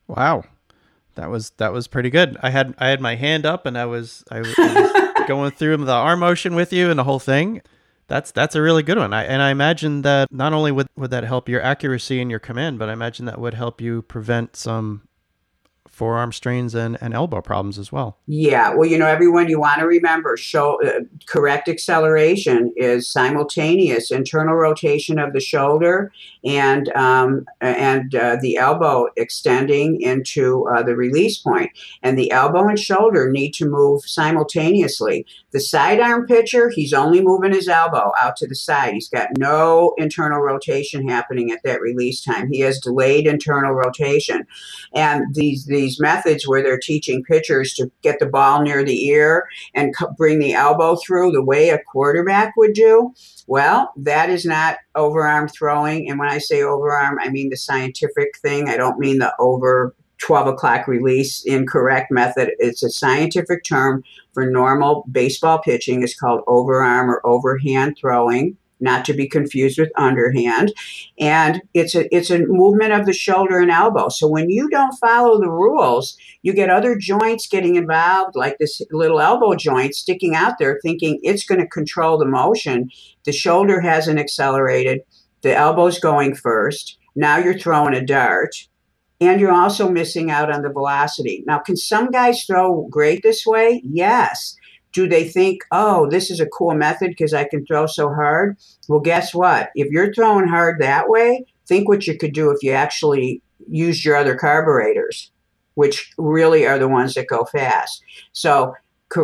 Wow 0.06 0.44
that 1.14 1.30
was 1.30 1.50
that 1.58 1.72
was 1.72 1.86
pretty 1.86 2.10
good. 2.10 2.36
I 2.42 2.50
had 2.50 2.74
I 2.78 2.88
had 2.88 3.00
my 3.00 3.16
hand 3.16 3.46
up 3.46 3.66
and 3.66 3.78
I 3.78 3.86
was 3.86 4.24
I, 4.30 4.38
I 4.38 4.40
was 4.40 5.26
going 5.28 5.52
through 5.52 5.76
the 5.78 5.92
arm 5.92 6.20
motion 6.20 6.54
with 6.54 6.72
you 6.72 6.90
and 6.90 6.98
the 6.98 7.04
whole 7.04 7.18
thing. 7.18 7.62
That's 8.06 8.30
that's 8.30 8.54
a 8.54 8.62
really 8.62 8.82
good 8.82 8.98
one. 8.98 9.12
I, 9.12 9.24
and 9.24 9.40
I 9.40 9.50
imagine 9.50 10.02
that 10.02 10.30
not 10.30 10.52
only 10.52 10.72
would 10.72 10.88
would 10.96 11.10
that 11.10 11.24
help 11.24 11.48
your 11.48 11.62
accuracy 11.62 12.20
and 12.20 12.30
your 12.30 12.40
command, 12.40 12.78
but 12.78 12.88
I 12.88 12.92
imagine 12.92 13.26
that 13.26 13.40
would 13.40 13.54
help 13.54 13.80
you 13.80 14.02
prevent 14.02 14.56
some 14.56 15.02
forearm 15.94 16.32
strains 16.32 16.74
and, 16.74 16.98
and 17.00 17.14
elbow 17.14 17.40
problems 17.40 17.78
as 17.78 17.92
well. 17.92 18.18
Yeah, 18.26 18.74
well, 18.74 18.88
you 18.88 18.98
know, 18.98 19.06
everyone, 19.06 19.48
you 19.48 19.60
want 19.60 19.78
to 19.78 19.86
remember, 19.86 20.36
show 20.36 20.82
uh, 20.82 21.00
correct 21.26 21.68
acceleration 21.68 22.72
is 22.76 23.10
simultaneous 23.10 24.10
internal 24.10 24.56
rotation 24.56 25.18
of 25.18 25.32
the 25.32 25.40
shoulder 25.40 26.12
and 26.44 26.88
um, 26.96 27.46
and 27.60 28.14
uh, 28.14 28.36
the 28.40 28.56
elbow 28.56 29.06
extending 29.16 30.00
into 30.00 30.66
uh, 30.68 30.82
the 30.82 30.96
release 30.96 31.38
point. 31.38 31.70
And 32.02 32.18
the 32.18 32.30
elbow 32.30 32.66
and 32.66 32.78
shoulder 32.78 33.30
need 33.30 33.52
to 33.54 33.66
move 33.66 34.02
simultaneously. 34.04 35.26
The 35.52 35.60
sidearm 35.60 36.26
pitcher, 36.26 36.70
he's 36.70 36.92
only 36.92 37.22
moving 37.22 37.52
his 37.52 37.68
elbow 37.68 38.12
out 38.20 38.36
to 38.38 38.48
the 38.48 38.56
side. 38.56 38.94
He's 38.94 39.08
got 39.08 39.28
no 39.38 39.94
internal 39.96 40.40
rotation 40.40 41.08
happening 41.08 41.52
at 41.52 41.62
that 41.62 41.80
release 41.80 42.22
time. 42.22 42.50
He 42.50 42.60
has 42.60 42.80
delayed 42.80 43.26
internal 43.26 43.72
rotation, 43.72 44.46
and 44.92 45.32
these 45.34 45.66
these 45.66 45.83
these 45.84 46.00
methods 46.00 46.48
where 46.48 46.62
they're 46.62 46.78
teaching 46.78 47.22
pitchers 47.22 47.74
to 47.74 47.90
get 48.02 48.18
the 48.18 48.26
ball 48.26 48.62
near 48.62 48.82
the 48.84 49.06
ear 49.06 49.46
and 49.74 49.94
bring 50.16 50.38
the 50.38 50.54
elbow 50.54 50.96
through 50.96 51.32
the 51.32 51.44
way 51.44 51.68
a 51.68 51.78
quarterback 51.78 52.56
would 52.56 52.72
do. 52.72 53.12
Well, 53.46 53.92
that 53.96 54.30
is 54.30 54.44
not 54.44 54.78
overarm 54.96 55.52
throwing. 55.52 56.08
And 56.08 56.18
when 56.18 56.30
I 56.30 56.38
say 56.38 56.60
overarm, 56.60 57.16
I 57.20 57.28
mean 57.28 57.50
the 57.50 57.56
scientific 57.56 58.38
thing. 58.38 58.68
I 58.68 58.76
don't 58.76 58.98
mean 58.98 59.18
the 59.18 59.34
over 59.38 59.94
12 60.18 60.46
o'clock 60.46 60.88
release 60.88 61.44
incorrect 61.44 62.10
method. 62.10 62.50
It's 62.58 62.82
a 62.82 62.90
scientific 62.90 63.64
term 63.64 64.02
for 64.32 64.50
normal 64.50 65.04
baseball 65.10 65.58
pitching. 65.58 66.02
It's 66.02 66.18
called 66.18 66.44
overarm 66.46 67.08
or 67.08 67.26
overhand 67.26 67.96
throwing 68.00 68.56
not 68.80 69.04
to 69.04 69.14
be 69.14 69.28
confused 69.28 69.78
with 69.78 69.90
underhand. 69.96 70.72
And 71.18 71.62
it's 71.72 71.94
a 71.94 72.14
it's 72.14 72.30
a 72.30 72.40
movement 72.46 72.92
of 72.92 73.06
the 73.06 73.12
shoulder 73.12 73.58
and 73.60 73.70
elbow. 73.70 74.08
So 74.08 74.28
when 74.28 74.50
you 74.50 74.68
don't 74.68 74.96
follow 74.96 75.40
the 75.40 75.50
rules, 75.50 76.16
you 76.42 76.52
get 76.52 76.70
other 76.70 76.96
joints 76.96 77.46
getting 77.46 77.76
involved, 77.76 78.36
like 78.36 78.58
this 78.58 78.82
little 78.90 79.20
elbow 79.20 79.54
joint 79.54 79.94
sticking 79.94 80.34
out 80.34 80.58
there, 80.58 80.78
thinking 80.82 81.20
it's 81.22 81.46
going 81.46 81.60
to 81.60 81.66
control 81.68 82.18
the 82.18 82.26
motion. 82.26 82.90
The 83.24 83.32
shoulder 83.32 83.80
hasn't 83.80 84.18
accelerated. 84.18 85.00
the 85.44 85.54
elbow's 85.54 86.00
going 86.00 86.34
first. 86.34 86.98
Now 87.14 87.36
you're 87.36 87.56
throwing 87.58 87.94
a 87.94 88.04
dart, 88.04 88.66
and 89.20 89.40
you're 89.40 89.52
also 89.52 89.88
missing 89.88 90.30
out 90.30 90.50
on 90.52 90.62
the 90.62 90.72
velocity. 90.72 91.44
Now, 91.46 91.58
can 91.60 91.76
some 91.76 92.10
guys 92.10 92.42
throw 92.44 92.88
great 92.90 93.22
this 93.22 93.46
way? 93.46 93.80
Yes. 93.84 94.56
Do 94.94 95.06
they 95.06 95.28
think, 95.28 95.62
oh, 95.70 96.08
this 96.08 96.30
is 96.30 96.40
a 96.40 96.46
cool 96.46 96.74
method 96.74 97.10
because 97.10 97.34
I 97.34 97.44
can 97.44 97.66
throw 97.66 97.86
so 97.86 98.08
hard? 98.08 98.56
Well, 98.88 99.00
guess 99.00 99.34
what? 99.34 99.70
If 99.74 99.90
you're 99.90 100.14
throwing 100.14 100.48
hard 100.48 100.80
that 100.80 101.10
way, 101.10 101.44
think 101.66 101.88
what 101.88 102.06
you 102.06 102.16
could 102.16 102.32
do 102.32 102.50
if 102.50 102.62
you 102.62 102.72
actually 102.72 103.42
used 103.68 104.04
your 104.04 104.16
other 104.16 104.36
carburetors, 104.36 105.30
which 105.74 106.12
really 106.16 106.66
are 106.66 106.78
the 106.78 106.88
ones 106.88 107.14
that 107.14 107.26
go 107.26 107.44
fast. 107.44 108.02
So 108.32 108.74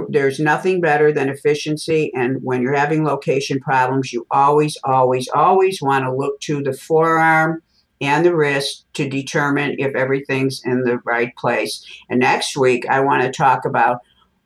there's 0.09 0.39
nothing 0.39 0.81
better 0.81 1.13
than 1.13 1.29
efficiency. 1.29 2.13
And 2.15 2.43
when 2.43 2.63
you're 2.63 2.75
having 2.75 3.05
location 3.05 3.61
problems, 3.61 4.13
you 4.13 4.27
always, 4.31 4.77
always, 4.85 5.29
always 5.35 5.81
want 5.81 6.05
to 6.05 6.15
look 6.15 6.41
to 6.41 6.63
the 6.63 6.73
forearm 6.73 7.63
and 8.01 8.25
the 8.25 8.35
wrist 8.35 8.87
to 8.95 9.09
determine 9.09 9.77
if 9.79 9.95
everything's 9.95 10.63
in 10.65 10.83
the 10.83 10.99
right 11.05 11.35
place. 11.37 11.85
And 12.09 12.21
next 12.21 12.57
week, 12.57 12.87
I 12.89 13.01
want 13.01 13.23
to 13.23 13.31
talk 13.31 13.65
about 13.65 14.01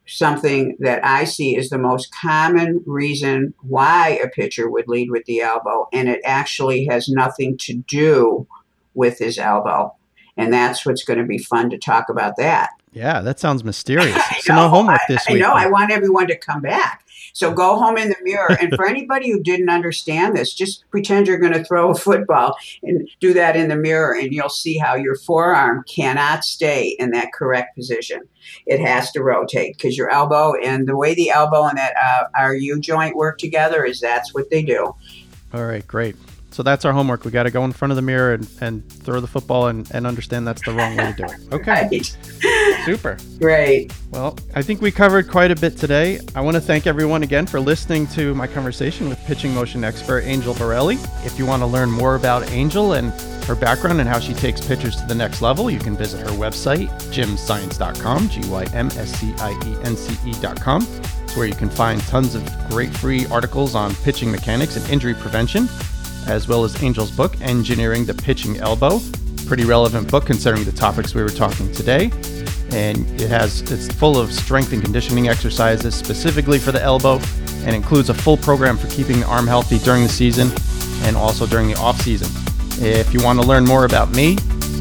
something 0.07 0.77
that 0.81 1.05
I 1.05 1.25
see 1.25 1.57
is 1.57 1.71
the 1.71 1.79
most 1.79 2.15
common 2.15 2.83
reason 2.87 3.55
why 3.63 4.21
a 4.23 4.29
pitcher 4.29 4.69
would 4.71 4.89
lead 4.89 5.11
with 5.11 5.25
the 5.25 5.41
elbow, 5.41 5.89
and 5.93 6.09
it 6.09 6.21
actually 6.25 6.87
has 6.87 7.09
nothing 7.09 7.57
to 7.59 7.75
do 7.75 8.47
with 8.95 9.19
his 9.19 9.39
elbow. 9.39 9.95
And 10.37 10.53
that's 10.53 10.85
what's 10.85 11.05
going 11.05 11.19
to 11.19 11.25
be 11.25 11.39
fun 11.39 11.71
to 11.71 11.79
talk 11.79 12.09
about 12.09 12.37
that. 12.37 12.71
Yeah, 12.93 13.21
that 13.21 13.41
sounds 13.41 13.65
mysterious. 13.65 14.21
so 14.41 14.55
no 14.55 14.69
homework 14.69 15.01
this 15.09 15.25
I, 15.29 15.35
week. 15.35 15.43
I 15.43 15.47
know. 15.47 15.55
I 15.55 15.67
want 15.67 15.91
everyone 15.91 16.27
to 16.29 16.37
come 16.37 16.61
back. 16.61 17.04
So 17.35 17.53
go 17.53 17.77
home 17.77 17.99
in 17.99 18.09
the 18.09 18.17
mirror. 18.23 18.57
And 18.61 18.73
for 18.75 18.87
anybody 18.87 19.31
who 19.31 19.43
didn't 19.43 19.69
understand 19.69 20.37
this, 20.37 20.55
just 20.55 20.89
pretend 20.91 21.27
you're 21.27 21.37
going 21.37 21.53
to 21.53 21.65
throw 21.65 21.91
a 21.91 21.95
football 21.95 22.57
and 22.83 23.09
do 23.19 23.35
that 23.35 23.57
in 23.57 23.69
the 23.69 23.77
mirror, 23.77 24.15
and 24.17 24.33
you'll 24.33 24.49
see 24.49 24.79
how 24.79 24.95
your 24.95 25.17
forearm 25.17 25.85
cannot 25.89 26.45
stay 26.45 26.97
in 26.99 27.11
that 27.11 27.33
correct 27.33 27.77
position. 27.77 28.23
It 28.67 28.81
has 28.81 29.11
to 29.13 29.23
rotate 29.23 29.77
because 29.77 29.99
your 29.99 30.11
elbow 30.11 30.55
and 30.55 30.87
the 30.87 30.97
way 30.97 31.15
the 31.15 31.31
elbow 31.31 31.65
and 31.67 31.77
that 31.77 31.95
uh, 31.97 32.25
our 32.39 32.55
U 32.55 32.79
joint 32.81 33.17
work 33.17 33.39
together 33.39 33.85
is 33.85 34.01
that's 34.01 34.33
what 34.33 34.51
they 34.51 34.63
do. 34.63 34.95
All 35.53 35.65
right, 35.65 35.87
great. 35.87 36.15
So 36.55 36.63
that's 36.63 36.85
our 36.85 36.93
homework. 36.93 37.25
We 37.25 37.33
got 37.33 37.43
to 37.43 37.51
go 37.51 37.65
in 37.65 37.73
front 37.73 37.91
of 37.91 37.97
the 37.97 38.03
mirror 38.03 38.35
and, 38.35 38.49
and 38.61 38.89
throw 38.89 39.19
the 39.19 39.27
football 39.27 39.67
and, 39.67 39.91
and 39.91 40.07
understand 40.07 40.47
that's 40.47 40.65
the 40.65 40.71
wrong 40.73 40.97
way 40.97 41.13
to 41.13 41.13
do 41.13 41.25
it. 41.25 41.41
Okay. 41.53 41.89
Right. 41.91 42.85
Super. 42.85 43.17
Great. 43.41 43.93
Well, 44.11 44.39
I 44.55 44.63
think 44.63 44.81
we 44.81 44.93
covered 44.93 45.29
quite 45.29 45.51
a 45.51 45.57
bit 45.57 45.77
today. 45.77 46.21
I 46.37 46.41
want 46.41 46.55
to 46.57 46.61
thank 46.61 46.87
everyone 46.87 47.25
again 47.25 47.47
for 47.47 47.59
listening 47.59 48.07
to 48.09 48.37
my 48.37 48.47
conversation 48.47 49.09
with 49.09 49.19
pitching 49.25 49.53
motion 49.53 49.83
expert 49.83 50.21
Angel 50.21 50.55
Borrelli. 50.55 50.95
If 51.27 51.41
you 51.41 51.45
want 51.45 51.63
to 51.63 51.67
learn 51.67 51.91
more 51.91 52.15
about 52.15 52.49
Angel 52.53 52.93
and 52.93 53.13
her 53.47 53.57
background 53.57 53.99
and 53.99 54.09
how 54.09 54.21
she 54.21 54.33
takes 54.33 54.65
pitchers 54.65 54.95
to 54.97 55.07
the 55.07 55.15
next 55.15 55.43
level, 55.43 55.69
you 55.73 55.81
can 55.81 55.97
visit 55.97 56.21
her 56.21 56.37
website, 56.37 56.89
gymscience.com, 57.13 58.29
G 58.29 58.49
Y 58.49 58.65
M 58.73 58.87
S 58.89 59.11
C 59.11 59.35
I 59.39 59.51
E 59.67 59.77
N 59.83 59.97
C 59.97 60.17
E.com. 60.31 60.87
It's 61.25 61.37
where 61.37 61.47
you 61.47 61.55
can 61.55 61.69
find 61.69 62.01
tons 62.03 62.37
of 62.37 62.45
great 62.69 62.95
free 62.97 63.27
articles 63.27 63.75
on 63.75 63.93
pitching 63.97 64.31
mechanics 64.31 64.77
and 64.77 64.89
injury 64.89 65.15
prevention 65.15 65.69
as 66.27 66.49
well 66.49 66.65
as 66.65 66.83
Angel's 66.83 67.11
book, 67.11 67.41
Engineering 67.41 68.05
the 68.05 68.15
Pitching 68.15 68.59
Elbow. 68.59 69.01
Pretty 69.47 69.65
relevant 69.65 70.11
book 70.11 70.27
considering 70.27 70.65
the 70.65 70.73
topics 70.73 71.15
we 71.15 71.23
were 71.23 71.29
talking 71.29 71.71
today. 71.73 72.11
And 72.73 73.09
it 73.21 73.29
has 73.29 73.61
it's 73.71 73.93
full 73.95 74.19
of 74.19 74.33
strength 74.33 74.73
and 74.73 74.83
conditioning 74.83 75.29
exercises 75.29 75.95
specifically 75.95 76.59
for 76.59 76.73
the 76.73 76.83
elbow 76.83 77.21
and 77.65 77.75
includes 77.75 78.11
a 78.11 78.15
full 78.15 78.37
program 78.37 78.77
for 78.77 78.89
keeping 78.89 79.21
the 79.21 79.27
arm 79.27 79.47
healthy 79.47 79.79
during 79.79 80.03
the 80.03 80.09
season 80.09 80.51
and 81.07 81.17
also 81.17 81.47
during 81.47 81.69
the 81.69 81.77
off 81.77 82.01
season. 82.01 82.29
If 82.83 83.15
you 83.15 83.23
want 83.23 83.41
to 83.41 83.47
learn 83.47 83.65
more 83.65 83.85
about 83.85 84.11
me, 84.11 84.39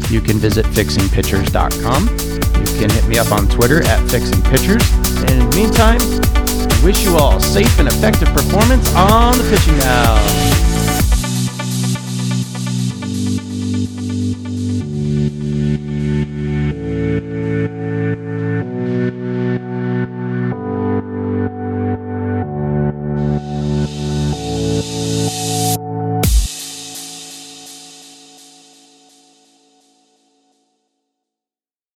you 0.10 0.22
can 0.22 0.38
visit 0.38 0.66
fixingpitchers.com. 0.68 2.08
You 2.08 2.80
can 2.80 2.89
hit 2.89 3.08
me 3.08 3.18
up 3.20 3.32
on 3.32 3.48
Twitter 3.48 3.84
at 3.84 4.00
fixingpitchers. 4.10 4.84
And 5.22 5.32
in 5.32 5.50
the 5.50 5.56
meantime, 5.56 6.84
wish 6.84 7.04
you 7.04 7.16
all 7.18 7.39
safe 7.39 7.80
and 7.80 7.88
effective 7.88 8.30
performance 8.30 8.94
on 8.96 9.38
the 9.38 9.44
pitching 9.50 9.78
mound. 9.78 10.53